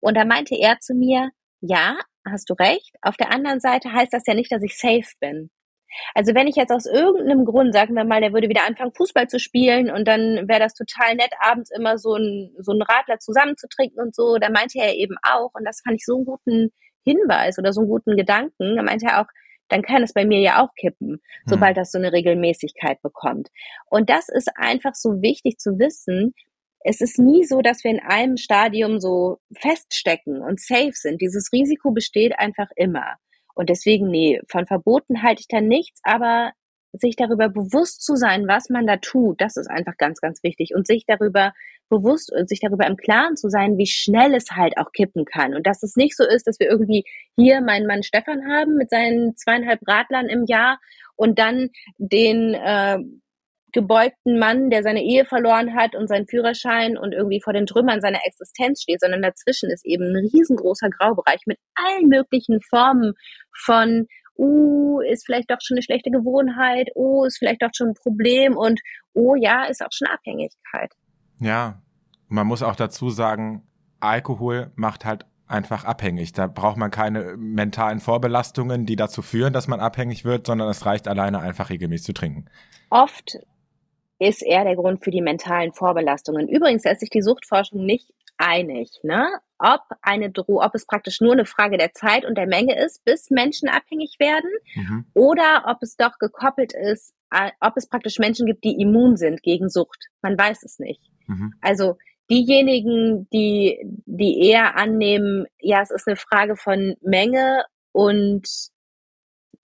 und 0.00 0.16
da 0.16 0.24
meinte 0.24 0.56
er 0.58 0.78
zu 0.80 0.94
mir, 0.94 1.30
ja, 1.60 1.98
hast 2.26 2.48
du 2.48 2.54
recht. 2.54 2.96
Auf 3.02 3.18
der 3.18 3.30
anderen 3.30 3.60
Seite 3.60 3.92
heißt 3.92 4.14
das 4.14 4.26
ja 4.26 4.32
nicht, 4.32 4.50
dass 4.50 4.62
ich 4.62 4.78
safe 4.78 5.12
bin. 5.20 5.50
Also 6.14 6.34
wenn 6.34 6.46
ich 6.46 6.56
jetzt 6.56 6.72
aus 6.72 6.86
irgendeinem 6.86 7.44
Grund, 7.44 7.72
sagen 7.72 7.94
wir 7.94 8.04
mal, 8.04 8.20
der 8.20 8.32
würde 8.32 8.48
wieder 8.48 8.66
anfangen, 8.66 8.92
Fußball 8.94 9.28
zu 9.28 9.38
spielen 9.38 9.90
und 9.90 10.06
dann 10.06 10.48
wäre 10.48 10.60
das 10.60 10.74
total 10.74 11.14
nett, 11.14 11.32
abends 11.40 11.70
immer 11.70 11.98
so 11.98 12.14
ein, 12.14 12.54
so 12.58 12.72
ein 12.72 12.82
Radler 12.82 13.18
zusammenzutrinken 13.18 14.00
und 14.00 14.14
so, 14.14 14.38
da 14.38 14.50
meinte 14.50 14.78
er 14.78 14.94
eben 14.94 15.16
auch, 15.22 15.50
und 15.54 15.64
das 15.64 15.80
fand 15.82 15.96
ich 15.96 16.04
so 16.04 16.16
einen 16.16 16.24
guten 16.24 16.72
Hinweis 17.04 17.58
oder 17.58 17.72
so 17.72 17.80
einen 17.82 17.90
guten 17.90 18.16
Gedanken, 18.16 18.76
da 18.76 18.82
meinte 18.82 19.06
er 19.06 19.20
auch, 19.22 19.26
dann 19.68 19.82
kann 19.82 20.02
es 20.02 20.12
bei 20.12 20.24
mir 20.24 20.40
ja 20.40 20.62
auch 20.62 20.74
kippen, 20.78 21.20
sobald 21.46 21.76
hm. 21.76 21.82
das 21.82 21.90
so 21.90 21.98
eine 21.98 22.12
Regelmäßigkeit 22.12 23.00
bekommt. 23.02 23.48
Und 23.86 24.10
das 24.10 24.28
ist 24.28 24.50
einfach 24.56 24.94
so 24.94 25.22
wichtig 25.22 25.58
zu 25.58 25.78
wissen. 25.78 26.34
Es 26.80 27.00
ist 27.00 27.18
nie 27.18 27.44
so, 27.44 27.62
dass 27.62 27.82
wir 27.82 27.90
in 27.90 28.00
einem 28.00 28.36
Stadium 28.36 29.00
so 29.00 29.38
feststecken 29.54 30.42
und 30.42 30.60
safe 30.60 30.92
sind. 30.92 31.22
Dieses 31.22 31.50
Risiko 31.50 31.92
besteht 31.92 32.38
einfach 32.38 32.68
immer. 32.76 33.16
Und 33.54 33.70
deswegen, 33.70 34.08
nee, 34.08 34.40
von 34.48 34.66
Verboten 34.66 35.22
halte 35.22 35.40
ich 35.40 35.48
da 35.48 35.60
nichts, 35.60 36.00
aber 36.02 36.52
sich 36.92 37.16
darüber 37.16 37.48
bewusst 37.48 38.04
zu 38.04 38.16
sein, 38.16 38.46
was 38.46 38.68
man 38.70 38.86
da 38.86 38.96
tut, 38.96 39.40
das 39.40 39.56
ist 39.56 39.68
einfach 39.68 39.96
ganz, 39.96 40.20
ganz 40.20 40.42
wichtig. 40.42 40.74
Und 40.74 40.86
sich 40.86 41.04
darüber 41.06 41.52
bewusst 41.88 42.32
und 42.32 42.48
sich 42.48 42.60
darüber 42.60 42.86
im 42.86 42.96
Klaren 42.96 43.36
zu 43.36 43.48
sein, 43.48 43.78
wie 43.78 43.86
schnell 43.86 44.34
es 44.34 44.52
halt 44.52 44.78
auch 44.78 44.92
kippen 44.92 45.24
kann. 45.24 45.54
Und 45.54 45.66
dass 45.66 45.82
es 45.82 45.96
nicht 45.96 46.16
so 46.16 46.24
ist, 46.24 46.46
dass 46.46 46.58
wir 46.58 46.68
irgendwie 46.68 47.04
hier 47.36 47.60
meinen 47.60 47.86
Mann 47.86 48.02
Stefan 48.02 48.46
haben 48.48 48.76
mit 48.76 48.90
seinen 48.90 49.36
zweieinhalb 49.36 49.80
Radlern 49.86 50.28
im 50.28 50.44
Jahr 50.46 50.78
und 51.16 51.38
dann 51.38 51.70
den 51.98 52.54
äh, 52.54 52.98
gebeugten 53.74 54.38
Mann, 54.38 54.70
der 54.70 54.82
seine 54.82 55.02
Ehe 55.02 55.26
verloren 55.26 55.74
hat 55.74 55.94
und 55.94 56.08
seinen 56.08 56.26
Führerschein 56.26 56.96
und 56.96 57.12
irgendwie 57.12 57.40
vor 57.42 57.52
den 57.52 57.66
Trümmern 57.66 58.00
seiner 58.00 58.20
Existenz 58.24 58.82
steht, 58.82 59.00
sondern 59.00 59.20
dazwischen 59.20 59.68
ist 59.70 59.84
eben 59.84 60.04
ein 60.16 60.30
riesengroßer 60.32 60.88
Graubereich 60.88 61.40
mit 61.46 61.58
allen 61.74 62.08
möglichen 62.08 62.60
Formen 62.62 63.12
von 63.52 64.06
uh, 64.36 65.00
ist 65.00 65.26
vielleicht 65.26 65.50
doch 65.50 65.58
schon 65.60 65.76
eine 65.76 65.82
schlechte 65.82 66.10
Gewohnheit, 66.10 66.88
oh, 66.94 67.24
ist 67.24 67.38
vielleicht 67.38 67.62
doch 67.62 67.70
schon 67.74 67.88
ein 67.88 67.94
Problem 67.94 68.56
und 68.56 68.80
oh 69.12 69.34
ja, 69.34 69.64
ist 69.64 69.82
auch 69.82 69.92
schon 69.92 70.08
Abhängigkeit. 70.08 70.92
Ja, 71.40 71.82
man 72.28 72.46
muss 72.46 72.62
auch 72.62 72.76
dazu 72.76 73.10
sagen, 73.10 73.66
Alkohol 74.00 74.72
macht 74.76 75.04
halt 75.04 75.26
einfach 75.46 75.84
abhängig. 75.84 76.32
Da 76.32 76.46
braucht 76.46 76.76
man 76.76 76.90
keine 76.90 77.36
mentalen 77.36 78.00
Vorbelastungen, 78.00 78.86
die 78.86 78.96
dazu 78.96 79.22
führen, 79.22 79.52
dass 79.52 79.68
man 79.68 79.80
abhängig 79.80 80.24
wird, 80.24 80.46
sondern 80.46 80.68
es 80.68 80.86
reicht 80.86 81.06
alleine 81.06 81.40
einfach 81.40 81.70
regelmäßig 81.70 82.06
zu 82.06 82.12
trinken. 82.12 82.46
Oft 82.90 83.38
ist 84.28 84.42
eher 84.42 84.64
der 84.64 84.76
Grund 84.76 85.04
für 85.04 85.10
die 85.10 85.22
mentalen 85.22 85.72
Vorbelastungen. 85.72 86.48
Übrigens 86.48 86.84
lässt 86.84 87.00
sich 87.00 87.10
die 87.10 87.22
Suchtforschung 87.22 87.84
nicht 87.84 88.10
einig, 88.36 88.90
ne? 89.02 89.26
ob 89.58 89.82
eine 90.02 90.30
Dro 90.30 90.62
ob 90.62 90.74
es 90.74 90.86
praktisch 90.86 91.20
nur 91.20 91.32
eine 91.32 91.46
Frage 91.46 91.78
der 91.78 91.92
Zeit 91.92 92.24
und 92.24 92.36
der 92.36 92.46
Menge 92.46 92.76
ist, 92.76 93.04
bis 93.04 93.30
Menschen 93.30 93.68
abhängig 93.68 94.16
werden, 94.18 94.50
mhm. 94.74 95.06
oder 95.14 95.64
ob 95.66 95.78
es 95.82 95.96
doch 95.96 96.18
gekoppelt 96.18 96.72
ist, 96.74 97.14
ob 97.60 97.76
es 97.76 97.88
praktisch 97.88 98.18
Menschen 98.18 98.46
gibt, 98.46 98.64
die 98.64 98.80
immun 98.80 99.16
sind 99.16 99.42
gegen 99.42 99.68
Sucht. 99.68 100.08
Man 100.22 100.38
weiß 100.38 100.62
es 100.64 100.78
nicht. 100.78 101.00
Mhm. 101.26 101.54
Also 101.60 101.96
diejenigen, 102.30 103.28
die, 103.32 103.78
die 104.06 104.48
eher 104.48 104.76
annehmen, 104.76 105.46
ja, 105.60 105.80
es 105.82 105.90
ist 105.90 106.06
eine 106.06 106.16
Frage 106.16 106.56
von 106.56 106.96
Menge 107.00 107.64
und 107.92 108.48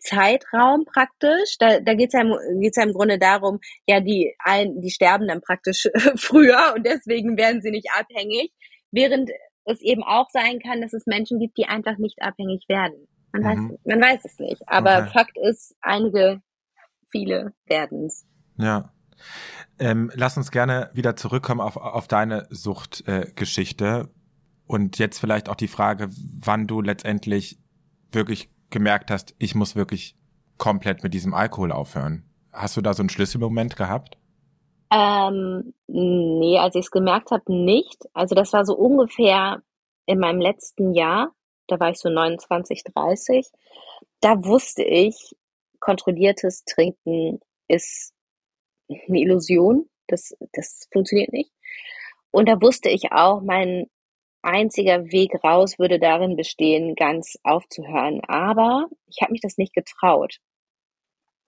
Zeitraum 0.00 0.84
praktisch. 0.84 1.56
Da, 1.58 1.80
da 1.80 1.94
geht 1.94 2.12
es 2.12 2.14
ja, 2.14 2.24
geht's 2.58 2.76
ja 2.76 2.82
im 2.82 2.92
Grunde 2.92 3.18
darum, 3.18 3.60
ja, 3.86 4.00
die, 4.00 4.34
ein, 4.38 4.80
die 4.80 4.90
sterben 4.90 5.28
dann 5.28 5.40
praktisch 5.40 5.88
früher 6.16 6.74
und 6.76 6.84
deswegen 6.84 7.36
werden 7.36 7.62
sie 7.62 7.70
nicht 7.70 7.88
abhängig. 7.98 8.52
Während 8.90 9.30
es 9.64 9.80
eben 9.82 10.02
auch 10.02 10.28
sein 10.30 10.58
kann, 10.58 10.80
dass 10.80 10.92
es 10.92 11.06
Menschen 11.06 11.38
gibt, 11.38 11.56
die 11.56 11.66
einfach 11.66 11.98
nicht 11.98 12.22
abhängig 12.22 12.64
werden. 12.68 13.06
Man, 13.32 13.42
mhm. 13.42 13.46
weiß, 13.46 13.78
man 13.84 14.00
weiß 14.00 14.24
es 14.24 14.38
nicht. 14.38 14.62
Aber 14.66 14.98
okay. 14.98 15.10
Fakt 15.12 15.38
ist, 15.38 15.76
einige, 15.80 16.42
viele 17.10 17.52
werden 17.66 18.06
es. 18.06 18.26
Ja. 18.56 18.92
Ähm, 19.78 20.10
lass 20.14 20.36
uns 20.36 20.50
gerne 20.50 20.90
wieder 20.94 21.14
zurückkommen 21.14 21.60
auf, 21.60 21.76
auf 21.76 22.08
deine 22.08 22.46
Suchtgeschichte. 22.50 24.08
Äh, 24.08 24.20
und 24.66 24.98
jetzt 24.98 25.18
vielleicht 25.18 25.48
auch 25.48 25.56
die 25.56 25.68
Frage, 25.68 26.08
wann 26.40 26.66
du 26.66 26.80
letztendlich 26.80 27.58
wirklich 28.12 28.50
gemerkt 28.70 29.10
hast, 29.10 29.34
ich 29.38 29.54
muss 29.54 29.76
wirklich 29.76 30.16
komplett 30.58 31.02
mit 31.02 31.14
diesem 31.14 31.34
Alkohol 31.34 31.72
aufhören. 31.72 32.24
Hast 32.52 32.76
du 32.76 32.80
da 32.80 32.94
so 32.94 33.02
einen 33.02 33.10
Schlüsselmoment 33.10 33.76
gehabt? 33.76 34.18
Ähm, 34.92 35.72
nee, 35.86 36.58
als 36.58 36.74
ich 36.74 36.86
es 36.86 36.90
gemerkt 36.90 37.30
habe, 37.30 37.52
nicht. 37.52 38.04
Also 38.12 38.34
das 38.34 38.52
war 38.52 38.64
so 38.64 38.76
ungefähr 38.76 39.62
in 40.06 40.18
meinem 40.18 40.40
letzten 40.40 40.92
Jahr, 40.92 41.32
da 41.68 41.78
war 41.78 41.90
ich 41.90 41.98
so 41.98 42.08
29, 42.08 42.82
30. 42.84 43.46
Da 44.20 44.44
wusste 44.44 44.82
ich, 44.82 45.36
kontrolliertes 45.78 46.64
Trinken 46.64 47.40
ist 47.68 48.12
eine 48.88 49.20
Illusion. 49.20 49.88
Das, 50.08 50.34
das 50.52 50.88
funktioniert 50.92 51.32
nicht. 51.32 51.52
Und 52.32 52.48
da 52.48 52.60
wusste 52.60 52.88
ich 52.88 53.12
auch, 53.12 53.40
mein 53.40 53.86
einziger 54.42 55.10
Weg 55.12 55.42
raus 55.44 55.78
würde 55.78 55.98
darin 55.98 56.36
bestehen, 56.36 56.94
ganz 56.94 57.38
aufzuhören. 57.42 58.20
Aber 58.26 58.88
ich 59.06 59.18
habe 59.22 59.32
mich 59.32 59.40
das 59.40 59.58
nicht 59.58 59.74
getraut. 59.74 60.38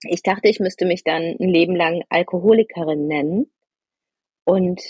Ich 0.04 0.22
dachte, 0.22 0.48
ich 0.48 0.60
müsste 0.60 0.84
mich 0.84 1.04
dann 1.04 1.36
ein 1.40 1.48
Leben 1.48 1.76
lang 1.76 2.02
Alkoholikerin 2.08 3.06
nennen. 3.06 3.52
Und 4.44 4.80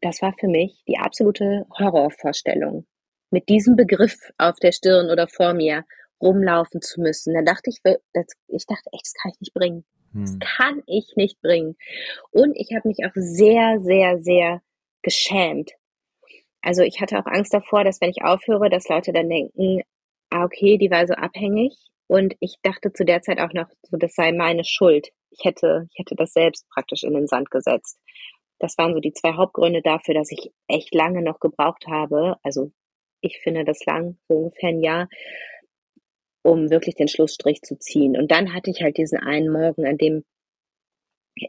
das 0.00 0.22
war 0.22 0.34
für 0.38 0.48
mich 0.48 0.82
die 0.88 0.98
absolute 0.98 1.66
Horrorvorstellung, 1.78 2.86
mit 3.30 3.48
diesem 3.48 3.76
Begriff 3.76 4.18
auf 4.38 4.56
der 4.56 4.72
Stirn 4.72 5.10
oder 5.10 5.28
vor 5.28 5.54
mir 5.54 5.84
rumlaufen 6.20 6.82
zu 6.82 7.00
müssen. 7.00 7.34
Da 7.34 7.42
dachte 7.42 7.70
ich, 7.70 7.80
ich 7.84 8.66
dachte 8.66 8.90
echt, 8.92 9.06
das 9.06 9.14
kann 9.14 9.32
ich 9.32 9.40
nicht 9.40 9.54
bringen. 9.54 9.84
Das 10.12 10.32
hm. 10.32 10.38
kann 10.40 10.82
ich 10.86 11.12
nicht 11.16 11.40
bringen. 11.40 11.76
Und 12.32 12.56
ich 12.56 12.74
habe 12.74 12.88
mich 12.88 12.98
auch 13.04 13.14
sehr, 13.14 13.80
sehr, 13.80 14.20
sehr 14.20 14.62
geschämt. 15.02 15.70
Also 16.62 16.82
ich 16.82 17.00
hatte 17.00 17.18
auch 17.18 17.26
Angst 17.26 17.54
davor, 17.54 17.84
dass 17.84 18.00
wenn 18.00 18.10
ich 18.10 18.22
aufhöre, 18.22 18.68
dass 18.70 18.88
Leute 18.88 19.12
dann 19.12 19.28
denken, 19.28 19.82
ah, 20.30 20.44
okay, 20.44 20.78
die 20.78 20.90
war 20.90 21.06
so 21.06 21.14
abhängig 21.14 21.76
und 22.06 22.34
ich 22.40 22.56
dachte 22.62 22.92
zu 22.92 23.04
der 23.04 23.22
Zeit 23.22 23.40
auch 23.40 23.52
noch, 23.52 23.68
so, 23.82 23.96
das 23.96 24.14
sei 24.14 24.32
meine 24.32 24.64
Schuld. 24.64 25.10
Ich 25.30 25.44
hätte, 25.44 25.88
ich 25.92 25.98
hätte 25.98 26.16
das 26.16 26.32
selbst 26.32 26.68
praktisch 26.68 27.02
in 27.02 27.14
den 27.14 27.26
Sand 27.26 27.50
gesetzt. 27.50 27.98
Das 28.58 28.76
waren 28.78 28.94
so 28.94 29.00
die 29.00 29.12
zwei 29.12 29.32
Hauptgründe 29.34 29.80
dafür, 29.80 30.14
dass 30.14 30.30
ich 30.30 30.52
echt 30.66 30.94
lange 30.94 31.22
noch 31.22 31.40
gebraucht 31.40 31.86
habe, 31.86 32.36
also 32.42 32.72
ich 33.22 33.38
finde 33.38 33.64
das 33.64 33.84
lang, 33.84 34.18
so 34.28 34.34
ungefähr 34.34 34.70
ein 34.70 34.80
Jahr, 34.80 35.08
um 36.42 36.70
wirklich 36.70 36.94
den 36.94 37.08
Schlussstrich 37.08 37.62
zu 37.62 37.78
ziehen. 37.78 38.16
Und 38.16 38.30
dann 38.30 38.54
hatte 38.54 38.70
ich 38.70 38.82
halt 38.82 38.96
diesen 38.96 39.18
einen 39.18 39.50
Morgen, 39.50 39.86
an 39.86 39.98
dem 39.98 40.24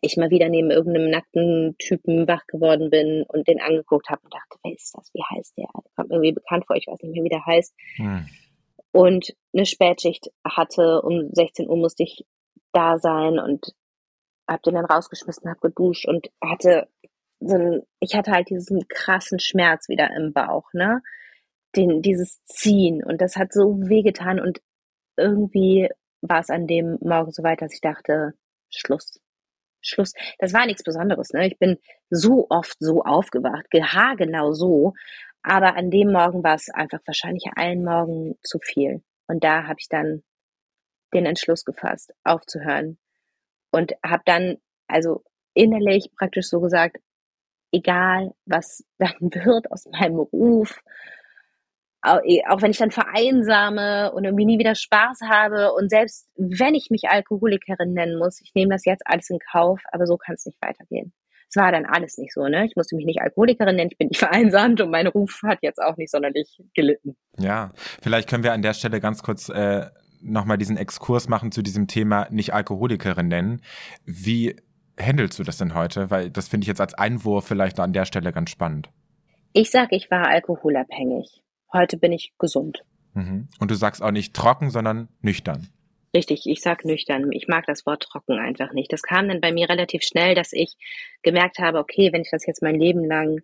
ich 0.01 0.17
mal 0.17 0.29
wieder 0.29 0.49
neben 0.49 0.71
irgendeinem 0.71 1.09
nackten 1.09 1.75
Typen 1.77 2.27
wach 2.27 2.45
geworden 2.47 2.89
bin 2.89 3.23
und 3.27 3.47
den 3.47 3.61
angeguckt 3.61 4.09
habe 4.09 4.21
und 4.23 4.33
dachte, 4.33 4.57
wer 4.63 4.73
ist 4.73 4.95
das? 4.95 5.09
Wie 5.13 5.23
heißt 5.23 5.57
der? 5.57 5.67
Kommt 5.95 6.11
irgendwie 6.11 6.31
bekannt 6.31 6.65
vor, 6.65 6.75
ich 6.75 6.87
weiß 6.87 7.01
nicht 7.01 7.13
mehr, 7.13 7.23
wie 7.23 7.29
der 7.29 7.45
heißt. 7.45 7.73
Hm. 7.97 8.25
Und 8.91 9.33
eine 9.53 9.65
Spätschicht 9.65 10.31
hatte, 10.45 11.01
um 11.01 11.29
16 11.33 11.69
Uhr 11.69 11.77
musste 11.77 12.03
ich 12.03 12.25
da 12.73 12.97
sein 12.97 13.39
und 13.39 13.73
hab 14.47 14.63
den 14.63 14.75
dann 14.75 14.85
rausgeschmissen, 14.85 15.49
hab 15.49 15.61
geduscht 15.61 16.07
und 16.07 16.29
hatte 16.43 16.87
so 17.39 17.55
ein, 17.55 17.81
ich 17.99 18.15
hatte 18.15 18.31
halt 18.31 18.49
diesen 18.49 18.87
krassen 18.87 19.39
Schmerz 19.39 19.87
wieder 19.89 20.09
im 20.15 20.33
Bauch, 20.33 20.71
ne? 20.73 21.01
Den, 21.75 22.01
dieses 22.01 22.43
Ziehen 22.45 23.01
und 23.01 23.21
das 23.21 23.37
hat 23.37 23.53
so 23.53 23.79
wehgetan 23.79 24.41
und 24.41 24.61
irgendwie 25.15 25.89
war 26.21 26.39
es 26.39 26.49
an 26.49 26.67
dem 26.67 26.97
Morgen 27.01 27.31
so 27.31 27.43
weit, 27.43 27.61
dass 27.61 27.73
ich 27.73 27.81
dachte, 27.81 28.33
Schluss. 28.69 29.19
Schluss. 29.81 30.13
Das 30.39 30.53
war 30.53 30.65
nichts 30.65 30.83
Besonderes, 30.83 31.31
ne? 31.31 31.47
Ich 31.47 31.57
bin 31.57 31.77
so 32.09 32.47
oft 32.49 32.77
so 32.79 33.03
aufgewacht, 33.03 33.65
haargenau 33.73 34.53
so, 34.53 34.93
aber 35.43 35.75
an 35.75 35.89
dem 35.89 36.11
Morgen 36.11 36.43
war 36.43 36.55
es 36.55 36.69
einfach 36.69 36.99
wahrscheinlich 37.05 37.45
allen 37.55 37.83
Morgen 37.83 38.35
zu 38.43 38.59
viel. 38.59 39.03
Und 39.27 39.43
da 39.43 39.65
habe 39.67 39.79
ich 39.79 39.87
dann 39.89 40.23
den 41.13 41.25
Entschluss 41.25 41.65
gefasst, 41.65 42.13
aufzuhören. 42.23 42.97
Und 43.71 43.93
habe 44.05 44.23
dann, 44.25 44.57
also 44.87 45.23
innerlich 45.53 46.09
praktisch 46.17 46.47
so 46.47 46.59
gesagt, 46.59 46.97
egal 47.71 48.33
was 48.45 48.83
dann 48.97 49.15
wird 49.19 49.71
aus 49.71 49.87
meinem 49.87 50.27
eh, 50.31 50.65
auch 52.01 52.61
wenn 52.61 52.71
ich 52.71 52.77
dann 52.77 52.91
vereinsame 52.91 54.11
und 54.11 54.23
irgendwie 54.23 54.45
nie 54.45 54.59
wieder 54.59 54.75
Spaß 54.75 55.19
habe 55.27 55.73
und 55.73 55.89
selbst 55.89 56.27
wenn 56.35 56.73
ich 56.73 56.89
mich 56.89 57.09
Alkoholikerin 57.09 57.93
nennen 57.93 58.17
muss, 58.17 58.41
ich 58.41 58.51
nehme 58.55 58.71
das 58.71 58.85
jetzt 58.85 59.03
alles 59.05 59.29
in 59.29 59.39
Kauf, 59.51 59.81
aber 59.91 60.07
so 60.07 60.17
kann 60.17 60.35
es 60.35 60.45
nicht 60.45 60.57
weitergehen. 60.61 61.13
Es 61.49 61.57
war 61.57 61.71
dann 61.71 61.85
alles 61.85 62.17
nicht 62.17 62.33
so, 62.33 62.47
ne? 62.47 62.65
Ich 62.65 62.77
musste 62.77 62.95
mich 62.95 63.05
nicht 63.05 63.21
Alkoholikerin 63.21 63.75
nennen, 63.75 63.89
ich 63.91 63.97
bin 63.97 64.07
nicht 64.07 64.19
vereinsamt 64.25 64.81
und 64.81 64.89
mein 64.89 65.07
Ruf 65.07 65.41
hat 65.43 65.59
jetzt 65.61 65.79
auch 65.79 65.97
nicht 65.97 66.09
sonderlich 66.09 66.59
gelitten. 66.73 67.15
Ja, 67.37 67.71
vielleicht 68.01 68.29
können 68.29 68.43
wir 68.43 68.53
an 68.53 68.61
der 68.61 68.73
Stelle 68.73 68.99
ganz 68.99 69.21
kurz 69.21 69.49
äh, 69.49 69.87
nochmal 70.21 70.57
diesen 70.57 70.77
Exkurs 70.77 71.27
machen 71.27 71.51
zu 71.51 71.61
diesem 71.61 71.87
Thema 71.87 72.27
nicht 72.31 72.53
Alkoholikerin 72.53 73.27
nennen. 73.27 73.61
Wie 74.05 74.55
handelst 74.99 75.39
du 75.39 75.43
das 75.43 75.57
denn 75.57 75.73
heute? 75.73 76.09
Weil 76.09 76.29
das 76.29 76.47
finde 76.47 76.63
ich 76.63 76.67
jetzt 76.67 76.81
als 76.81 76.93
Einwurf 76.93 77.47
vielleicht 77.47 77.79
an 77.79 77.93
der 77.93 78.05
Stelle 78.05 78.31
ganz 78.31 78.49
spannend. 78.49 78.89
Ich 79.53 79.69
sage, 79.71 79.95
ich 79.95 80.09
war 80.09 80.27
alkoholabhängig. 80.27 81.43
Heute 81.73 81.97
bin 81.97 82.11
ich 82.11 82.33
gesund. 82.37 82.83
Mhm. 83.13 83.47
Und 83.59 83.71
du 83.71 83.75
sagst 83.75 84.01
auch 84.01 84.11
nicht 84.11 84.35
trocken, 84.35 84.69
sondern 84.69 85.09
nüchtern. 85.21 85.67
Richtig, 86.13 86.45
ich 86.45 86.61
sag 86.61 86.83
nüchtern. 86.83 87.31
Ich 87.31 87.47
mag 87.47 87.65
das 87.65 87.85
Wort 87.85 88.03
trocken 88.03 88.37
einfach 88.37 88.73
nicht. 88.73 88.91
Das 88.91 89.01
kam 89.01 89.29
dann 89.29 89.39
bei 89.39 89.53
mir 89.53 89.69
relativ 89.69 90.03
schnell, 90.03 90.35
dass 90.35 90.51
ich 90.51 90.75
gemerkt 91.21 91.59
habe, 91.59 91.79
okay, 91.79 92.11
wenn 92.11 92.21
ich 92.21 92.31
das 92.31 92.45
jetzt 92.45 92.61
mein 92.61 92.79
Leben 92.79 93.05
lang 93.05 93.41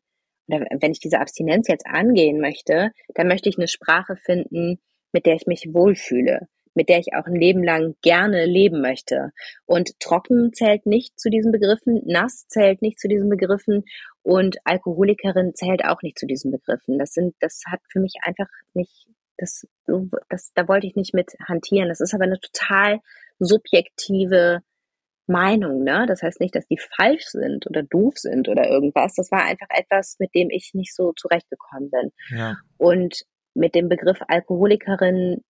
oder 0.47 0.65
wenn 0.80 0.91
ich 0.91 0.99
diese 0.99 1.19
Abstinenz 1.19 1.67
jetzt 1.67 1.86
angehen 1.86 2.39
möchte, 2.39 2.91
dann 3.13 3.28
möchte 3.28 3.49
ich 3.49 3.57
eine 3.57 3.67
Sprache 3.67 4.15
finden, 4.17 4.80
mit 5.13 5.25
der 5.25 5.36
ich 5.36 5.47
mich 5.47 5.73
wohlfühle 5.73 6.47
mit 6.78 6.89
der 6.89 6.99
ich 6.99 7.15
auch 7.15 7.25
ein 7.25 7.36
Leben 7.36 7.63
lang 7.63 7.95
gerne 8.03 8.45
leben 8.45 8.82
möchte. 8.82 9.32
Und 9.65 9.99
trocken 9.99 10.53
zählt 10.53 10.86
nicht 10.86 11.19
zu 11.19 11.32
diesen 11.32 11.51
Begriffen, 11.51 12.03
nass 12.05 12.47
zählt 12.47 12.84
nicht 12.84 12.99
zu 12.99 13.07
diesen 13.07 13.30
Begriffen 13.30 13.84
und 14.21 14.57
Alkoholikerin 14.63 15.55
zählt 15.55 15.84
auch 15.84 16.03
nicht 16.03 16.19
zu 16.19 16.28
diesen 16.28 16.51
Begriffen. 16.51 16.99
Das 16.99 17.13
sind, 17.13 17.36
das 17.39 17.63
hat 17.67 17.82
für 17.91 17.99
mich 17.99 18.13
einfach 18.21 18.47
nicht, 18.75 19.07
das, 19.38 19.67
das, 20.30 20.53
da 20.53 20.67
wollte 20.67 20.86
ich 20.86 20.95
nicht 20.95 21.15
mit 21.15 21.34
hantieren. 21.47 21.89
Das 21.89 21.99
ist 21.99 22.13
aber 22.13 22.25
eine 22.25 22.39
total 22.39 22.99
subjektive 23.39 24.61
Meinung, 25.25 25.84
ne? 25.84 26.05
Das 26.07 26.21
heißt 26.21 26.39
nicht, 26.39 26.55
dass 26.55 26.67
die 26.67 26.80
falsch 26.95 27.25
sind 27.25 27.67
oder 27.67 27.82
doof 27.82 28.17
sind 28.17 28.49
oder 28.49 28.69
irgendwas. 28.69 29.15
Das 29.15 29.32
war 29.32 29.43
einfach 29.43 29.67
etwas, 29.71 30.17
mit 30.19 30.34
dem 30.36 30.51
ich 30.51 30.75
nicht 30.75 30.95
so 30.95 31.11
zurechtgekommen 31.13 31.89
bin. 31.89 32.11
Ja. 32.30 32.55
Und 32.78 33.25
mit 33.55 33.73
dem 33.73 33.89
Begriff 33.89 34.19
Alkoholikerin 34.28 35.43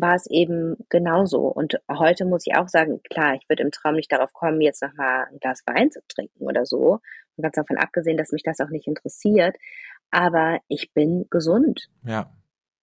war 0.00 0.14
es 0.14 0.26
eben 0.30 0.76
genauso. 0.88 1.46
Und 1.46 1.80
heute 1.90 2.24
muss 2.24 2.46
ich 2.46 2.56
auch 2.56 2.68
sagen, 2.68 3.00
klar, 3.10 3.34
ich 3.34 3.48
würde 3.48 3.62
im 3.62 3.70
Traum 3.70 3.94
nicht 3.94 4.12
darauf 4.12 4.32
kommen, 4.32 4.60
jetzt 4.60 4.82
nochmal 4.82 5.26
ein 5.30 5.38
Glas 5.40 5.62
Wein 5.66 5.90
zu 5.90 6.00
trinken 6.08 6.44
oder 6.44 6.66
so. 6.66 7.00
Und 7.36 7.42
ganz 7.42 7.56
davon 7.56 7.76
abgesehen, 7.76 8.16
dass 8.16 8.32
mich 8.32 8.42
das 8.42 8.60
auch 8.60 8.70
nicht 8.70 8.86
interessiert. 8.86 9.56
Aber 10.10 10.58
ich 10.68 10.92
bin 10.94 11.26
gesund. 11.30 11.88
Ja. 12.04 12.32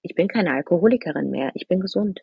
Ich 0.02 0.16
bin 0.16 0.28
keine 0.28 0.52
Alkoholikerin 0.54 1.30
mehr. 1.30 1.52
Ich 1.54 1.68
bin 1.68 1.80
gesund. 1.80 2.22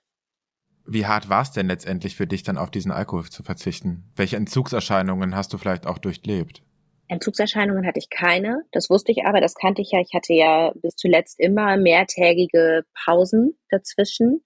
Wie 0.87 1.07
hart 1.07 1.29
war 1.29 1.43
es 1.43 1.53
denn 1.53 1.69
letztendlich 1.69 2.17
für 2.17 2.27
dich, 2.27 2.43
dann 2.43 2.59
auf 2.59 2.71
diesen 2.71 2.93
Alkohol 2.93 3.25
zu 3.25 3.43
verzichten? 3.43 4.11
Welche 4.17 4.37
Entzugserscheinungen 4.37 5.37
hast 5.37 5.53
du 5.53 5.59
vielleicht 5.59 5.87
auch 5.87 5.99
durchlebt? 5.99 6.63
Entzugserscheinungen 7.09 7.87
hatte 7.87 7.99
ich 7.99 8.11
keine. 8.11 8.65
Das 8.73 8.91
wusste 8.91 9.13
ich 9.13 9.25
aber, 9.25 9.41
das 9.41 9.55
kannte 9.55 9.83
ich 9.83 9.91
ja. 9.93 10.01
Ich 10.01 10.15
hatte 10.15 10.33
ja 10.35 10.73
bis 10.77 10.97
zuletzt 10.97 11.41
immer 11.41 11.77
mehrtägige 11.77 12.85
Pausen 13.05 13.59
dazwischen. 13.71 14.43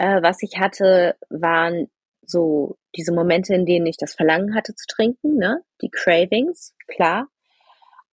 Äh, 0.00 0.22
was 0.22 0.42
ich 0.42 0.58
hatte, 0.58 1.14
waren 1.28 1.90
so 2.24 2.78
diese 2.96 3.12
Momente, 3.12 3.54
in 3.54 3.66
denen 3.66 3.84
ich 3.84 3.98
das 3.98 4.14
Verlangen 4.14 4.54
hatte 4.54 4.74
zu 4.74 4.86
trinken, 4.86 5.36
ne? 5.36 5.62
Die 5.82 5.90
Cravings, 5.90 6.74
klar. 6.86 7.28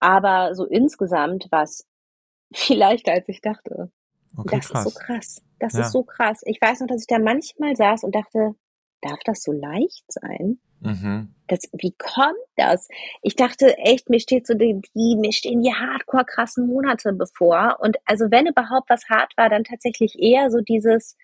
Aber 0.02 0.54
so 0.54 0.66
insgesamt 0.66 1.48
war 1.50 1.64
es 1.64 1.88
viel 2.54 2.78
leichter, 2.78 3.14
als 3.14 3.30
ich 3.30 3.40
dachte. 3.40 3.90
Okay, 4.36 4.58
das 4.58 4.68
krass. 4.68 4.86
ist 4.86 4.94
so 4.94 5.00
krass. 5.00 5.42
Das 5.60 5.74
ja. 5.74 5.80
ist 5.80 5.92
so 5.94 6.04
krass. 6.04 6.42
Ich 6.44 6.60
weiß 6.60 6.82
noch, 6.82 6.88
dass 6.88 7.02
ich 7.02 7.08
da 7.08 7.20
manchmal 7.20 7.78
saß 7.78 8.04
und 8.04 8.14
dachte, 8.14 8.56
darf 9.02 9.20
das 9.24 9.42
so 9.42 9.54
leicht 9.54 10.04
sein? 10.12 10.60
Mhm. 10.82 11.34
Das, 11.48 11.70
wie 11.72 11.96
kommt 11.98 12.36
das? 12.58 12.90
Ich 13.22 13.38
dachte 13.38 13.78
echt, 13.78 14.10
mir 14.10 14.20
steht 14.20 14.46
so 14.46 14.56
die, 14.56 14.82
die 14.94 15.16
mir 15.16 15.32
stehen 15.32 15.62
die 15.62 15.74
hardcore 15.74 16.26
krassen 16.26 16.68
Monate 16.68 17.14
bevor. 17.14 17.78
Und 17.80 17.96
also 18.04 18.30
wenn 18.30 18.46
überhaupt 18.46 18.90
was 18.90 19.08
hart 19.08 19.32
war, 19.38 19.50
dann 19.50 19.64
tatsächlich 19.64 20.20
eher 20.20 20.52
so 20.52 20.60
dieses, 20.60 21.16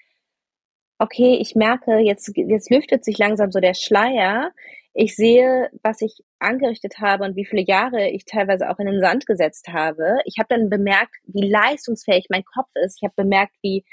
okay, 1.04 1.38
ich 1.42 1.56
merke, 1.56 1.98
jetzt, 1.98 2.32
jetzt 2.36 2.72
lüftet 2.72 3.04
sich 3.04 3.18
langsam 3.18 3.52
so 3.52 3.60
der 3.60 3.74
Schleier. 3.74 4.52
Ich 4.94 5.16
sehe, 5.16 5.70
was 5.82 6.02
ich 6.02 6.24
angerichtet 6.40 7.00
habe 7.00 7.26
und 7.26 7.36
wie 7.36 7.46
viele 7.46 7.64
Jahre 7.64 8.10
ich 8.10 8.26
teilweise 8.26 8.70
auch 8.70 8.80
in 8.80 8.86
den 8.86 9.02
Sand 9.02 9.26
gesetzt 9.26 9.68
habe. 9.68 10.20
Ich 10.26 10.38
habe 10.40 10.48
dann 10.50 10.70
bemerkt, 10.70 11.16
wie 11.26 11.50
leistungsfähig 11.50 12.28
mein 12.30 12.46
Kopf 12.46 12.70
ist. 12.76 12.98
Ich 12.98 13.04
habe 13.04 13.14
bemerkt, 13.18 13.54
wie, 13.62 13.84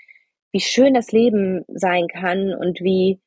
wie 0.52 0.60
schön 0.60 0.94
das 0.94 1.10
Leben 1.10 1.64
sein 1.68 2.06
kann 2.06 2.54
und 2.54 2.80
wie, 2.80 3.20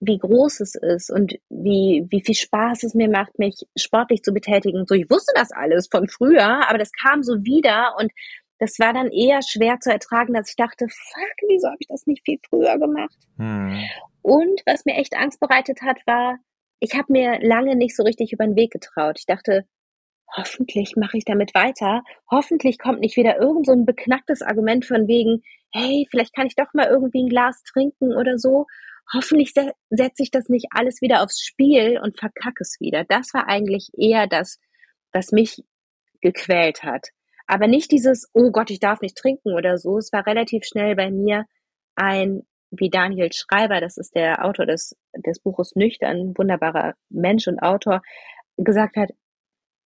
wie 0.00 0.18
groß 0.18 0.60
es 0.60 0.76
ist 0.76 1.10
und 1.10 1.34
wie, 1.48 2.06
wie 2.10 2.22
viel 2.24 2.36
Spaß 2.36 2.84
es 2.84 2.94
mir 2.94 3.08
macht, 3.08 3.38
mich 3.38 3.66
sportlich 3.76 4.22
zu 4.22 4.32
betätigen. 4.32 4.84
So, 4.86 4.94
ich 4.94 5.10
wusste 5.10 5.32
das 5.34 5.50
alles 5.50 5.88
von 5.90 6.06
früher, 6.06 6.68
aber 6.68 6.78
das 6.78 6.92
kam 6.92 7.24
so 7.24 7.44
wieder 7.44 7.96
und 7.98 8.12
das 8.58 8.78
war 8.78 8.92
dann 8.92 9.10
eher 9.10 9.40
schwer 9.42 9.78
zu 9.80 9.90
ertragen, 9.90 10.34
dass 10.34 10.50
ich 10.50 10.56
dachte, 10.56 10.86
fuck, 10.88 11.48
wieso 11.48 11.68
habe 11.68 11.78
ich 11.80 11.88
das 11.88 12.06
nicht 12.06 12.24
viel 12.24 12.38
früher 12.48 12.78
gemacht? 12.78 13.16
Hm. 13.36 13.82
Und 14.22 14.62
was 14.66 14.84
mir 14.84 14.96
echt 14.96 15.16
Angst 15.16 15.40
bereitet 15.40 15.82
hat, 15.82 15.98
war, 16.06 16.38
ich 16.80 16.94
habe 16.94 17.12
mir 17.12 17.38
lange 17.40 17.76
nicht 17.76 17.96
so 17.96 18.02
richtig 18.02 18.32
über 18.32 18.44
den 18.44 18.56
Weg 18.56 18.72
getraut. 18.72 19.16
Ich 19.18 19.26
dachte, 19.26 19.64
hoffentlich 20.36 20.94
mache 20.96 21.16
ich 21.16 21.24
damit 21.24 21.54
weiter. 21.54 22.02
Hoffentlich 22.30 22.78
kommt 22.78 23.00
nicht 23.00 23.16
wieder 23.16 23.38
irgend 23.38 23.66
so 23.66 23.72
ein 23.72 23.86
beknacktes 23.86 24.42
Argument 24.42 24.84
von 24.84 25.08
wegen, 25.08 25.42
hey, 25.72 26.06
vielleicht 26.10 26.34
kann 26.34 26.46
ich 26.46 26.56
doch 26.56 26.72
mal 26.74 26.86
irgendwie 26.86 27.22
ein 27.22 27.28
Glas 27.28 27.62
trinken 27.62 28.14
oder 28.16 28.38
so. 28.38 28.66
Hoffentlich 29.12 29.52
se 29.54 29.72
setze 29.88 30.22
ich 30.22 30.30
das 30.30 30.48
nicht 30.48 30.66
alles 30.70 31.00
wieder 31.00 31.22
aufs 31.22 31.40
Spiel 31.40 31.98
und 32.02 32.18
verkacke 32.18 32.62
es 32.62 32.76
wieder. 32.80 33.04
Das 33.04 33.32
war 33.32 33.48
eigentlich 33.48 33.90
eher 33.96 34.26
das, 34.26 34.58
was 35.12 35.32
mich 35.32 35.64
gequält 36.20 36.82
hat. 36.82 37.08
Aber 37.48 37.66
nicht 37.66 37.90
dieses, 37.90 38.30
oh 38.34 38.50
Gott, 38.50 38.70
ich 38.70 38.78
darf 38.78 39.00
nicht 39.00 39.16
trinken 39.16 39.54
oder 39.54 39.78
so. 39.78 39.96
Es 39.96 40.12
war 40.12 40.26
relativ 40.26 40.64
schnell 40.64 40.94
bei 40.94 41.10
mir 41.10 41.46
ein, 41.96 42.42
wie 42.70 42.90
Daniel 42.90 43.30
Schreiber, 43.32 43.80
das 43.80 43.96
ist 43.96 44.14
der 44.14 44.44
Autor 44.44 44.66
des, 44.66 44.94
des 45.16 45.40
Buches 45.40 45.74
Nüchtern, 45.74 46.34
wunderbarer 46.36 46.94
Mensch 47.08 47.48
und 47.48 47.58
Autor, 47.60 48.02
gesagt 48.58 48.96
hat, 48.96 49.10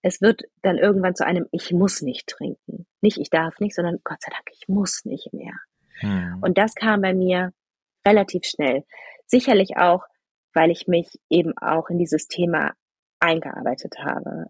es 0.02 0.20
wird 0.20 0.42
dann 0.62 0.76
irgendwann 0.76 1.14
zu 1.14 1.24
einem, 1.24 1.46
ich 1.52 1.70
muss 1.70 2.02
nicht 2.02 2.26
trinken. 2.26 2.86
Nicht 3.00 3.18
ich 3.18 3.30
darf 3.30 3.60
nicht, 3.60 3.76
sondern 3.76 4.00
Gott 4.02 4.20
sei 4.20 4.32
Dank, 4.32 4.50
ich 4.50 4.66
muss 4.66 5.04
nicht 5.04 5.32
mehr. 5.32 5.54
Hm. 6.00 6.38
Und 6.42 6.58
das 6.58 6.74
kam 6.74 7.00
bei 7.00 7.14
mir 7.14 7.52
relativ 8.04 8.42
schnell. 8.44 8.82
Sicherlich 9.26 9.76
auch, 9.76 10.02
weil 10.52 10.72
ich 10.72 10.88
mich 10.88 11.08
eben 11.30 11.56
auch 11.56 11.88
in 11.90 11.98
dieses 11.98 12.26
Thema 12.26 12.72
eingearbeitet 13.20 13.94
habe. 14.00 14.46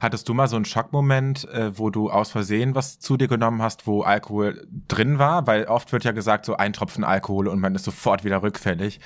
Hattest 0.00 0.28
du 0.28 0.34
mal 0.34 0.48
so 0.48 0.56
einen 0.56 0.64
Schockmoment, 0.64 1.48
äh, 1.50 1.78
wo 1.78 1.90
du 1.90 2.10
aus 2.10 2.30
Versehen 2.30 2.74
was 2.74 2.98
zu 2.98 3.16
dir 3.16 3.28
genommen 3.28 3.62
hast, 3.62 3.86
wo 3.86 4.02
Alkohol 4.02 4.66
drin 4.88 5.18
war? 5.18 5.46
Weil 5.46 5.66
oft 5.66 5.92
wird 5.92 6.04
ja 6.04 6.12
gesagt, 6.12 6.46
so 6.46 6.56
ein 6.56 6.72
Tropfen 6.72 7.04
Alkohol 7.04 7.48
und 7.48 7.60
man 7.60 7.74
ist 7.74 7.84
sofort 7.84 8.24
wieder 8.24 8.42
rückfällig. 8.42 9.00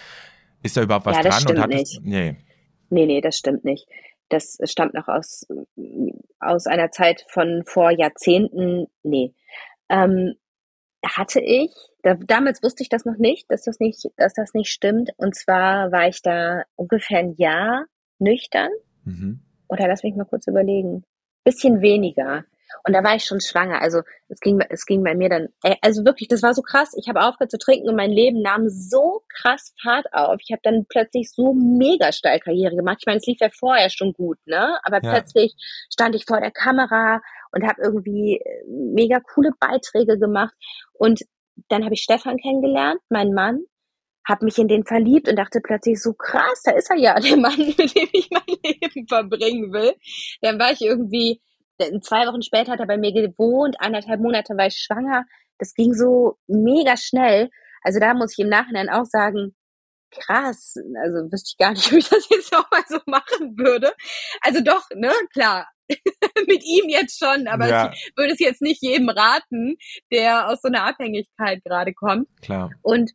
Ist 0.63 0.77
da 0.77 0.83
überhaupt 0.83 1.07
was 1.07 1.17
ja, 1.17 1.23
das 1.23 1.35
dran? 1.35 1.43
Stimmt 1.43 1.59
und 1.59 1.65
hattest, 1.65 2.01
nicht. 2.01 2.05
Nee. 2.05 2.37
Nee, 2.91 3.07
nee, 3.07 3.21
das 3.21 3.37
stimmt 3.37 3.65
nicht. 3.65 3.87
Das 4.29 4.59
stammt 4.65 4.95
noch 4.95 5.09
aus, 5.09 5.47
aus 6.39 6.67
einer 6.67 6.91
Zeit 6.91 7.25
von 7.29 7.63
vor 7.67 7.91
Jahrzehnten. 7.91 8.87
Nee. 9.03 9.35
ähm, 9.89 10.35
hatte 11.05 11.41
ich, 11.41 11.71
da, 12.03 12.15
damals 12.15 12.63
wusste 12.63 12.83
ich 12.83 12.89
das 12.89 13.05
noch 13.05 13.17
nicht, 13.17 13.51
dass 13.51 13.63
das 13.63 13.81
nicht, 13.81 14.11
dass 14.17 14.35
das 14.35 14.55
nicht 14.55 14.71
stimmt. 14.71 15.13
Und 15.17 15.35
zwar 15.35 15.93
war 15.93 16.09
ich 16.09 16.23
da 16.23 16.65
ungefähr 16.77 17.19
ein 17.19 17.35
Jahr 17.37 17.87
nüchtern. 18.19 18.71
Mhm. 19.05 19.41
Oder 19.71 19.89
lass 19.89 20.03
mich 20.03 20.17
mal 20.17 20.25
kurz 20.25 20.47
überlegen. 20.47 21.05
Bisschen 21.45 21.81
weniger. 21.81 22.45
Und 22.85 22.93
da 22.93 23.03
war 23.03 23.17
ich 23.17 23.25
schon 23.25 23.41
schwanger. 23.41 23.81
Also 23.81 24.03
es 24.29 24.41
ging, 24.41 24.61
es 24.69 24.87
ging 24.87 25.03
bei 25.03 25.15
mir 25.15 25.29
dann, 25.29 25.49
äh, 25.63 25.77
also 25.81 26.05
wirklich, 26.05 26.29
das 26.29 26.43
war 26.43 26.55
so 26.55 26.63
krass. 26.63 26.95
Ich 26.97 27.09
habe 27.09 27.23
aufgehört 27.23 27.51
zu 27.51 27.59
trinken 27.59 27.89
und 27.89 27.97
mein 27.97 28.11
Leben 28.11 28.43
nahm 28.43 28.69
so 28.69 29.23
krass 29.29 29.75
Fahrt 29.83 30.07
auf. 30.13 30.39
Ich 30.41 30.53
habe 30.53 30.61
dann 30.63 30.87
plötzlich 30.89 31.31
so 31.33 31.53
mega 31.53 32.13
steil 32.13 32.41
Karriere 32.41 32.77
gemacht. 32.77 32.99
Ich 33.01 33.07
meine, 33.07 33.19
es 33.19 33.27
lief 33.27 33.39
ja 33.41 33.49
vorher 33.51 33.91
schon 33.91 34.13
gut, 34.13 34.39
ne? 34.47 34.79
Aber 34.83 35.01
ja. 35.03 35.11
plötzlich 35.11 35.55
stand 35.93 36.15
ich 36.15 36.25
vor 36.27 36.41
der 36.41 36.53
Kamera 36.53 37.21
und 37.53 37.67
habe 37.67 37.83
irgendwie 37.83 38.37
äh, 38.37 38.65
mega 38.67 39.21
coole 39.21 39.51
Beiträge 39.59 40.19
gemacht. 40.19 40.55
Und 40.93 41.23
dann 41.69 41.85
habe 41.85 41.95
ich 41.95 42.03
Stefan 42.03 42.39
kennengelernt, 42.39 43.01
meinen 43.09 43.35
Mann, 43.35 43.65
habe 44.29 44.45
mich 44.45 44.59
in 44.59 44.69
den 44.69 44.85
verliebt 44.85 45.29
und 45.29 45.37
dachte 45.37 45.61
plötzlich 45.61 46.01
so 46.01 46.13
krass, 46.13 46.63
da 46.65 46.73
ist 46.73 46.91
er 46.91 46.97
ja, 46.97 47.15
der 47.21 47.37
Mann, 47.37 47.59
mit 47.59 47.79
dem 47.79 48.09
ich 48.13 48.29
mein 48.31 48.57
Leben 48.63 49.09
verbringen 49.09 49.73
will. 49.73 49.95
Dann 50.41 50.59
war 50.59 50.73
ich 50.73 50.83
irgendwie 50.83 51.41
zwei 52.03 52.27
Wochen 52.27 52.43
später 52.43 52.73
hat 52.73 52.81
er 52.81 52.87
bei 52.87 52.99
mir 52.99 53.13
gewohnt, 53.13 53.77
anderthalb 53.79 54.21
Monate 54.21 54.57
war 54.57 54.67
ich 54.67 54.77
schwanger. 54.77 55.25
Das 55.59 55.75
ging 55.75 55.95
so 55.95 56.37
mega 56.47 56.97
schnell. 56.97 57.51
Also 57.83 58.01
da 58.01 58.15
muss 58.15 58.33
ich 58.33 58.45
im 58.45 58.51
Nachhinein 58.51 58.91
auch 58.91 59.07
sagen, 59.07 59.55
krass, 60.11 60.75
also 61.03 61.33
wüsste 61.33 61.53
ich 61.53 61.59
gar 61.59 61.73
nicht, 61.73 61.87
ob 61.93 61.99
ich 61.99 62.09
das 62.09 62.29
jetzt 62.29 62.55
auch 62.55 62.71
mal 62.71 62.83
so 62.89 62.99
machen 63.07 63.57
würde. 63.57 63.93
Also 64.41 64.61
doch, 64.61 64.85
ne, 64.95 65.13
klar. 65.33 65.69
Mit 66.47 66.63
ihm 66.65 66.89
jetzt 66.89 67.19
schon, 67.19 67.49
aber 67.49 67.67
ja. 67.67 67.93
ich 67.93 68.13
würde 68.17 68.33
es 68.33 68.39
jetzt 68.39 68.63
nicht 68.63 68.81
jedem 68.81 69.09
raten, 69.09 69.77
der 70.13 70.49
aus 70.49 70.61
so 70.63 70.69
einer 70.69 70.85
Abhängigkeit 70.85 71.65
gerade 71.65 71.93
kommt. 71.95 72.29
Klar. 72.43 72.71
Und 72.83 73.11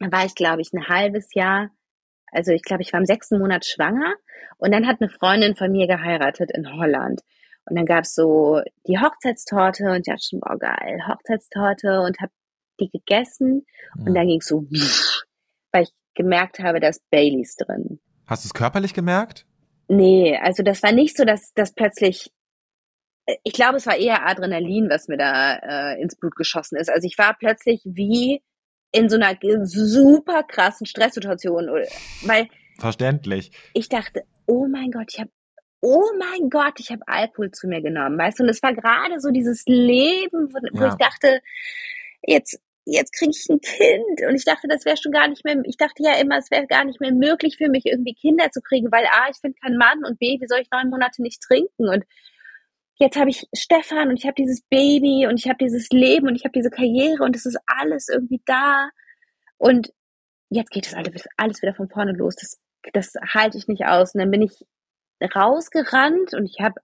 war 0.00 0.24
ich, 0.24 0.34
glaube 0.34 0.62
ich, 0.62 0.72
ein 0.72 0.88
halbes 0.88 1.34
Jahr, 1.34 1.70
also 2.30 2.52
ich 2.52 2.62
glaube, 2.62 2.82
ich 2.82 2.92
war 2.92 3.00
im 3.00 3.06
sechsten 3.06 3.38
Monat 3.38 3.64
schwanger 3.64 4.14
und 4.58 4.72
dann 4.72 4.86
hat 4.86 5.00
eine 5.00 5.10
Freundin 5.10 5.56
von 5.56 5.70
mir 5.72 5.86
geheiratet 5.86 6.50
in 6.52 6.72
Holland. 6.72 7.20
Und 7.64 7.76
dann 7.76 7.84
gab's 7.84 8.14
so 8.14 8.62
die 8.86 8.98
Hochzeitstorte 8.98 9.84
und 9.90 9.98
ich 9.98 10.04
dachte 10.04 10.24
schon, 10.30 10.40
boah, 10.40 10.58
geil, 10.58 11.00
Hochzeitstorte 11.06 12.00
und 12.00 12.18
habe 12.20 12.32
die 12.80 12.88
gegessen. 12.88 13.66
Mhm. 13.96 14.06
Und 14.06 14.14
dann 14.14 14.26
ging's 14.26 14.46
so, 14.46 14.64
weil 15.72 15.82
ich 15.82 15.92
gemerkt 16.14 16.60
habe, 16.60 16.80
da 16.80 16.88
ist 16.88 17.08
Baileys 17.10 17.56
drin. 17.56 18.00
Hast 18.26 18.44
du 18.44 18.48
es 18.48 18.54
körperlich 18.54 18.94
gemerkt? 18.94 19.46
Nee, 19.88 20.38
also 20.42 20.62
das 20.62 20.82
war 20.82 20.92
nicht 20.92 21.16
so, 21.16 21.24
dass 21.24 21.52
das 21.54 21.74
plötzlich 21.74 22.30
äh, 23.26 23.36
ich 23.44 23.52
glaube, 23.52 23.76
es 23.76 23.86
war 23.86 23.96
eher 23.96 24.26
Adrenalin, 24.26 24.88
was 24.90 25.08
mir 25.08 25.16
da 25.16 25.56
äh, 25.56 26.00
ins 26.00 26.16
Blut 26.16 26.36
geschossen 26.36 26.76
ist. 26.76 26.90
Also 26.90 27.06
ich 27.06 27.18
war 27.18 27.36
plötzlich 27.38 27.82
wie 27.84 28.42
in 28.92 29.08
so 29.08 29.16
einer 29.16 29.36
super 29.64 30.42
krassen 30.42 30.86
Stresssituation, 30.86 31.68
weil 32.22 32.48
verständlich. 32.78 33.50
Ich 33.74 33.88
dachte, 33.88 34.22
oh 34.46 34.66
mein 34.66 34.90
Gott, 34.90 35.06
ich 35.12 35.20
habe 35.20 35.30
oh 35.80 36.04
mein 36.18 36.50
Gott, 36.50 36.80
ich 36.80 36.90
habe 36.90 37.02
Alkohol 37.06 37.52
zu 37.52 37.68
mir 37.68 37.80
genommen, 37.80 38.18
weißt 38.18 38.38
du? 38.38 38.42
Und 38.42 38.48
es 38.48 38.62
war 38.62 38.74
gerade 38.74 39.20
so 39.20 39.30
dieses 39.30 39.64
Leben, 39.66 40.52
wo 40.52 40.80
ja. 40.80 40.88
ich 40.88 40.94
dachte, 40.94 41.40
jetzt 42.26 42.60
jetzt 42.90 43.12
kriege 43.12 43.32
ich 43.32 43.46
ein 43.50 43.60
Kind 43.60 44.26
und 44.26 44.34
ich 44.34 44.44
dachte, 44.44 44.66
das 44.68 44.84
wäre 44.84 44.96
schon 44.96 45.12
gar 45.12 45.28
nicht 45.28 45.44
mehr, 45.44 45.56
ich 45.64 45.76
dachte 45.76 46.02
ja 46.02 46.18
immer, 46.18 46.38
es 46.38 46.50
wäre 46.50 46.66
gar 46.66 46.84
nicht 46.84 47.00
mehr 47.00 47.12
möglich 47.12 47.56
für 47.58 47.68
mich 47.68 47.84
irgendwie 47.86 48.14
Kinder 48.14 48.50
zu 48.50 48.60
kriegen, 48.62 48.90
weil 48.90 49.04
A, 49.04 49.28
ich 49.30 49.36
finde 49.36 49.58
keinen 49.60 49.76
Mann 49.76 50.04
und 50.04 50.18
B, 50.18 50.38
wie 50.40 50.46
soll 50.46 50.60
ich 50.60 50.70
neun 50.70 50.88
Monate 50.88 51.22
nicht 51.22 51.42
trinken 51.42 51.88
und 51.88 52.04
jetzt 52.98 53.16
habe 53.16 53.30
ich 53.30 53.46
Stefan 53.54 54.08
und 54.08 54.18
ich 54.18 54.24
habe 54.24 54.34
dieses 54.34 54.62
Baby 54.62 55.26
und 55.26 55.38
ich 55.38 55.48
habe 55.48 55.58
dieses 55.58 55.88
Leben 55.90 56.28
und 56.28 56.36
ich 56.36 56.44
habe 56.44 56.52
diese 56.52 56.70
Karriere 56.70 57.22
und 57.24 57.36
es 57.36 57.46
ist 57.46 57.58
alles 57.66 58.08
irgendwie 58.08 58.42
da 58.44 58.90
und 59.56 59.92
jetzt 60.50 60.70
geht 60.70 60.92
alles, 60.94 61.26
alles 61.36 61.62
wieder 61.62 61.74
von 61.74 61.88
vorne 61.88 62.12
los. 62.12 62.36
Das, 62.36 62.58
das 62.92 63.14
halte 63.34 63.58
ich 63.58 63.68
nicht 63.68 63.86
aus 63.86 64.14
und 64.14 64.20
dann 64.20 64.30
bin 64.30 64.42
ich 64.42 64.66
rausgerannt 65.34 66.34
und 66.34 66.46
ich 66.46 66.60
habe 66.60 66.80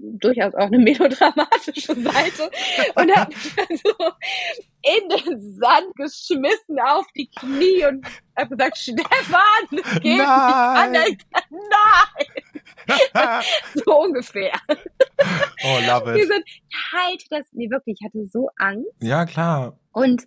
durchaus 0.00 0.54
auch 0.54 0.66
eine 0.66 0.78
melodramatische 0.78 1.94
Seite 1.94 2.50
und 2.94 3.16
habe 3.16 3.34
mich 3.34 3.54
dann 3.56 3.76
so 3.76 3.94
in 4.82 5.08
den 5.08 5.54
Sand 5.56 5.94
geschmissen 5.96 6.78
auf 6.80 7.06
die 7.14 7.30
Knie 7.30 7.84
und 7.86 8.06
habe 8.36 8.56
gesagt, 8.56 8.78
Stefan, 8.78 9.66
es 9.72 10.00
geht 10.00 10.18
Nein. 10.18 10.92
nicht 10.92 11.26
Nein! 11.50 12.26
so 13.74 14.00
ungefähr. 14.00 14.52
Oh, 15.64 15.78
love 15.86 16.14
it. 16.14 16.22
Gesagt, 16.22 16.48
halt 16.92 17.24
das, 17.30 17.46
nee, 17.52 17.70
wirklich, 17.70 17.98
ich 18.00 18.06
hatte 18.06 18.26
so 18.26 18.48
Angst. 18.56 18.90
Ja, 19.00 19.26
klar. 19.26 19.78
Und 19.92 20.26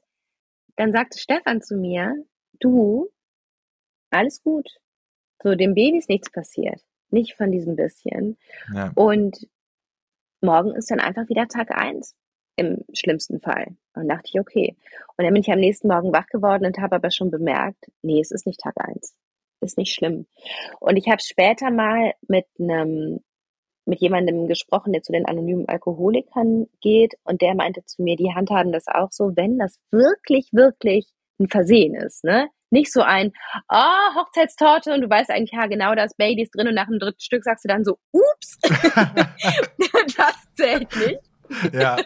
dann 0.76 0.92
sagte 0.92 1.18
Stefan 1.18 1.62
zu 1.62 1.76
mir, 1.76 2.14
du, 2.60 3.10
alles 4.12 4.44
gut. 4.44 4.70
So, 5.42 5.56
dem 5.56 5.74
Baby 5.74 5.98
ist 5.98 6.10
nichts 6.10 6.32
passiert 6.32 6.80
nicht 7.14 7.36
von 7.36 7.52
diesem 7.52 7.78
bisschen. 7.78 8.38
Ja. 8.74 8.92
Und 8.96 9.48
morgen 10.44 10.76
ist 10.76 10.92
dann 10.92 11.00
einfach 11.00 11.28
wieder 11.30 11.48
Tag 11.48 11.72
eins 11.72 12.16
im 12.56 12.84
schlimmsten 12.94 13.40
Fall. 13.40 13.76
Und 13.96 14.08
dachte 14.08 14.30
ich, 14.32 14.40
okay. 14.40 14.76
Und 15.18 15.26
dann 15.26 15.34
bin 15.34 15.42
ich 15.42 15.52
am 15.52 15.60
nächsten 15.60 15.88
Morgen 15.88 16.14
wach 16.14 16.28
geworden 16.28 16.66
und 16.66 16.78
habe 16.80 16.96
aber 16.96 17.12
schon 17.12 17.32
bemerkt, 17.32 17.86
nee, 18.02 18.20
es 18.20 18.32
ist 18.32 18.46
nicht 18.46 18.60
Tag 18.60 18.76
eins. 18.78 19.16
Ist 19.62 19.78
nicht 19.78 19.94
schlimm. 19.94 20.28
Und 20.80 20.98
ich 20.98 21.08
habe 21.08 21.22
später 21.22 21.72
mal 21.72 22.14
mit 22.28 22.46
einem 22.60 23.20
mit 23.86 24.00
jemandem 24.00 24.48
gesprochen, 24.48 24.94
der 24.94 25.02
zu 25.02 25.12
den 25.12 25.26
anonymen 25.26 25.68
Alkoholikern 25.68 26.68
geht 26.80 27.16
und 27.24 27.42
der 27.42 27.54
meinte 27.54 27.84
zu 27.84 28.02
mir, 28.02 28.16
die 28.16 28.34
handhaben 28.34 28.72
das 28.72 28.88
auch 28.88 29.12
so, 29.12 29.36
wenn 29.36 29.58
das 29.58 29.78
wirklich, 29.92 30.50
wirklich 30.54 31.08
ein 31.40 31.50
Versehen 31.50 31.96
ist, 31.96 32.24
ne? 32.24 32.48
Nicht 32.74 32.92
so 32.92 33.02
ein, 33.02 33.32
oh, 33.70 34.16
Hochzeitstorte 34.16 34.94
und 34.94 35.02
du 35.02 35.10
weißt 35.10 35.30
eigentlich, 35.30 35.52
ja, 35.52 35.68
genau, 35.68 35.94
da 35.94 36.06
ist 36.06 36.18
Baileys 36.18 36.50
drin 36.50 36.68
und 36.68 36.74
nach 36.74 36.88
dem 36.88 36.98
dritten 36.98 37.20
Stück 37.20 37.44
sagst 37.44 37.64
du 37.64 37.68
dann 37.68 37.86
so, 37.86 38.00
ups, 38.12 38.58
das 40.18 40.36
zählt 40.56 40.96
nicht. 40.96 41.20
Ja. 41.72 41.98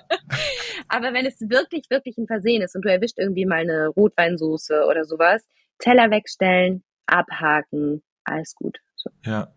Aber 0.90 1.14
wenn 1.14 1.26
es 1.26 1.40
wirklich, 1.40 1.90
wirklich 1.90 2.18
ein 2.18 2.28
Versehen 2.28 2.62
ist 2.62 2.76
und 2.76 2.84
du 2.84 2.92
erwischt 2.92 3.18
irgendwie 3.18 3.46
mal 3.46 3.62
eine 3.62 3.88
Rotweinsoße 3.88 4.86
oder 4.90 5.06
sowas, 5.06 5.48
Teller 5.80 6.12
wegstellen, 6.12 6.84
abhaken, 7.06 8.04
alles 8.26 8.54
gut. 8.54 8.78
So. 8.96 9.10
Ja. 9.24 9.48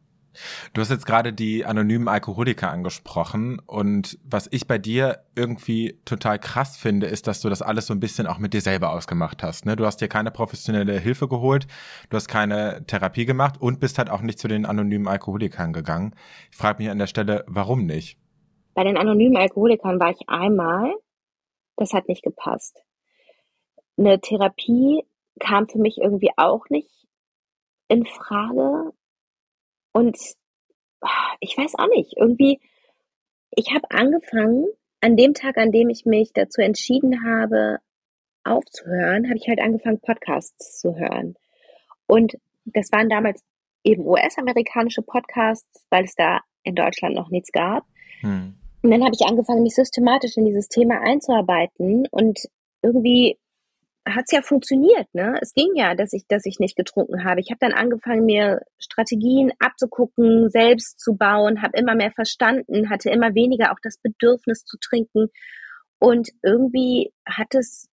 Du 0.73 0.81
hast 0.81 0.91
jetzt 0.91 1.07
gerade 1.07 1.33
die 1.33 1.65
anonymen 1.65 2.09
Alkoholiker 2.09 2.71
angesprochen 2.71 3.61
und 3.67 4.19
was 4.25 4.49
ich 4.53 4.67
bei 4.67 4.79
dir 4.79 5.25
irgendwie 5.35 5.99
total 6.05 6.39
krass 6.39 6.77
finde, 6.77 7.07
ist, 7.07 7.27
dass 7.27 7.41
du 7.41 7.49
das 7.49 7.63
alles 7.63 7.87
so 7.87 7.95
ein 7.95 8.01
bisschen 8.01 8.27
auch 8.27 8.39
mit 8.39 8.55
dir 8.55 8.61
selber 8.61 8.93
ausgemacht 8.93 9.43
hast. 9.43 9.67
Ne? 9.67 9.77
Du 9.77 9.87
hast 9.87 10.01
dir 10.01 10.09
keine 10.09 10.31
professionelle 10.31 10.99
Hilfe 10.99 11.29
geholt, 11.29 11.67
du 12.09 12.17
hast 12.17 12.29
keine 12.29 12.85
Therapie 12.87 13.27
gemacht 13.27 13.61
und 13.61 13.81
bist 13.81 13.99
halt 13.99 14.11
auch 14.11 14.23
nicht 14.23 14.39
zu 14.39 14.49
den 14.49 14.67
anonymen 14.67 15.09
Alkoholikern 15.09 15.73
gegangen. 15.73 16.15
Ich 16.51 16.57
frage 16.57 16.83
mich 16.83 16.91
an 16.91 16.99
der 16.99 17.09
Stelle, 17.09 17.45
warum 17.47 17.87
nicht? 17.87 18.19
Bei 18.75 18.85
den 18.85 18.97
anonymen 18.97 19.37
Alkoholikern 19.37 19.99
war 19.99 20.11
ich 20.11 20.29
einmal, 20.29 20.95
das 21.77 21.93
hat 21.93 22.09
nicht 22.09 22.23
gepasst. 22.23 22.83
Eine 23.97 24.21
Therapie 24.21 25.05
kam 25.41 25.69
für 25.69 25.79
mich 25.79 25.99
irgendwie 25.99 26.31
auch 26.37 26.69
nicht 26.71 27.09
in 27.89 28.07
Frage 28.07 28.93
und 29.93 30.17
ich 31.41 31.57
weiß 31.57 31.75
auch 31.77 31.89
nicht, 31.89 32.15
irgendwie, 32.17 32.61
ich 33.51 33.73
habe 33.75 33.91
angefangen, 33.91 34.67
an 35.01 35.17
dem 35.17 35.35
Tag, 35.35 35.57
an 35.57 35.73
dem 35.73 35.89
ich 35.89 36.05
mich 36.05 36.33
dazu 36.33 36.61
entschieden 36.61 37.25
habe, 37.25 37.79
aufzuhören, 38.45 39.29
habe 39.29 39.37
ich 39.37 39.49
halt 39.49 39.61
angefangen, 39.61 40.01
Podcasts 40.01 40.81
zu 40.81 40.97
hören. 40.97 41.35
Und 42.07 42.37
das 42.65 42.93
waren 42.93 43.09
damals 43.09 43.43
eben 43.85 44.07
US-amerikanische 44.07 45.03
Podcasts, 45.03 45.87
weil 45.91 46.05
es 46.05 46.15
da 46.15 46.41
in 46.63 46.75
Deutschland 46.75 47.15
noch 47.15 47.31
nichts 47.31 47.51
gab. 47.53 47.85
Hm. 48.21 48.57
Und 48.83 48.91
dann 48.91 49.05
habe 49.05 49.15
ich 49.15 49.27
angefangen, 49.27 49.63
mich 49.63 49.75
systematisch 49.75 50.37
in 50.37 50.45
dieses 50.45 50.69
Thema 50.69 51.01
einzuarbeiten 51.01 52.07
und 52.11 52.41
irgendwie 52.83 53.39
hat's 54.07 54.33
ja 54.33 54.43
funktioniert, 54.43 55.07
ne? 55.13 55.39
Es 55.41 55.53
ging 55.55 55.75
ja, 55.75 55.95
dass 55.95 56.13
ich, 56.13 56.27
dass 56.27 56.47
ich 56.47 56.59
nicht 56.59 56.77
getrunken 56.77 57.25
habe. 57.25 57.41
Ich 57.41 57.51
habe 57.51 57.59
dann 57.61 57.73
angefangen, 57.73 58.25
mir 58.25 58.63
Strategien 58.79 59.53
abzugucken, 59.59 60.49
selbst 60.49 60.99
zu 61.01 61.17
bauen, 61.17 61.63
habe 61.63 61.79
immer 61.79 61.95
mehr 61.95 62.11
verstanden, 62.11 62.91
hatte 62.91 63.11
immer 63.11 63.35
weniger 63.35 63.73
auch 63.73 63.79
das 63.83 63.99
Bedürfnis 63.99 64.65
zu 64.65 64.79
trinken. 64.79 65.29
Und 65.99 66.31
irgendwie 66.43 67.13
hat 67.27 67.55
es, 67.55 67.89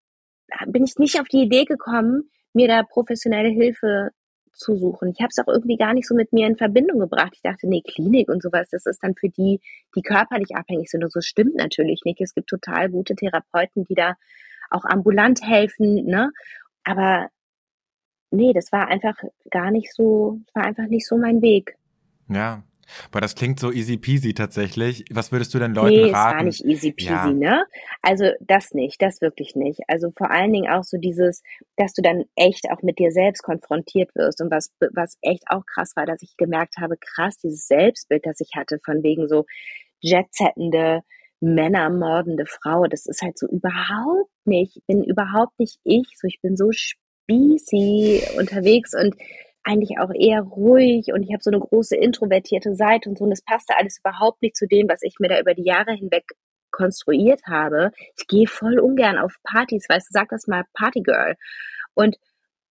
bin 0.68 0.84
ich 0.84 0.96
nicht 0.98 1.20
auf 1.20 1.28
die 1.28 1.42
Idee 1.42 1.66
gekommen, 1.66 2.30
mir 2.54 2.68
da 2.68 2.84
professionelle 2.84 3.50
Hilfe 3.50 4.12
zu 4.54 4.78
suchen. 4.78 5.12
Ich 5.12 5.20
habe 5.20 5.30
es 5.30 5.40
auch 5.40 5.52
irgendwie 5.52 5.76
gar 5.76 5.94
nicht 5.94 6.08
so 6.08 6.16
mit 6.16 6.32
mir 6.32 6.48
in 6.48 6.56
Verbindung 6.56 7.00
gebracht. 7.00 7.34
Ich 7.34 7.42
dachte, 7.42 7.68
nee, 7.68 7.82
Klinik 7.82 8.30
und 8.30 8.42
sowas, 8.42 8.70
das 8.72 8.86
ist 8.86 9.04
dann 9.04 9.16
für 9.16 9.30
die, 9.30 9.60
die 9.96 10.02
körperlich 10.02 10.56
abhängig 10.56 10.90
sind. 10.90 11.04
Und 11.04 11.12
so 11.12 11.20
stimmt 11.20 11.56
natürlich 11.56 12.02
nicht. 12.06 12.22
Es 12.22 12.34
gibt 12.34 12.48
total 12.48 12.90
gute 12.90 13.16
Therapeuten, 13.16 13.84
die 13.84 13.96
da 13.96 14.16
auch 14.76 14.86
ambulant 14.86 15.42
helfen, 15.42 16.06
ne? 16.06 16.32
Aber 16.84 17.30
nee, 18.32 18.54
das 18.54 18.72
war 18.72 18.88
einfach 18.88 19.16
gar 19.50 19.72
nicht 19.72 19.94
so, 19.94 20.40
war 20.54 20.66
einfach 20.66 20.88
nicht 20.88 21.08
so 21.08 21.18
mein 21.18 21.42
Weg. 21.42 21.76
Ja. 22.30 22.64
Boah, 23.12 23.20
das 23.20 23.34
klingt 23.36 23.60
so 23.60 23.72
easy 23.72 23.98
peasy 23.98 24.34
tatsächlich. 24.34 25.06
Was 25.12 25.32
würdest 25.32 25.54
du 25.54 25.60
denn 25.60 25.74
Leuten 25.74 25.96
nee, 25.96 26.12
raten? 26.12 26.16
es 26.16 26.36
war 26.36 26.44
nicht 26.44 26.66
easy 26.66 26.92
peasy, 26.92 27.12
Ja. 27.12 27.32
ne? 27.32 27.66
Also 28.02 28.26
das 28.40 28.74
nicht, 28.74 29.02
das 29.02 29.22
wirklich 29.22 29.56
nicht. 29.56 29.82
Also 29.88 30.12
vor 30.16 30.30
allen 30.30 30.54
Dingen 30.54 30.72
auch 30.72 30.84
so 30.84 30.98
dieses, 30.98 31.42
dass 31.78 31.94
du 31.94 32.04
dann 32.04 32.26
echt 32.36 32.70
auch 32.70 32.84
mit 32.84 33.00
dir 33.00 33.12
selbst 33.12 33.42
konfrontiert 33.42 34.14
wirst. 34.16 34.42
Und 34.42 34.52
was, 34.52 34.72
was 34.94 35.18
echt 35.22 35.46
auch 35.48 35.66
krass 35.66 35.96
war, 35.96 36.06
dass 36.06 36.22
ich 36.22 36.38
gemerkt 36.38 36.76
habe, 36.78 36.96
krass, 36.98 37.38
dieses 37.38 37.68
Selbstbild, 37.68 38.26
das 38.26 38.40
ich 38.40 38.52
hatte, 38.56 38.80
von 38.84 39.02
wegen 39.02 39.28
so 39.28 39.46
jetsettende, 40.00 41.02
männermordende 41.40 42.46
Frau, 42.46 42.86
das 42.86 43.06
ist 43.06 43.22
halt 43.22 43.38
so 43.38 43.48
überhaupt 43.48 44.32
nicht, 44.46 44.78
ich 44.78 44.84
bin 44.88 45.04
überhaupt 45.04 45.60
nicht 45.60 45.80
ich, 45.84 46.08
so 46.18 46.28
ich 46.28 46.40
bin 46.42 46.56
so 46.56 46.72
spießy 46.72 48.22
unterwegs 48.40 48.94
und 48.94 49.16
eigentlich 49.64 50.00
auch 50.00 50.12
eher 50.14 50.42
ruhig 50.42 51.12
und 51.12 51.24
ich 51.24 51.34
habe 51.34 51.42
so 51.42 51.50
eine 51.50 51.60
große 51.60 51.96
introvertierte 51.96 52.76
Seite 52.76 53.10
und 53.10 53.18
so 53.18 53.24
und 53.24 53.32
das 53.32 53.42
passte 53.42 53.76
alles 53.78 54.00
überhaupt 54.00 54.42
nicht 54.42 54.56
zu 54.56 54.68
dem, 54.68 54.88
was 54.88 55.02
ich 55.02 55.16
mir 55.20 55.30
da 55.30 55.40
über 55.40 55.54
die 55.54 55.66
Jahre 55.66 55.94
hinweg 55.94 56.24
konstruiert 56.72 57.42
habe. 57.48 57.92
Ich 58.18 58.28
gehe 58.28 58.48
voll 58.48 58.80
ungern 58.80 59.18
auf 59.18 59.38
Partys, 59.44 59.88
weißt 59.90 60.10
du, 60.10 60.12
sag 60.12 60.30
das 60.30 60.48
mal 60.48 60.66
Partygirl. 60.74 61.36
Und 61.94 62.18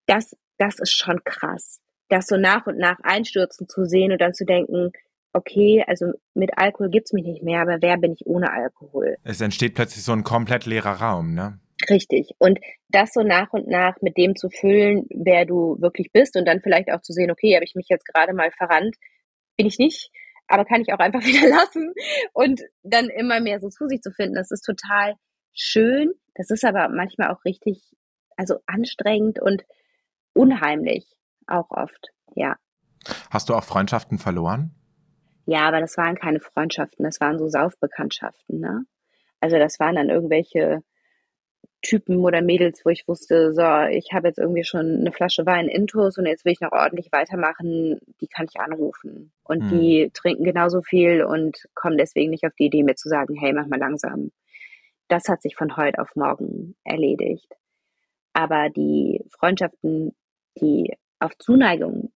das, 0.07 0.37
das 0.59 0.79
ist 0.81 0.93
schon 0.93 1.23
krass, 1.25 1.81
das 2.09 2.27
so 2.27 2.37
nach 2.37 2.67
und 2.67 2.79
nach 2.79 2.99
einstürzen 3.03 3.69
zu 3.69 3.85
sehen 3.85 4.13
und 4.13 4.21
dann 4.21 4.35
zu 4.35 4.45
denken, 4.45 4.91
okay, 5.33 5.85
also 5.87 6.07
mit 6.35 6.51
Alkohol 6.57 6.91
gibt's 6.91 7.13
mich 7.13 7.25
nicht 7.25 7.43
mehr, 7.43 7.61
aber 7.61 7.79
wer 7.81 7.97
bin 7.97 8.13
ich 8.13 8.27
ohne 8.27 8.53
Alkohol? 8.53 9.17
Es 9.25 9.41
entsteht 9.41 9.75
plötzlich 9.75 10.05
so 10.05 10.13
ein 10.13 10.25
komplett 10.25 10.67
leerer 10.67 11.01
Raum, 11.01 11.35
ne? 11.35 11.59
Richtig. 11.89 12.35
Und 12.39 12.61
das 12.89 13.13
so 13.13 13.23
nach 13.23 13.53
und 13.53 13.67
nach 13.67 14.01
mit 14.03 14.17
dem 14.17 14.37
zu 14.37 14.51
füllen, 14.51 15.07
wer 15.11 15.45
du 15.45 15.81
wirklich 15.81 16.13
bist 16.13 16.37
und 16.37 16.47
dann 16.47 16.61
vielleicht 16.61 16.93
auch 16.93 17.01
zu 17.01 17.13
sehen, 17.13 17.31
okay, 17.31 17.55
habe 17.55 17.65
ich 17.65 17.75
mich 17.75 17.89
jetzt 17.89 18.07
gerade 18.07 18.35
mal 18.35 18.51
verrannt, 18.53 18.97
bin 19.57 19.67
ich 19.67 19.79
nicht, 19.79 20.11
aber 20.47 20.65
kann 20.65 20.83
ich 20.83 20.93
auch 20.93 20.99
einfach 20.99 21.23
wieder 21.25 21.49
lassen 21.49 21.93
und 22.33 22.61
dann 22.83 23.09
immer 23.09 23.41
mehr 23.41 23.61
so 23.61 23.69
zu 23.69 23.89
sich 23.89 24.01
zu 24.01 24.13
finden. 24.13 24.35
Das 24.35 24.51
ist 24.51 24.63
total 24.63 25.15
schön. 25.53 26.13
Das 26.35 26.51
ist 26.51 26.65
aber 26.65 26.89
manchmal 26.89 27.31
auch 27.31 27.45
richtig, 27.45 27.83
also 28.37 28.57
anstrengend 28.67 29.41
und 29.41 29.65
unheimlich 30.35 31.07
auch 31.47 31.71
oft. 31.71 32.09
Ja. 32.35 32.57
Hast 33.31 33.49
du 33.49 33.55
auch 33.55 33.65
Freundschaften 33.65 34.19
verloren? 34.19 34.75
Ja, 35.47 35.69
aber 35.69 35.81
das 35.81 35.97
waren 35.97 36.17
keine 36.17 36.41
Freundschaften, 36.41 37.05
das 37.05 37.21
waren 37.21 37.39
so 37.39 37.49
Saufbekanntschaften, 37.49 38.61
ne? 38.61 38.85
Also 39.41 39.59
das 39.59 39.81
waren 39.81 39.97
dann 39.97 40.09
irgendwelche 40.09 40.83
Typen 41.83 42.19
oder 42.21 42.43
Mädels, 42.43 42.83
wo 42.85 42.91
ich 42.91 43.09
wusste, 43.09 43.53
so, 43.53 43.63
ich 43.91 44.13
habe 44.13 44.29
jetzt 44.29 44.39
irgendwie 44.39 44.63
schon 44.65 45.01
eine 45.01 45.11
Flasche 45.11 45.45
Wein 45.47 45.69
intus 45.69 46.17
und 46.17 46.27
jetzt 46.27 46.45
will 46.45 46.53
ich 46.53 46.61
noch 46.61 46.71
ordentlich 46.71 47.11
weitermachen, 47.11 47.99
die 48.21 48.29
kann 48.29 48.47
ich 48.49 48.61
anrufen. 48.61 49.33
Und 49.43 49.63
Hm. 49.63 49.69
die 49.69 50.11
trinken 50.15 50.45
genauso 50.45 50.83
viel 50.83 51.25
und 51.25 51.59
kommen 51.75 51.99
deswegen 51.99 52.31
nicht 52.31 52.45
auf 52.47 52.55
die 52.57 52.67
Idee, 52.67 52.85
mir 52.85 52.95
zu 52.95 53.09
sagen, 53.09 53.35
hey, 53.35 53.53
mach 53.53 53.67
mal 53.67 53.81
langsam. 53.81 54.31
Das 55.09 55.25
hat 55.29 55.43
sich 55.43 55.57
von 55.57 55.77
heute 55.77 55.99
auf 55.99 56.15
morgen 56.15 56.77
erledigt. 56.85 57.53
Aber 58.33 58.71
die 58.71 59.25
Freundschaften, 59.31 60.15
die 60.61 60.95
auf 61.19 61.37
Zuneigung 61.39 62.13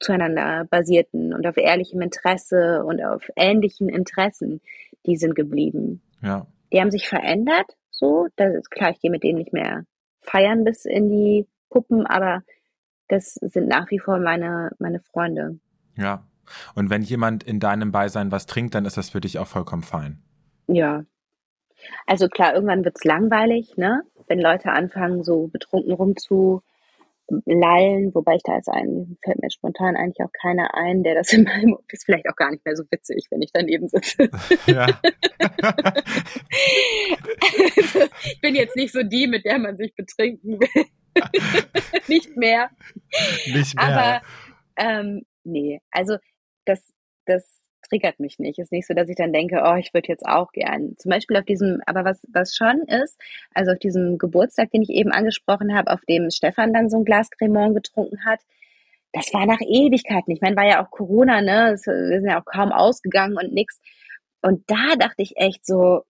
zueinander 0.00 0.64
basierten 0.64 1.32
und 1.34 1.46
auf 1.46 1.56
ehrlichem 1.56 2.00
Interesse 2.00 2.84
und 2.84 3.02
auf 3.04 3.22
ähnlichen 3.36 3.88
Interessen, 3.88 4.60
die 5.06 5.16
sind 5.16 5.34
geblieben. 5.34 6.02
Ja. 6.22 6.46
Die 6.72 6.80
haben 6.80 6.90
sich 6.90 7.08
verändert, 7.08 7.76
so. 7.90 8.28
Das 8.36 8.54
ist 8.54 8.70
klar, 8.70 8.90
ich 8.90 9.00
gehe 9.00 9.10
mit 9.10 9.22
denen 9.22 9.38
nicht 9.38 9.52
mehr 9.52 9.84
feiern 10.22 10.64
bis 10.64 10.84
in 10.84 11.08
die 11.08 11.46
Puppen, 11.68 12.06
aber 12.06 12.42
das 13.08 13.34
sind 13.34 13.68
nach 13.68 13.90
wie 13.90 13.98
vor 13.98 14.18
meine, 14.18 14.70
meine 14.78 15.00
Freunde. 15.00 15.58
Ja. 15.96 16.26
Und 16.74 16.90
wenn 16.90 17.02
jemand 17.02 17.44
in 17.44 17.60
deinem 17.60 17.92
Beisein 17.92 18.32
was 18.32 18.46
trinkt, 18.46 18.74
dann 18.74 18.84
ist 18.84 18.96
das 18.96 19.10
für 19.10 19.20
dich 19.20 19.38
auch 19.38 19.46
vollkommen 19.46 19.82
fein. 19.82 20.22
Ja. 20.66 21.04
Also 22.06 22.28
klar, 22.28 22.54
irgendwann 22.54 22.84
wird's 22.84 23.04
langweilig, 23.04 23.76
ne? 23.76 24.02
Wenn 24.26 24.40
Leute 24.40 24.70
anfangen, 24.70 25.24
so 25.24 25.48
betrunken 25.48 25.92
rumzulallen, 27.30 28.14
wobei 28.14 28.36
ich 28.36 28.42
da 28.42 28.56
jetzt 28.56 28.68
einen, 28.68 29.18
fällt 29.22 29.40
mir 29.40 29.50
spontan 29.50 29.96
eigentlich 29.96 30.24
auch 30.24 30.32
keiner 30.40 30.74
ein, 30.74 31.02
der 31.02 31.14
das 31.14 31.32
in 31.32 31.44
meinem, 31.44 31.78
ist 31.88 32.04
vielleicht 32.04 32.28
auch 32.28 32.36
gar 32.36 32.50
nicht 32.50 32.64
mehr 32.64 32.76
so 32.76 32.84
witzig, 32.90 33.26
wenn 33.30 33.42
ich 33.42 33.50
daneben 33.52 33.88
sitze. 33.88 34.28
Ja. 34.66 34.86
Also, 37.40 38.00
ich 38.24 38.40
bin 38.40 38.54
jetzt 38.54 38.76
nicht 38.76 38.92
so 38.92 39.02
die, 39.02 39.26
mit 39.26 39.44
der 39.44 39.58
man 39.58 39.76
sich 39.76 39.94
betrinken 39.94 40.60
will. 40.60 40.84
nicht 42.08 42.36
mehr. 42.36 42.70
Nicht 43.46 43.74
mehr. 43.74 43.84
Aber 43.84 44.22
ähm, 44.76 45.22
nee, 45.44 45.80
also 45.90 46.16
das, 46.64 46.92
das 47.26 47.69
triggert 47.90 48.20
mich 48.20 48.38
nicht. 48.38 48.58
Ist 48.58 48.72
nicht 48.72 48.86
so, 48.86 48.94
dass 48.94 49.08
ich 49.08 49.16
dann 49.16 49.32
denke, 49.32 49.62
oh, 49.64 49.74
ich 49.74 49.92
würde 49.92 50.08
jetzt 50.08 50.24
auch 50.24 50.52
gern. 50.52 50.94
Zum 50.96 51.10
Beispiel 51.10 51.36
auf 51.36 51.44
diesem, 51.44 51.80
aber 51.86 52.04
was, 52.04 52.20
was 52.32 52.54
schon 52.54 52.82
ist, 52.82 53.20
also 53.52 53.72
auf 53.72 53.78
diesem 53.78 54.16
Geburtstag, 54.16 54.70
den 54.70 54.82
ich 54.82 54.90
eben 54.90 55.12
angesprochen 55.12 55.74
habe, 55.74 55.92
auf 55.92 56.00
dem 56.08 56.30
Stefan 56.30 56.72
dann 56.72 56.88
so 56.88 56.98
ein 56.98 57.04
Glas 57.04 57.30
Cremant 57.30 57.74
getrunken 57.74 58.24
hat, 58.24 58.40
das 59.12 59.34
war 59.34 59.44
nach 59.44 59.60
Ewigkeiten. 59.60 60.32
Ich 60.32 60.40
meine, 60.40 60.56
war 60.56 60.66
ja 60.66 60.84
auch 60.84 60.90
Corona, 60.90 61.42
ne? 61.42 61.76
Wir 61.84 62.20
sind 62.20 62.30
ja 62.30 62.40
auch 62.40 62.44
kaum 62.44 62.70
ausgegangen 62.72 63.36
und 63.36 63.52
nix. 63.52 63.80
Und 64.40 64.62
da 64.70 64.94
dachte 64.96 65.22
ich 65.22 65.36
echt 65.36 65.66
so, 65.66 66.04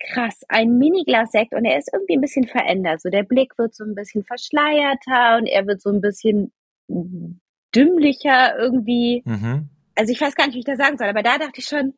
krass, 0.00 0.42
ein 0.48 0.78
Miniglas 0.78 1.30
Sekt 1.30 1.54
und 1.54 1.64
er 1.64 1.78
ist 1.78 1.90
irgendwie 1.92 2.16
ein 2.16 2.20
bisschen 2.20 2.46
verändert. 2.46 3.00
So 3.00 3.08
der 3.08 3.22
Blick 3.22 3.56
wird 3.58 3.74
so 3.74 3.84
ein 3.84 3.94
bisschen 3.94 4.24
verschleierter 4.24 5.38
und 5.38 5.46
er 5.46 5.66
wird 5.66 5.80
so 5.80 5.90
ein 5.90 6.00
bisschen 6.00 6.52
dümmlicher 7.74 8.58
irgendwie. 8.58 9.22
mhm. 9.24 9.70
Also 9.96 10.12
ich 10.12 10.20
weiß 10.20 10.34
gar 10.34 10.46
nicht, 10.46 10.54
wie 10.54 10.60
ich 10.60 10.64
das 10.64 10.78
sagen 10.78 10.98
soll, 10.98 11.08
aber 11.08 11.22
da 11.22 11.38
dachte 11.38 11.58
ich 11.58 11.66
schon, 11.66 11.94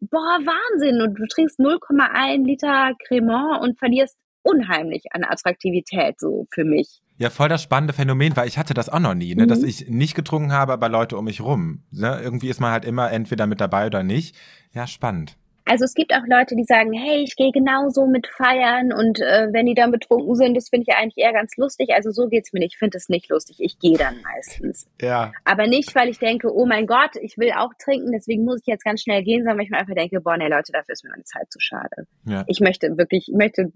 boah, 0.00 0.38
Wahnsinn. 0.44 1.00
Und 1.02 1.14
du 1.14 1.26
trinkst 1.26 1.58
0,1 1.60 2.44
Liter 2.44 2.92
Cremant 3.06 3.62
und 3.62 3.78
verlierst 3.78 4.16
unheimlich 4.42 5.04
an 5.12 5.24
Attraktivität 5.24 6.18
so 6.18 6.46
für 6.52 6.64
mich. 6.64 7.00
Ja, 7.18 7.30
voll 7.30 7.48
das 7.48 7.62
spannende 7.62 7.92
Phänomen, 7.92 8.36
weil 8.36 8.46
ich 8.48 8.58
hatte 8.58 8.74
das 8.74 8.88
auch 8.88 9.00
noch 9.00 9.14
nie, 9.14 9.34
ne, 9.34 9.46
dass 9.48 9.60
Mhm. 9.62 9.68
ich 9.68 9.88
nicht 9.88 10.14
getrunken 10.14 10.52
habe, 10.52 10.72
aber 10.72 10.88
Leute 10.88 11.16
um 11.18 11.24
mich 11.24 11.40
rum. 11.40 11.82
Ne? 11.90 12.20
Irgendwie 12.22 12.48
ist 12.48 12.60
man 12.60 12.70
halt 12.70 12.84
immer 12.84 13.10
entweder 13.10 13.46
mit 13.48 13.60
dabei 13.60 13.86
oder 13.86 14.02
nicht. 14.04 14.36
Ja, 14.72 14.86
spannend. 14.86 15.36
Also 15.68 15.84
es 15.84 15.94
gibt 15.94 16.14
auch 16.14 16.26
Leute, 16.26 16.56
die 16.56 16.64
sagen, 16.64 16.92
hey, 16.92 17.22
ich 17.22 17.36
gehe 17.36 17.52
genauso 17.52 18.06
mit 18.06 18.26
feiern 18.26 18.92
und 18.92 19.20
äh, 19.20 19.48
wenn 19.52 19.66
die 19.66 19.74
dann 19.74 19.90
betrunken 19.90 20.34
sind, 20.34 20.56
das 20.56 20.70
finde 20.70 20.86
ich 20.88 20.96
eigentlich 20.96 21.22
eher 21.22 21.32
ganz 21.32 21.56
lustig. 21.56 21.90
Also 21.94 22.10
so 22.10 22.28
geht's 22.28 22.52
mir 22.52 22.60
nicht. 22.60 22.74
Ich 22.74 22.78
finde 22.78 22.96
es 22.96 23.08
nicht 23.08 23.28
lustig. 23.28 23.58
Ich 23.60 23.78
gehe 23.78 23.98
dann 23.98 24.22
meistens. 24.22 24.88
Ja. 25.00 25.32
Aber 25.44 25.66
nicht, 25.66 25.94
weil 25.94 26.08
ich 26.08 26.18
denke, 26.18 26.54
oh 26.54 26.64
mein 26.64 26.86
Gott, 26.86 27.16
ich 27.20 27.36
will 27.36 27.52
auch 27.52 27.72
trinken, 27.78 28.12
deswegen 28.12 28.44
muss 28.44 28.60
ich 28.62 28.66
jetzt 28.66 28.84
ganz 28.84 29.02
schnell 29.02 29.22
gehen, 29.22 29.42
sondern 29.42 29.58
weil 29.58 29.64
ich 29.64 29.70
mir 29.70 29.78
einfach 29.78 29.94
denke, 29.94 30.20
boah, 30.20 30.36
nee, 30.38 30.48
Leute, 30.48 30.72
dafür 30.72 30.94
ist 30.94 31.04
mir 31.04 31.10
meine 31.10 31.24
Zeit 31.24 31.52
zu 31.52 31.60
schade. 31.60 32.06
Ja. 32.24 32.44
Ich 32.46 32.60
möchte 32.60 32.96
wirklich, 32.96 33.28
ich 33.28 33.34
möchte 33.34 33.70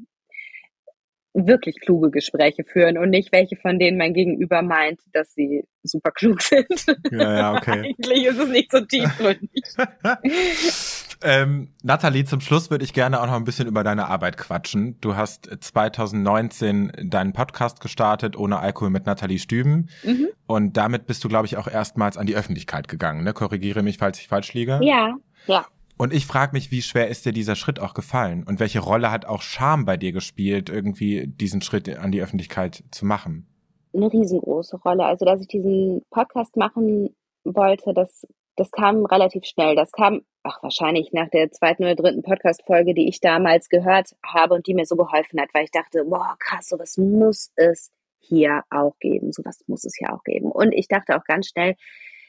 wirklich 1.35 1.81
kluge 1.81 2.11
Gespräche 2.11 2.65
führen 2.65 2.99
und 2.99 3.11
nicht 3.11 3.33
welche 3.33 3.57
von 3.57 3.79
denen 3.79 3.97
mein 3.97 4.13
Gegenüber 4.13 4.63
meint, 4.63 5.01
dass 5.13 5.35
sie 5.35 5.65
super 5.83 6.11
klug 6.11 6.43
sind. 6.43 6.87
Ja, 7.11 7.39
ja, 7.39 7.55
okay. 7.55 7.71
Eigentlich 7.71 8.25
ist 8.25 8.39
es 8.39 8.49
nicht 8.49 8.71
so 8.71 8.81
tiefgründig. 8.81 9.65
ähm, 11.23 11.73
Nathalie, 11.83 12.25
zum 12.25 12.41
Schluss 12.41 12.71
würde 12.71 12.85
ich 12.85 12.93
gerne 12.93 13.21
auch 13.21 13.27
noch 13.27 13.35
ein 13.35 13.45
bisschen 13.45 13.67
über 13.69 13.85
deine 13.85 14.09
Arbeit 14.09 14.37
quatschen. 14.37 15.01
Du 15.01 15.17
hast 15.17 15.51
2019 15.61 16.93
deinen 17.05 17.33
Podcast 17.33 17.81
gestartet, 17.81 18.37
ohne 18.37 18.59
Alkohol 18.59 18.91
mit 18.91 19.07
Nathalie 19.07 19.39
Stüben. 19.39 19.89
Mhm. 20.05 20.29
Und 20.47 20.77
damit 20.77 21.07
bist 21.07 21.25
du, 21.25 21.29
glaube 21.29 21.47
ich, 21.47 21.57
auch 21.57 21.69
erstmals 21.69 22.17
an 22.17 22.27
die 22.27 22.35
Öffentlichkeit 22.35 22.89
gegangen. 22.89 23.25
Ne? 23.25 23.33
Korrigiere 23.33 23.83
mich, 23.83 23.99
falls 23.99 24.19
ich 24.19 24.29
falsch 24.29 24.53
liege. 24.55 24.81
Ja, 24.83 25.17
ja. 25.47 25.67
Und 25.99 26.13
ich 26.13 26.27
frage 26.27 26.53
mich, 26.53 26.71
wie 26.71 26.83
schwer 26.83 27.09
ist 27.09 27.27
dir 27.27 27.33
dieser 27.33 27.55
Schritt 27.55 27.79
auch 27.79 27.95
gefallen? 27.95 28.43
Und 28.43 28.61
welche 28.61 28.81
Rolle 28.81 29.11
hat 29.11 29.25
auch 29.25 29.43
Scham 29.43 29.85
bei 29.85 29.97
dir 29.97 30.13
gespielt, 30.13 30.69
irgendwie 30.69 31.27
diesen 31.27 31.63
Schritt 31.63 31.89
an 31.97 32.11
die 32.13 32.23
Öffentlichkeit 32.23 32.83
zu 32.91 33.07
machen? 33.07 33.47
eine 33.95 34.13
riesengroße 34.13 34.79
Rolle. 34.79 35.05
Also, 35.05 35.25
dass 35.25 35.41
ich 35.41 35.49
diesen 35.49 36.03
Podcast 36.11 36.57
machen 36.57 37.15
wollte, 37.45 37.93
das, 37.95 38.27
das 38.57 38.71
kam 38.71 39.07
relativ 39.07 39.45
schnell. 39.45 39.77
Das 39.77 39.93
kam, 39.93 40.23
ach, 40.43 40.63
wahrscheinlich 40.63 41.13
nach 41.13 41.29
der 41.31 41.51
zweiten 41.51 41.85
oder 41.85 41.95
dritten 41.95 42.23
Podcast-Folge, 42.23 42.95
die 42.95 43.09
ich 43.09 43.21
damals 43.21 43.69
gehört 43.69 44.11
habe 44.25 44.55
und 44.55 44.67
die 44.67 44.75
mir 44.75 44.85
so 44.85 44.97
geholfen 44.97 45.41
hat, 45.41 45.49
weil 45.55 45.65
ich 45.65 45.71
dachte, 45.71 46.05
boah, 46.05 46.37
krass, 46.39 46.69
sowas 46.69 46.97
muss 46.99 47.51
es 47.57 47.91
hier 48.19 48.63
auch 48.71 48.99
geben. 49.01 49.33
Sowas 49.33 49.63
muss 49.67 49.85
es 49.85 49.97
hier 49.97 50.13
auch 50.13 50.23
geben. 50.23 50.51
Und 50.51 50.73
ich 50.73 50.89
dachte 50.89 51.17
auch 51.17 51.25
ganz 51.25 51.49
schnell, 51.49 51.75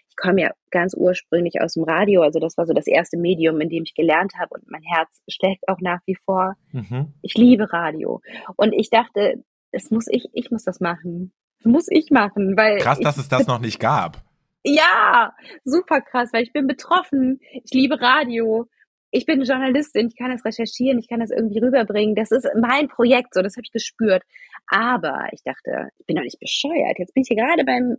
ich 0.09 0.15
komme 0.15 0.41
ja 0.41 0.51
ganz 0.69 0.93
ursprünglich 0.95 1.59
aus 1.61 1.74
dem 1.74 1.84
Radio, 1.84 2.21
also 2.21 2.39
das 2.39 2.55
war 2.55 2.67
so 2.67 2.74
das 2.74 2.86
erste 2.86 3.17
Medium, 3.17 3.59
in 3.61 3.69
dem 3.69 3.84
ich 3.84 3.95
gelernt 3.95 4.34
habe 4.39 4.53
und 4.53 4.69
mein 4.69 4.84
Herz 4.84 5.21
schlägt 5.28 5.67
auch 5.67 5.80
nach 5.82 6.01
wie 6.05 6.15
vor. 6.24 6.55
Mhm. 6.71 7.13
Ich 7.24 7.34
liebe 7.34 7.74
Radio. 7.74 8.21
Und 8.55 8.74
ich 8.74 8.91
dachte, 8.91 9.43
es 9.71 9.89
muss 9.89 10.07
ich, 10.07 10.30
ich 10.34 10.51
muss 10.51 10.63
das 10.63 10.80
machen. 10.80 11.34
Das 11.57 11.71
muss 11.71 11.88
ich 11.89 12.11
machen, 12.11 12.55
weil 12.55 12.78
Krass, 12.78 12.99
ich, 12.99 13.03
dass 13.03 13.17
es 13.17 13.28
das 13.28 13.47
noch 13.47 13.59
nicht 13.59 13.80
gab. 13.80 14.24
Ja, 14.64 15.34
super 15.64 16.01
krass, 16.01 16.30
weil 16.34 16.43
ich 16.43 16.53
bin 16.53 16.68
betroffen. 16.68 17.39
Ich 17.51 17.74
liebe 17.74 17.99
Radio. 17.99 18.68
Ich 19.16 19.28
bin 19.28 19.43
Journalistin, 19.43 20.07
ich 20.07 20.18
kann 20.18 20.32
das 20.32 20.43
recherchieren, 20.43 20.97
ich 20.97 21.07
kann 21.07 21.20
das 21.20 21.30
irgendwie 21.30 21.59
rüberbringen. 21.59 22.16
Das 22.16 22.32
ist 22.32 22.49
mein 22.59 22.88
Projekt, 22.88 23.36
so, 23.36 23.43
das 23.43 23.55
habe 23.55 23.61
ich 23.64 23.72
gespürt. 23.72 24.24
Aber 24.66 25.28
ich 25.32 25.43
dachte, 25.43 25.89
ich 25.99 26.05
bin 26.07 26.16
doch 26.16 26.24
nicht 26.24 26.39
bescheuert. 26.39 26.97
Jetzt 26.97 27.14
bin 27.14 27.22
ich 27.22 27.28
hier 27.28 27.38
gerade 27.38 27.64
beim 27.64 27.97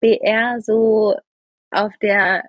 BR 0.00 0.62
so 0.62 1.16
auf 1.70 1.92
der 2.00 2.44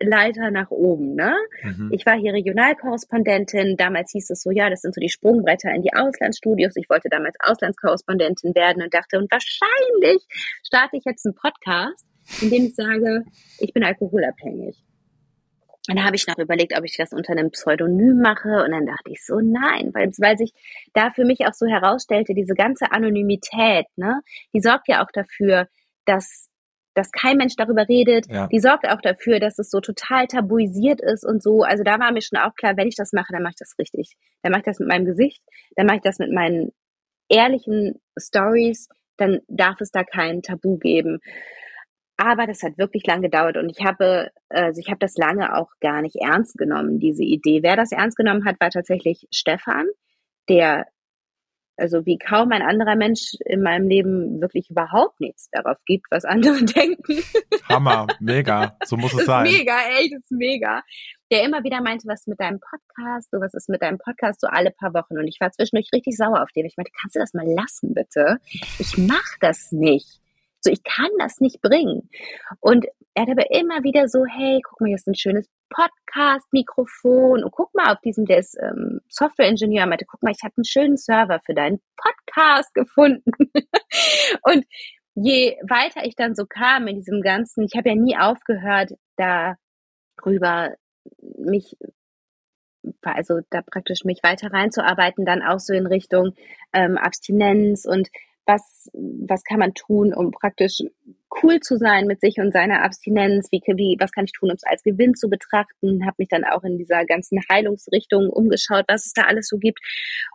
Leiter 0.00 0.50
nach 0.50 0.70
oben, 0.70 1.14
ne? 1.14 1.34
Mhm. 1.62 1.90
Ich 1.92 2.06
war 2.06 2.14
hier 2.14 2.32
Regionalkorrespondentin. 2.32 3.76
Damals 3.76 4.12
hieß 4.12 4.30
es 4.30 4.42
so, 4.42 4.50
ja, 4.50 4.70
das 4.70 4.80
sind 4.80 4.94
so 4.94 5.00
die 5.00 5.08
Sprungbretter 5.08 5.70
in 5.70 5.82
die 5.82 5.92
Auslandsstudios. 5.92 6.76
Ich 6.76 6.88
wollte 6.88 7.08
damals 7.10 7.36
Auslandskorrespondentin 7.40 8.54
werden 8.54 8.82
und 8.82 8.94
dachte, 8.94 9.18
und 9.18 9.30
wahrscheinlich 9.30 10.26
starte 10.66 10.96
ich 10.96 11.04
jetzt 11.04 11.26
einen 11.26 11.34
Podcast, 11.34 12.06
in 12.40 12.50
dem 12.50 12.64
ich 12.66 12.74
sage, 12.74 13.24
ich 13.58 13.72
bin 13.72 13.84
alkoholabhängig. 13.84 14.76
Und 15.88 15.98
da 15.98 16.04
habe 16.04 16.16
ich 16.16 16.26
noch 16.26 16.38
überlegt, 16.38 16.76
ob 16.78 16.84
ich 16.84 16.96
das 16.96 17.12
unter 17.12 17.32
einem 17.32 17.50
Pseudonym 17.50 18.20
mache. 18.20 18.64
Und 18.64 18.70
dann 18.70 18.86
dachte 18.86 19.10
ich 19.10 19.24
so, 19.24 19.40
nein, 19.40 19.90
weil, 19.92 20.10
weil 20.18 20.38
sich 20.38 20.52
da 20.94 21.10
für 21.10 21.24
mich 21.24 21.46
auch 21.46 21.52
so 21.52 21.66
herausstellte, 21.66 22.32
diese 22.34 22.54
ganze 22.54 22.90
Anonymität, 22.90 23.86
ne, 23.96 24.20
die 24.54 24.60
sorgt 24.60 24.88
ja 24.88 25.04
auch 25.04 25.10
dafür, 25.12 25.68
dass 26.06 26.48
dass 26.94 27.10
kein 27.10 27.36
Mensch 27.36 27.56
darüber 27.56 27.88
redet. 27.88 28.26
Ja. 28.30 28.46
Die 28.46 28.60
sorgt 28.60 28.88
auch 28.88 29.00
dafür, 29.00 29.40
dass 29.40 29.58
es 29.58 29.68
so 29.70 29.80
total 29.80 30.26
tabuisiert 30.26 31.00
ist 31.00 31.24
und 31.24 31.42
so. 31.42 31.62
Also 31.62 31.82
da 31.82 31.98
war 31.98 32.12
mir 32.12 32.22
schon 32.22 32.38
auch 32.38 32.54
klar, 32.54 32.76
wenn 32.76 32.88
ich 32.88 32.94
das 32.94 33.12
mache, 33.12 33.32
dann 33.32 33.42
mache 33.42 33.54
ich 33.54 33.58
das 33.58 33.74
richtig. 33.78 34.12
Dann 34.42 34.52
mache 34.52 34.60
ich 34.60 34.66
das 34.66 34.78
mit 34.78 34.88
meinem 34.88 35.04
Gesicht, 35.04 35.42
dann 35.76 35.86
mache 35.86 35.96
ich 35.96 36.02
das 36.02 36.18
mit 36.18 36.32
meinen 36.32 36.72
ehrlichen 37.28 38.00
Stories, 38.16 38.88
dann 39.16 39.40
darf 39.48 39.80
es 39.80 39.90
da 39.90 40.04
kein 40.04 40.42
Tabu 40.42 40.78
geben. 40.78 41.20
Aber 42.16 42.46
das 42.46 42.62
hat 42.62 42.78
wirklich 42.78 43.06
lange 43.06 43.22
gedauert 43.22 43.56
und 43.56 43.68
ich 43.70 43.84
habe, 43.84 44.30
also 44.48 44.80
ich 44.80 44.88
habe 44.88 45.00
das 45.00 45.16
lange 45.16 45.56
auch 45.56 45.70
gar 45.80 46.00
nicht 46.00 46.16
ernst 46.16 46.56
genommen, 46.56 47.00
diese 47.00 47.24
Idee. 47.24 47.62
Wer 47.62 47.76
das 47.76 47.90
ernst 47.90 48.16
genommen 48.16 48.44
hat, 48.44 48.60
war 48.60 48.70
tatsächlich 48.70 49.26
Stefan, 49.32 49.86
der 50.48 50.86
also 51.76 52.06
wie 52.06 52.18
kaum 52.18 52.52
ein 52.52 52.62
anderer 52.62 52.96
Mensch 52.96 53.34
in 53.44 53.62
meinem 53.62 53.88
Leben 53.88 54.40
wirklich 54.40 54.70
überhaupt 54.70 55.20
nichts 55.20 55.48
darauf 55.50 55.76
gibt, 55.86 56.06
was 56.10 56.24
andere 56.24 56.64
denken. 56.64 57.22
Hammer, 57.68 58.06
mega, 58.20 58.76
so 58.84 58.96
muss 58.96 59.12
es 59.14 59.26
sein. 59.26 59.44
Mega, 59.44 59.76
das 60.10 60.20
ist 60.20 60.30
mega. 60.30 60.82
Der 61.32 61.42
immer 61.42 61.64
wieder 61.64 61.80
meinte, 61.80 62.06
was 62.06 62.20
ist 62.20 62.28
mit 62.28 62.38
deinem 62.38 62.60
Podcast, 62.60 63.30
so 63.30 63.40
was 63.40 63.54
ist 63.54 63.68
mit 63.68 63.82
deinem 63.82 63.98
Podcast, 63.98 64.40
so 64.40 64.46
alle 64.46 64.70
paar 64.70 64.94
Wochen. 64.94 65.18
Und 65.18 65.26
ich 65.26 65.38
war 65.40 65.50
zwischendurch 65.50 65.88
richtig 65.92 66.16
sauer 66.16 66.42
auf 66.42 66.52
den. 66.52 66.66
Ich 66.66 66.76
meinte, 66.76 66.92
kannst 67.00 67.16
du 67.16 67.20
das 67.20 67.34
mal 67.34 67.46
lassen, 67.46 67.94
bitte? 67.94 68.38
Ich 68.78 68.96
mach 68.96 69.38
das 69.40 69.72
nicht. 69.72 70.20
So, 70.64 70.72
ich 70.72 70.82
kann 70.82 71.10
das 71.18 71.40
nicht 71.40 71.60
bringen. 71.60 72.08
Und 72.60 72.86
er 73.12 73.22
hat 73.22 73.30
aber 73.30 73.50
immer 73.50 73.84
wieder 73.84 74.08
so, 74.08 74.24
hey, 74.24 74.62
guck 74.66 74.80
mal, 74.80 74.86
hier 74.86 74.96
ist 74.96 75.06
ein 75.06 75.14
schönes 75.14 75.46
Podcast-Mikrofon 75.68 77.44
und 77.44 77.50
guck 77.50 77.74
mal 77.74 77.92
auf 77.92 78.00
diesem, 78.00 78.24
der 78.24 78.38
ist 78.38 78.56
ähm, 78.58 79.00
Software-Ingenieur, 79.10 79.84
meinte, 79.84 80.06
guck 80.06 80.22
mal, 80.22 80.32
ich 80.32 80.42
habe 80.42 80.54
einen 80.56 80.64
schönen 80.64 80.96
Server 80.96 81.38
für 81.44 81.52
deinen 81.52 81.80
Podcast 81.96 82.72
gefunden. 82.74 83.30
und 84.42 84.64
je 85.14 85.58
weiter 85.68 86.06
ich 86.06 86.16
dann 86.16 86.34
so 86.34 86.46
kam 86.46 86.86
in 86.86 86.96
diesem 86.96 87.20
ganzen, 87.20 87.64
ich 87.64 87.76
habe 87.76 87.90
ja 87.90 87.94
nie 87.94 88.16
aufgehört, 88.16 88.92
darüber 89.16 90.74
mich 91.38 91.76
also 93.02 93.40
da 93.50 93.62
praktisch 93.62 94.04
mich 94.04 94.22
weiter 94.22 94.52
reinzuarbeiten, 94.52 95.24
dann 95.24 95.42
auch 95.42 95.58
so 95.58 95.72
in 95.72 95.86
Richtung 95.86 96.34
ähm, 96.72 96.98
Abstinenz 96.98 97.84
und 97.84 98.08
was, 98.46 98.90
was 98.92 99.42
kann 99.44 99.58
man 99.58 99.74
tun, 99.74 100.12
um 100.14 100.30
praktisch 100.30 100.80
cool 101.42 101.60
zu 101.60 101.76
sein 101.76 102.06
mit 102.06 102.20
sich 102.20 102.38
und 102.38 102.52
seiner 102.52 102.82
Abstinenz, 102.82 103.48
wie, 103.50 103.60
wie 103.76 103.96
was 103.98 104.12
kann 104.12 104.24
ich 104.24 104.32
tun, 104.32 104.50
um 104.50 104.54
es 104.54 104.64
als 104.64 104.82
Gewinn 104.82 105.14
zu 105.14 105.28
betrachten, 105.28 106.06
habe 106.06 106.16
mich 106.18 106.28
dann 106.28 106.44
auch 106.44 106.62
in 106.62 106.78
dieser 106.78 107.04
ganzen 107.04 107.40
Heilungsrichtung 107.50 108.30
umgeschaut, 108.30 108.84
was 108.88 109.06
es 109.06 109.12
da 109.12 109.22
alles 109.22 109.48
so 109.48 109.58
gibt. 109.58 109.80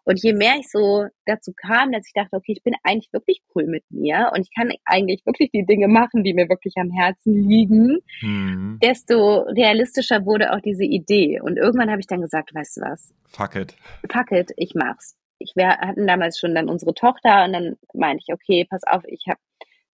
Und 0.03 0.21
je 0.21 0.33
mehr 0.33 0.55
ich 0.59 0.69
so 0.69 1.05
dazu 1.25 1.53
kam, 1.55 1.91
dass 1.91 2.05
ich 2.07 2.13
dachte, 2.13 2.35
okay, 2.35 2.53
ich 2.53 2.63
bin 2.63 2.73
eigentlich 2.83 3.13
wirklich 3.13 3.41
cool 3.55 3.65
mit 3.65 3.83
mir 3.89 4.31
und 4.33 4.41
ich 4.41 4.53
kann 4.53 4.71
eigentlich 4.85 5.25
wirklich 5.25 5.51
die 5.51 5.65
Dinge 5.65 5.87
machen, 5.87 6.23
die 6.23 6.33
mir 6.33 6.49
wirklich 6.49 6.73
am 6.77 6.91
Herzen 6.91 7.33
liegen, 7.33 7.99
mhm. 8.21 8.79
desto 8.81 9.41
realistischer 9.43 10.25
wurde 10.25 10.53
auch 10.53 10.61
diese 10.61 10.85
Idee. 10.85 11.39
Und 11.41 11.57
irgendwann 11.57 11.89
habe 11.89 12.01
ich 12.01 12.07
dann 12.07 12.21
gesagt, 12.21 12.53
weißt 12.53 12.77
du 12.77 12.81
was? 12.81 13.13
Fuck 13.25 13.55
it. 13.55 13.75
Fuck 14.11 14.31
it, 14.31 14.51
ich 14.57 14.73
mach's 14.75 15.18
ich 15.39 15.53
wir 15.55 15.69
hatten 15.69 16.07
damals 16.07 16.39
schon 16.39 16.55
dann 16.55 16.69
unsere 16.69 16.93
Tochter 16.93 17.45
und 17.45 17.53
dann 17.53 17.77
meinte 17.93 18.23
ich, 18.27 18.33
okay, 18.33 18.65
pass 18.69 18.83
auf, 18.83 19.03
ich 19.07 19.25
habe 19.27 19.39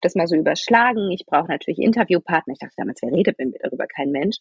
das 0.02 0.16
mal 0.16 0.28
so 0.28 0.36
überschlagen. 0.36 1.12
Ich 1.12 1.26
brauche 1.26 1.48
natürlich 1.48 1.80
Interviewpartner. 1.80 2.54
Ich 2.54 2.60
dachte 2.60 2.76
damals, 2.78 3.02
wer 3.02 3.12
redet 3.12 3.40
mit 3.40 3.54
mir 3.54 3.60
darüber? 3.62 3.88
Kein 3.88 4.12
Mensch. 4.12 4.38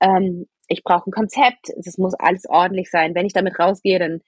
Ähm, 0.00 0.46
ich 0.68 0.82
brauche 0.82 1.08
ein 1.08 1.12
Konzept. 1.12 1.70
Es 1.78 1.98
muss 1.98 2.14
alles 2.14 2.46
ordentlich 2.48 2.90
sein. 2.90 3.14
Wenn 3.14 3.26
ich 3.26 3.32
damit 3.32 3.58
rausgehe, 3.58 3.98
dann 3.98 4.20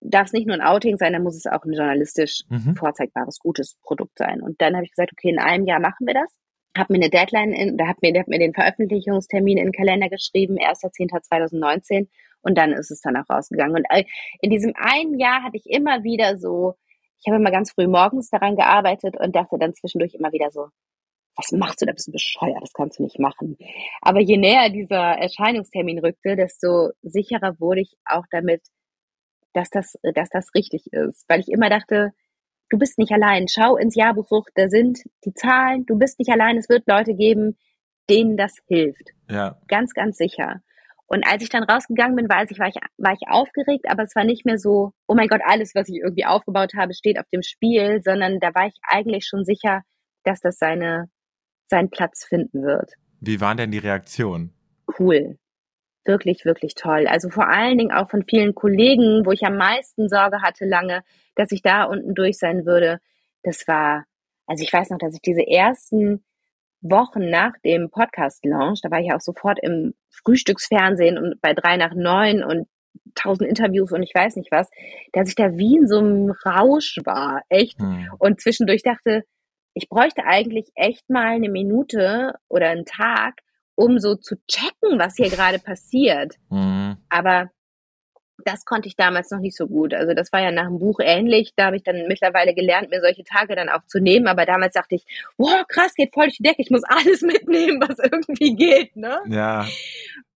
darf 0.00 0.26
es 0.26 0.32
nicht 0.32 0.46
nur 0.46 0.54
ein 0.54 0.62
Outing 0.62 0.96
sein, 0.96 1.12
dann 1.12 1.22
muss 1.22 1.36
es 1.36 1.46
auch 1.46 1.64
ein 1.64 1.72
journalistisch 1.72 2.42
mhm. 2.48 2.76
vorzeigbares, 2.76 3.38
gutes 3.40 3.76
Produkt 3.82 4.18
sein. 4.18 4.42
Und 4.42 4.60
dann 4.60 4.74
habe 4.74 4.84
ich 4.84 4.90
gesagt, 4.90 5.12
okay, 5.12 5.30
in 5.30 5.38
einem 5.38 5.66
Jahr 5.66 5.80
machen 5.80 6.06
wir 6.06 6.14
das. 6.14 6.32
Hab 6.76 6.90
mir 6.90 6.96
eine 6.96 7.10
Deadline, 7.10 7.52
in, 7.52 7.76
da 7.76 7.88
hat 7.88 8.00
mir, 8.02 8.16
hat 8.18 8.28
mir 8.28 8.38
den 8.38 8.54
Veröffentlichungstermin 8.54 9.58
in 9.58 9.64
den 9.66 9.72
Kalender 9.72 10.08
geschrieben, 10.08 10.56
1.10.2019 10.58 12.06
und 12.42 12.56
dann 12.56 12.72
ist 12.72 12.90
es 12.90 13.00
dann 13.00 13.16
auch 13.16 13.28
rausgegangen. 13.28 13.76
Und 13.76 13.86
äh, 13.90 14.04
in 14.40 14.50
diesem 14.50 14.72
einen 14.76 15.18
Jahr 15.18 15.42
hatte 15.42 15.56
ich 15.56 15.66
immer 15.66 16.02
wieder 16.04 16.38
so, 16.38 16.74
ich 17.20 17.26
habe 17.26 17.40
immer 17.40 17.50
ganz 17.50 17.72
früh 17.72 17.86
morgens 17.86 18.30
daran 18.30 18.56
gearbeitet 18.56 19.16
und 19.18 19.34
dachte 19.34 19.58
dann 19.58 19.74
zwischendurch 19.74 20.14
immer 20.14 20.32
wieder 20.32 20.50
so, 20.50 20.68
was 21.36 21.52
machst 21.52 21.80
du, 21.80 21.86
da 21.86 21.92
bist 21.92 22.08
du 22.08 22.12
bescheuert, 22.12 22.60
das 22.60 22.72
kannst 22.72 22.98
du 22.98 23.04
nicht 23.04 23.18
machen. 23.18 23.56
Aber 24.02 24.20
je 24.20 24.36
näher 24.36 24.70
dieser 24.70 25.18
Erscheinungstermin 25.18 26.00
rückte, 26.00 26.34
desto 26.34 26.90
sicherer 27.02 27.58
wurde 27.60 27.80
ich 27.80 27.96
auch 28.04 28.24
damit, 28.30 28.62
dass 29.52 29.70
das, 29.70 29.94
dass 30.14 30.28
das 30.30 30.52
richtig 30.54 30.86
ist. 30.92 31.24
Weil 31.28 31.40
ich 31.40 31.48
immer 31.48 31.70
dachte, 31.70 32.12
du 32.70 32.78
bist 32.78 32.98
nicht 32.98 33.12
allein. 33.12 33.46
Schau 33.48 33.76
ins 33.76 33.94
Jahrbuch, 33.94 34.46
da 34.54 34.68
sind 34.68 35.00
die 35.24 35.32
Zahlen, 35.32 35.86
du 35.86 35.96
bist 35.96 36.18
nicht 36.18 36.30
allein, 36.30 36.56
es 36.56 36.68
wird 36.68 36.88
Leute 36.88 37.14
geben, 37.14 37.56
denen 38.10 38.36
das 38.36 38.56
hilft. 38.66 39.10
Ja. 39.30 39.60
Ganz, 39.68 39.94
ganz 39.94 40.16
sicher. 40.16 40.60
Und 41.08 41.26
als 41.26 41.42
ich 41.42 41.48
dann 41.48 41.62
rausgegangen 41.62 42.16
bin, 42.16 42.28
weiß 42.28 42.50
ich, 42.50 42.58
war 42.58 42.68
ich, 42.68 42.76
war 42.98 43.14
ich 43.14 43.28
aufgeregt, 43.28 43.86
aber 43.88 44.02
es 44.02 44.14
war 44.14 44.24
nicht 44.24 44.44
mehr 44.44 44.58
so, 44.58 44.92
oh 45.06 45.14
mein 45.14 45.28
Gott, 45.28 45.40
alles, 45.42 45.74
was 45.74 45.88
ich 45.88 45.96
irgendwie 45.96 46.26
aufgebaut 46.26 46.74
habe, 46.76 46.92
steht 46.92 47.18
auf 47.18 47.28
dem 47.32 47.42
Spiel, 47.42 48.02
sondern 48.02 48.40
da 48.40 48.54
war 48.54 48.66
ich 48.66 48.74
eigentlich 48.82 49.26
schon 49.26 49.42
sicher, 49.42 49.82
dass 50.24 50.40
das 50.40 50.58
seine, 50.58 51.08
seinen 51.68 51.88
Platz 51.88 52.26
finden 52.26 52.62
wird. 52.62 52.92
Wie 53.20 53.40
waren 53.40 53.56
denn 53.56 53.70
die 53.70 53.78
Reaktionen? 53.78 54.52
Cool. 54.98 55.38
Wirklich, 56.04 56.44
wirklich 56.44 56.74
toll. 56.74 57.06
Also 57.06 57.30
vor 57.30 57.48
allen 57.48 57.78
Dingen 57.78 57.92
auch 57.92 58.10
von 58.10 58.24
vielen 58.28 58.54
Kollegen, 58.54 59.24
wo 59.24 59.32
ich 59.32 59.44
am 59.44 59.56
meisten 59.56 60.10
Sorge 60.10 60.42
hatte 60.42 60.66
lange, 60.66 61.02
dass 61.36 61.52
ich 61.52 61.62
da 61.62 61.84
unten 61.84 62.14
durch 62.14 62.38
sein 62.38 62.66
würde. 62.66 63.00
Das 63.42 63.66
war, 63.66 64.04
also 64.46 64.62
ich 64.62 64.72
weiß 64.72 64.90
noch, 64.90 64.98
dass 64.98 65.14
ich 65.14 65.22
diese 65.22 65.46
ersten 65.46 66.22
Wochen 66.80 67.30
nach 67.30 67.52
dem 67.64 67.90
Podcast-Launch, 67.90 68.80
da 68.82 68.90
war 68.90 69.00
ich 69.00 69.08
ja 69.08 69.16
auch 69.16 69.20
sofort 69.20 69.58
im 69.62 69.94
Frühstücksfernsehen 70.10 71.18
und 71.18 71.40
bei 71.40 71.54
drei 71.54 71.76
nach 71.76 71.94
neun 71.94 72.44
und 72.44 72.68
tausend 73.14 73.48
Interviews 73.48 73.92
und 73.92 74.02
ich 74.02 74.14
weiß 74.14 74.36
nicht 74.36 74.50
was, 74.50 74.70
dass 75.12 75.28
ich 75.28 75.34
da 75.34 75.56
wie 75.56 75.76
in 75.76 75.88
so 75.88 75.98
einem 75.98 76.30
Rausch 76.44 76.98
war, 77.04 77.42
echt. 77.48 77.78
Hm. 77.80 78.08
Und 78.18 78.40
zwischendurch 78.40 78.82
dachte, 78.82 79.24
ich 79.74 79.88
bräuchte 79.88 80.24
eigentlich 80.24 80.70
echt 80.74 81.08
mal 81.08 81.28
eine 81.28 81.48
Minute 81.48 82.34
oder 82.48 82.68
einen 82.68 82.84
Tag, 82.84 83.40
um 83.74 83.98
so 83.98 84.16
zu 84.16 84.36
checken, 84.48 84.98
was 84.98 85.16
hier 85.16 85.30
gerade 85.30 85.58
passiert. 85.58 86.34
Hm. 86.50 86.96
Aber 87.08 87.50
das 88.44 88.64
konnte 88.64 88.88
ich 88.88 88.96
damals 88.96 89.30
noch 89.30 89.40
nicht 89.40 89.56
so 89.56 89.66
gut. 89.66 89.94
Also 89.94 90.14
das 90.14 90.32
war 90.32 90.40
ja 90.40 90.50
nach 90.50 90.66
dem 90.66 90.78
Buch 90.78 91.00
ähnlich. 91.00 91.52
Da 91.56 91.66
habe 91.66 91.76
ich 91.76 91.82
dann 91.82 92.06
mittlerweile 92.06 92.54
gelernt, 92.54 92.90
mir 92.90 93.00
solche 93.00 93.24
Tage 93.24 93.56
dann 93.56 93.68
auch 93.68 93.84
zu 93.86 94.00
nehmen. 94.00 94.28
Aber 94.28 94.46
damals 94.46 94.74
dachte 94.74 94.94
ich, 94.94 95.04
wow, 95.36 95.64
krass, 95.66 95.94
geht 95.94 96.14
voll 96.14 96.26
durch 96.26 96.36
die 96.36 96.44
Decke. 96.44 96.62
Ich 96.62 96.70
muss 96.70 96.84
alles 96.84 97.22
mitnehmen, 97.22 97.80
was 97.80 97.98
irgendwie 97.98 98.54
geht. 98.54 98.96
Ne? 98.96 99.20
Ja. 99.28 99.66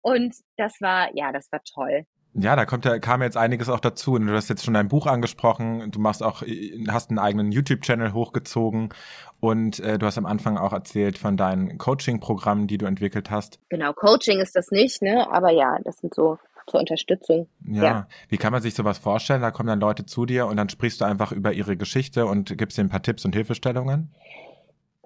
Und 0.00 0.34
das 0.56 0.80
war, 0.80 1.14
ja, 1.14 1.32
das 1.32 1.50
war 1.52 1.62
toll. 1.64 2.06
Ja, 2.34 2.56
da 2.56 2.64
kommt 2.64 2.86
ja, 2.86 2.98
kam 2.98 3.20
jetzt 3.20 3.36
einiges 3.36 3.68
auch 3.68 3.80
dazu. 3.80 4.14
Und 4.14 4.26
du 4.26 4.32
hast 4.32 4.48
jetzt 4.48 4.64
schon 4.64 4.74
dein 4.74 4.88
Buch 4.88 5.06
angesprochen. 5.06 5.90
Du 5.90 6.00
machst 6.00 6.22
auch, 6.22 6.42
hast 6.88 7.10
einen 7.10 7.18
eigenen 7.18 7.52
YouTube-Channel 7.52 8.14
hochgezogen. 8.14 8.88
Und 9.38 9.80
äh, 9.80 9.98
du 9.98 10.06
hast 10.06 10.16
am 10.16 10.26
Anfang 10.26 10.56
auch 10.56 10.72
erzählt 10.72 11.18
von 11.18 11.36
deinen 11.36 11.76
Coaching-Programmen, 11.76 12.66
die 12.68 12.78
du 12.78 12.86
entwickelt 12.86 13.30
hast. 13.30 13.60
Genau, 13.68 13.92
Coaching 13.92 14.40
ist 14.40 14.56
das 14.56 14.70
nicht, 14.70 15.02
ne? 15.02 15.30
Aber 15.30 15.50
ja, 15.50 15.78
das 15.84 15.98
sind 15.98 16.14
so 16.14 16.38
zur 16.66 16.80
Unterstützung. 16.80 17.48
Ja. 17.66 17.82
ja. 17.82 18.08
Wie 18.28 18.36
kann 18.36 18.52
man 18.52 18.62
sich 18.62 18.74
sowas 18.74 18.98
vorstellen? 18.98 19.42
Da 19.42 19.50
kommen 19.50 19.68
dann 19.68 19.80
Leute 19.80 20.06
zu 20.06 20.26
dir 20.26 20.46
und 20.46 20.56
dann 20.56 20.68
sprichst 20.68 21.00
du 21.00 21.04
einfach 21.04 21.32
über 21.32 21.52
ihre 21.52 21.76
Geschichte 21.76 22.26
und 22.26 22.56
gibst 22.56 22.78
ihnen 22.78 22.88
ein 22.88 22.90
paar 22.90 23.02
Tipps 23.02 23.24
und 23.24 23.34
Hilfestellungen? 23.34 24.12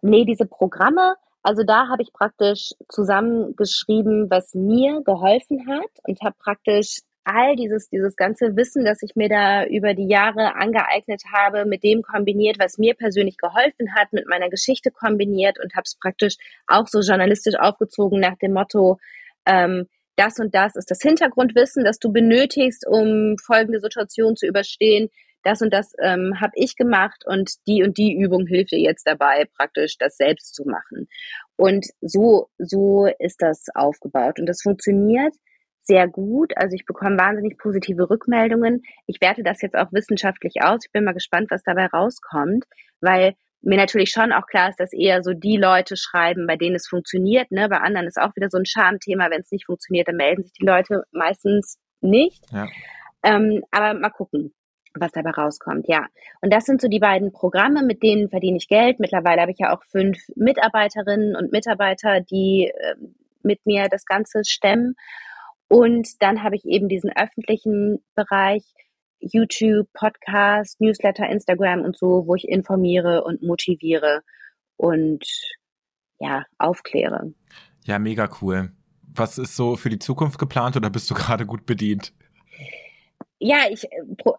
Nee, 0.03 0.25
diese 0.25 0.47
Programme, 0.47 1.15
also 1.43 1.63
da 1.63 1.89
habe 1.89 2.03
ich 2.03 2.13
praktisch 2.13 2.73
zusammengeschrieben, 2.89 4.31
was 4.31 4.55
mir 4.55 5.03
geholfen 5.03 5.67
hat 5.69 5.91
und 6.05 6.21
habe 6.23 6.37
praktisch 6.39 6.99
all 7.27 7.57
dieses, 7.57 7.89
dieses 7.89 8.15
ganze 8.17 8.57
Wissen, 8.57 8.85
das 8.85 9.03
ich 9.03 9.17
mir 9.17 9.29
da 9.29 9.65
über 9.67 9.95
die 9.95 10.07
Jahre 10.07 10.55
angeeignet 10.55 11.23
habe, 11.33 11.65
mit 11.65 11.83
dem 11.83 12.03
kombiniert, 12.03 12.59
was 12.61 12.79
mir 12.79 12.95
persönlich 12.95 13.37
geholfen 13.37 13.95
hat, 13.97 14.13
mit 14.13 14.29
meiner 14.29 14.49
Geschichte 14.49 14.93
kombiniert 14.93 15.59
und 15.63 15.75
habe 15.75 15.83
es 15.85 15.97
praktisch 15.97 16.37
auch 16.69 16.87
so 16.87 17.01
journalistisch 17.01 17.57
aufgezogen 17.59 18.21
nach 18.21 18.39
dem 18.39 18.53
Motto, 18.53 18.99
ähm, 19.45 19.89
das 20.17 20.39
und 20.39 20.55
das 20.55 20.77
ist 20.77 20.91
das 20.91 21.01
Hintergrundwissen, 21.03 21.85
das 21.85 21.99
du 21.99 22.13
benötigst, 22.13 22.87
um 22.87 23.37
folgende 23.39 23.81
Situation 23.81 24.37
zu 24.37 24.47
überstehen. 24.47 25.09
Das 25.43 25.63
und 25.63 25.73
das 25.73 25.93
ähm, 26.03 26.41
habe 26.41 26.53
ich 26.57 26.75
gemacht 26.75 27.25
und 27.25 27.53
die 27.69 27.83
und 27.85 27.99
die 27.99 28.17
Übung 28.17 28.47
hilft 28.47 28.73
dir 28.73 28.81
jetzt 28.81 29.07
dabei, 29.07 29.45
praktisch 29.57 29.97
das 29.99 30.17
selbst 30.17 30.55
zu 30.55 30.65
machen. 30.65 31.09
Und 31.57 31.87
so, 32.01 32.49
so 32.59 33.07
ist 33.19 33.41
das 33.41 33.67
aufgebaut. 33.75 34.41
Und 34.41 34.47
das 34.47 34.63
funktioniert 34.63 35.35
sehr 35.87 36.09
gut. 36.09 36.53
Also 36.57 36.75
ich 36.75 36.85
bekomme 36.85 37.17
wahnsinnig 37.17 37.59
positive 37.59 38.11
Rückmeldungen. 38.11 38.83
Ich 39.07 39.21
werte 39.21 39.45
das 39.45 39.63
jetzt 39.63 39.77
auch 39.77 39.93
wissenschaftlich 39.93 40.63
aus. 40.63 40.81
Ich 40.85 40.93
bin 40.93 41.05
mal 41.05 41.15
gespannt, 41.15 41.47
was 41.51 41.63
dabei 41.63 41.87
rauskommt, 41.87 42.65
weil 43.01 43.35
mir 43.63 43.77
natürlich 43.77 44.11
schon 44.11 44.33
auch 44.33 44.47
klar 44.47 44.69
ist, 44.69 44.79
dass 44.79 44.93
eher 44.93 45.23
so 45.23 45.33
die 45.33 45.57
Leute 45.57 45.97
schreiben, 45.97 46.47
bei 46.47 46.57
denen 46.57 46.77
es 46.77 46.87
funktioniert. 46.87 47.51
Ne? 47.51 47.69
Bei 47.69 47.79
anderen 47.79 48.07
ist 48.07 48.21
auch 48.21 48.35
wieder 48.37 48.49
so 48.51 48.59
ein 48.59 48.67
Schamthema. 48.67 49.31
Wenn 49.31 49.41
es 49.41 49.51
nicht 49.51 49.67
funktioniert, 49.67 50.09
dann 50.09 50.17
melden 50.17 50.45
sich 50.45 50.53
die 50.53 50.67
Leute 50.67 51.05
meistens 51.11 51.79
nicht. 52.01 52.45
Ja. 52.53 52.69
Ähm, 53.23 53.65
aber 53.71 53.99
mal 53.99 54.11
gucken, 54.11 54.55
was 54.95 55.13
dabei 55.13 55.31
rauskommt. 55.31 55.89
Ja. 55.89 56.07
Und 56.41 56.53
das 56.53 56.65
sind 56.65 56.81
so 56.81 56.89
die 56.89 57.01
beiden 57.01 57.33
Programme, 57.33 57.83
mit 57.83 58.03
denen 58.03 58.29
verdiene 58.29 58.57
ich 58.57 58.69
Geld. 58.69 59.01
Mittlerweile 59.01 59.43
habe 59.43 59.53
ich 59.53 59.59
ja 59.59 59.75
auch 59.75 59.83
fünf 59.91 60.19
Mitarbeiterinnen 60.37 61.37
und 61.37 61.53
Mitarbeiter, 61.53 62.21
die 62.21 62.73
äh, 62.73 62.95
mit 63.43 63.65
mir 63.67 63.89
das 63.89 64.05
Ganze 64.05 64.43
stemmen. 64.45 64.95
Und 65.69 66.23
dann 66.23 66.43
habe 66.43 66.57
ich 66.57 66.65
eben 66.65 66.89
diesen 66.89 67.11
öffentlichen 67.11 68.05
Bereich, 68.15 68.63
YouTube, 69.21 69.89
Podcast, 69.93 70.81
Newsletter, 70.81 71.29
Instagram 71.29 71.83
und 71.83 71.97
so, 71.97 72.27
wo 72.27 72.35
ich 72.35 72.49
informiere 72.49 73.25
und 73.25 73.43
motiviere 73.43 74.23
und 74.77 75.25
ja, 76.19 76.45
aufkläre. 76.59 77.33
Ja, 77.85 77.99
mega 77.99 78.29
cool. 78.41 78.71
Was 79.15 79.39
ist 79.39 79.57
so 79.57 79.77
für 79.77 79.89
die 79.89 79.99
Zukunft 79.99 80.39
geplant 80.39 80.77
oder 80.77 80.91
bist 80.91 81.11
du 81.11 81.15
gerade 81.15 81.47
gut 81.47 81.67
bedient? 81.67 82.13
Ja, 83.39 83.59
ich, 83.71 83.87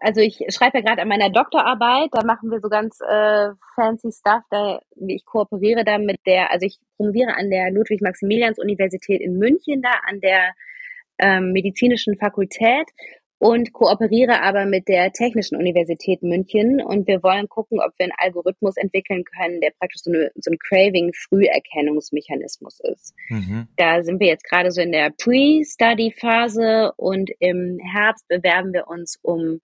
also 0.00 0.20
ich 0.20 0.44
schreibe 0.48 0.78
ja 0.78 0.84
gerade 0.84 1.02
an 1.02 1.08
meiner 1.08 1.30
Doktorarbeit, 1.30 2.08
da 2.10 2.24
machen 2.24 2.50
wir 2.50 2.60
so 2.60 2.68
ganz 2.68 2.98
äh, 3.00 3.50
fancy 3.76 4.10
Stuff, 4.10 4.42
da 4.50 4.80
ich 4.96 5.24
kooperiere 5.24 5.84
da 5.84 5.98
mit 5.98 6.18
der, 6.26 6.50
also 6.50 6.66
ich 6.66 6.80
promoviere 6.96 7.36
an 7.36 7.48
der 7.48 7.70
Ludwig-Maximilians-Universität 7.70 9.20
in 9.20 9.38
München 9.38 9.82
da, 9.82 9.90
an 10.08 10.20
der 10.20 10.52
ähm, 11.18 11.52
medizinischen 11.52 12.16
Fakultät 12.18 12.88
und 13.38 13.72
kooperiere 13.72 14.42
aber 14.42 14.66
mit 14.66 14.88
der 14.88 15.12
Technischen 15.12 15.56
Universität 15.56 16.22
München 16.22 16.82
und 16.82 17.06
wir 17.06 17.22
wollen 17.22 17.48
gucken, 17.48 17.80
ob 17.80 17.92
wir 17.96 18.04
einen 18.04 18.12
Algorithmus 18.18 18.76
entwickeln 18.76 19.24
können, 19.24 19.60
der 19.60 19.70
praktisch 19.78 20.02
so, 20.02 20.10
eine, 20.10 20.30
so 20.34 20.50
ein 20.50 20.58
Craving-Früherkennungsmechanismus 20.58 22.80
ist. 22.80 23.14
Mhm. 23.28 23.68
Da 23.76 24.02
sind 24.02 24.18
wir 24.20 24.26
jetzt 24.26 24.44
gerade 24.44 24.72
so 24.72 24.80
in 24.80 24.92
der 24.92 25.10
Pre-Study-Phase 25.10 26.92
und 26.96 27.30
im 27.38 27.78
Herbst 27.78 28.26
bewerben 28.28 28.72
wir 28.72 28.88
uns 28.88 29.18
um 29.22 29.60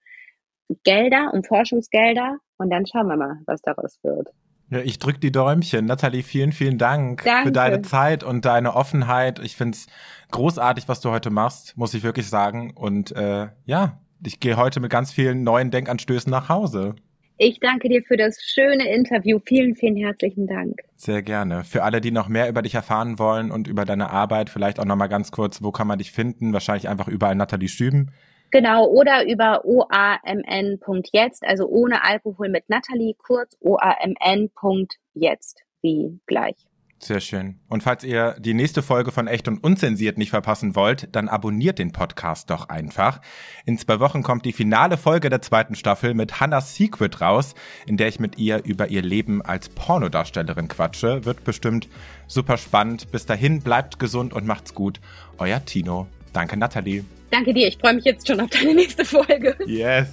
Gelder, 0.84 1.32
um 1.34 1.42
Forschungsgelder 1.42 2.38
und 2.58 2.70
dann 2.70 2.86
schauen 2.86 3.08
wir 3.08 3.16
mal, 3.16 3.40
was 3.46 3.60
daraus 3.60 3.98
wird. 4.02 4.28
Ja, 4.70 4.80
ich 4.80 4.98
drück 4.98 5.20
die 5.20 5.30
Däumchen. 5.30 5.86
Nathalie, 5.86 6.22
vielen, 6.22 6.52
vielen 6.52 6.78
Dank 6.78 7.22
Danke. 7.24 7.48
für 7.48 7.52
deine 7.52 7.82
Zeit 7.82 8.24
und 8.24 8.44
deine 8.44 8.74
Offenheit. 8.74 9.38
Ich 9.38 9.56
find's 9.56 9.86
großartig, 10.30 10.88
was 10.88 11.00
du 11.00 11.10
heute 11.10 11.30
machst, 11.30 11.76
muss 11.76 11.94
ich 11.94 12.02
wirklich 12.02 12.28
sagen. 12.28 12.72
Und 12.74 13.12
äh, 13.12 13.48
ja, 13.66 14.00
ich 14.24 14.40
gehe 14.40 14.56
heute 14.56 14.80
mit 14.80 14.90
ganz 14.90 15.12
vielen 15.12 15.44
neuen 15.44 15.70
Denkanstößen 15.70 16.30
nach 16.30 16.48
Hause. 16.48 16.94
Ich 17.36 17.58
danke 17.58 17.88
dir 17.88 18.02
für 18.02 18.16
das 18.16 18.40
schöne 18.42 18.88
Interview. 18.94 19.40
Vielen, 19.44 19.74
vielen 19.74 19.96
herzlichen 19.96 20.46
Dank. 20.46 20.80
Sehr 20.94 21.20
gerne. 21.20 21.64
Für 21.64 21.82
alle, 21.82 22.00
die 22.00 22.12
noch 22.12 22.28
mehr 22.28 22.48
über 22.48 22.62
dich 22.62 22.74
erfahren 22.74 23.18
wollen 23.18 23.50
und 23.50 23.66
über 23.66 23.84
deine 23.84 24.10
Arbeit, 24.10 24.50
vielleicht 24.50 24.78
auch 24.78 24.84
nochmal 24.84 25.08
ganz 25.08 25.32
kurz, 25.32 25.60
wo 25.60 25.72
kann 25.72 25.88
man 25.88 25.98
dich 25.98 26.12
finden? 26.12 26.52
Wahrscheinlich 26.52 26.88
einfach 26.88 27.08
überall 27.08 27.34
Nathalie 27.34 27.68
Stüben. 27.68 28.12
Genau, 28.54 28.86
oder 28.86 29.28
über 29.28 29.64
oamn.jetzt, 29.64 31.44
also 31.44 31.66
ohne 31.66 32.04
Alkohol 32.04 32.48
mit 32.48 32.68
Natalie, 32.68 33.14
kurz 33.14 33.56
oamn.jetzt, 33.60 34.84
wie 35.82 36.20
gleich. 36.26 36.54
Sehr 37.00 37.18
schön. 37.18 37.58
Und 37.68 37.82
falls 37.82 38.04
ihr 38.04 38.36
die 38.38 38.54
nächste 38.54 38.84
Folge 38.84 39.10
von 39.10 39.26
Echt 39.26 39.48
und 39.48 39.58
Unzensiert 39.64 40.18
nicht 40.18 40.30
verpassen 40.30 40.76
wollt, 40.76 41.08
dann 41.16 41.28
abonniert 41.28 41.80
den 41.80 41.90
Podcast 41.90 42.48
doch 42.48 42.68
einfach. 42.68 43.20
In 43.66 43.76
zwei 43.76 43.98
Wochen 43.98 44.22
kommt 44.22 44.44
die 44.44 44.52
finale 44.52 44.98
Folge 44.98 45.30
der 45.30 45.42
zweiten 45.42 45.74
Staffel 45.74 46.14
mit 46.14 46.38
Hannah's 46.38 46.76
Secret 46.76 47.20
raus, 47.20 47.56
in 47.88 47.96
der 47.96 48.06
ich 48.06 48.20
mit 48.20 48.38
ihr 48.38 48.62
über 48.62 48.86
ihr 48.86 49.02
Leben 49.02 49.42
als 49.42 49.68
Pornodarstellerin 49.68 50.68
quatsche. 50.68 51.24
Wird 51.24 51.42
bestimmt 51.42 51.88
super 52.28 52.56
spannend. 52.56 53.10
Bis 53.10 53.26
dahin, 53.26 53.62
bleibt 53.62 53.98
gesund 53.98 54.32
und 54.32 54.46
macht's 54.46 54.74
gut. 54.74 55.00
Euer 55.38 55.64
Tino. 55.64 56.06
Danke, 56.32 56.56
Nathalie 56.56 57.04
danke 57.34 57.52
dir. 57.52 57.68
Ich 57.68 57.78
freue 57.78 57.94
mich 57.94 58.04
jetzt 58.04 58.26
schon 58.26 58.40
auf 58.40 58.50
deine 58.50 58.74
nächste 58.74 59.04
Folge. 59.04 59.56
Yes. 59.66 60.08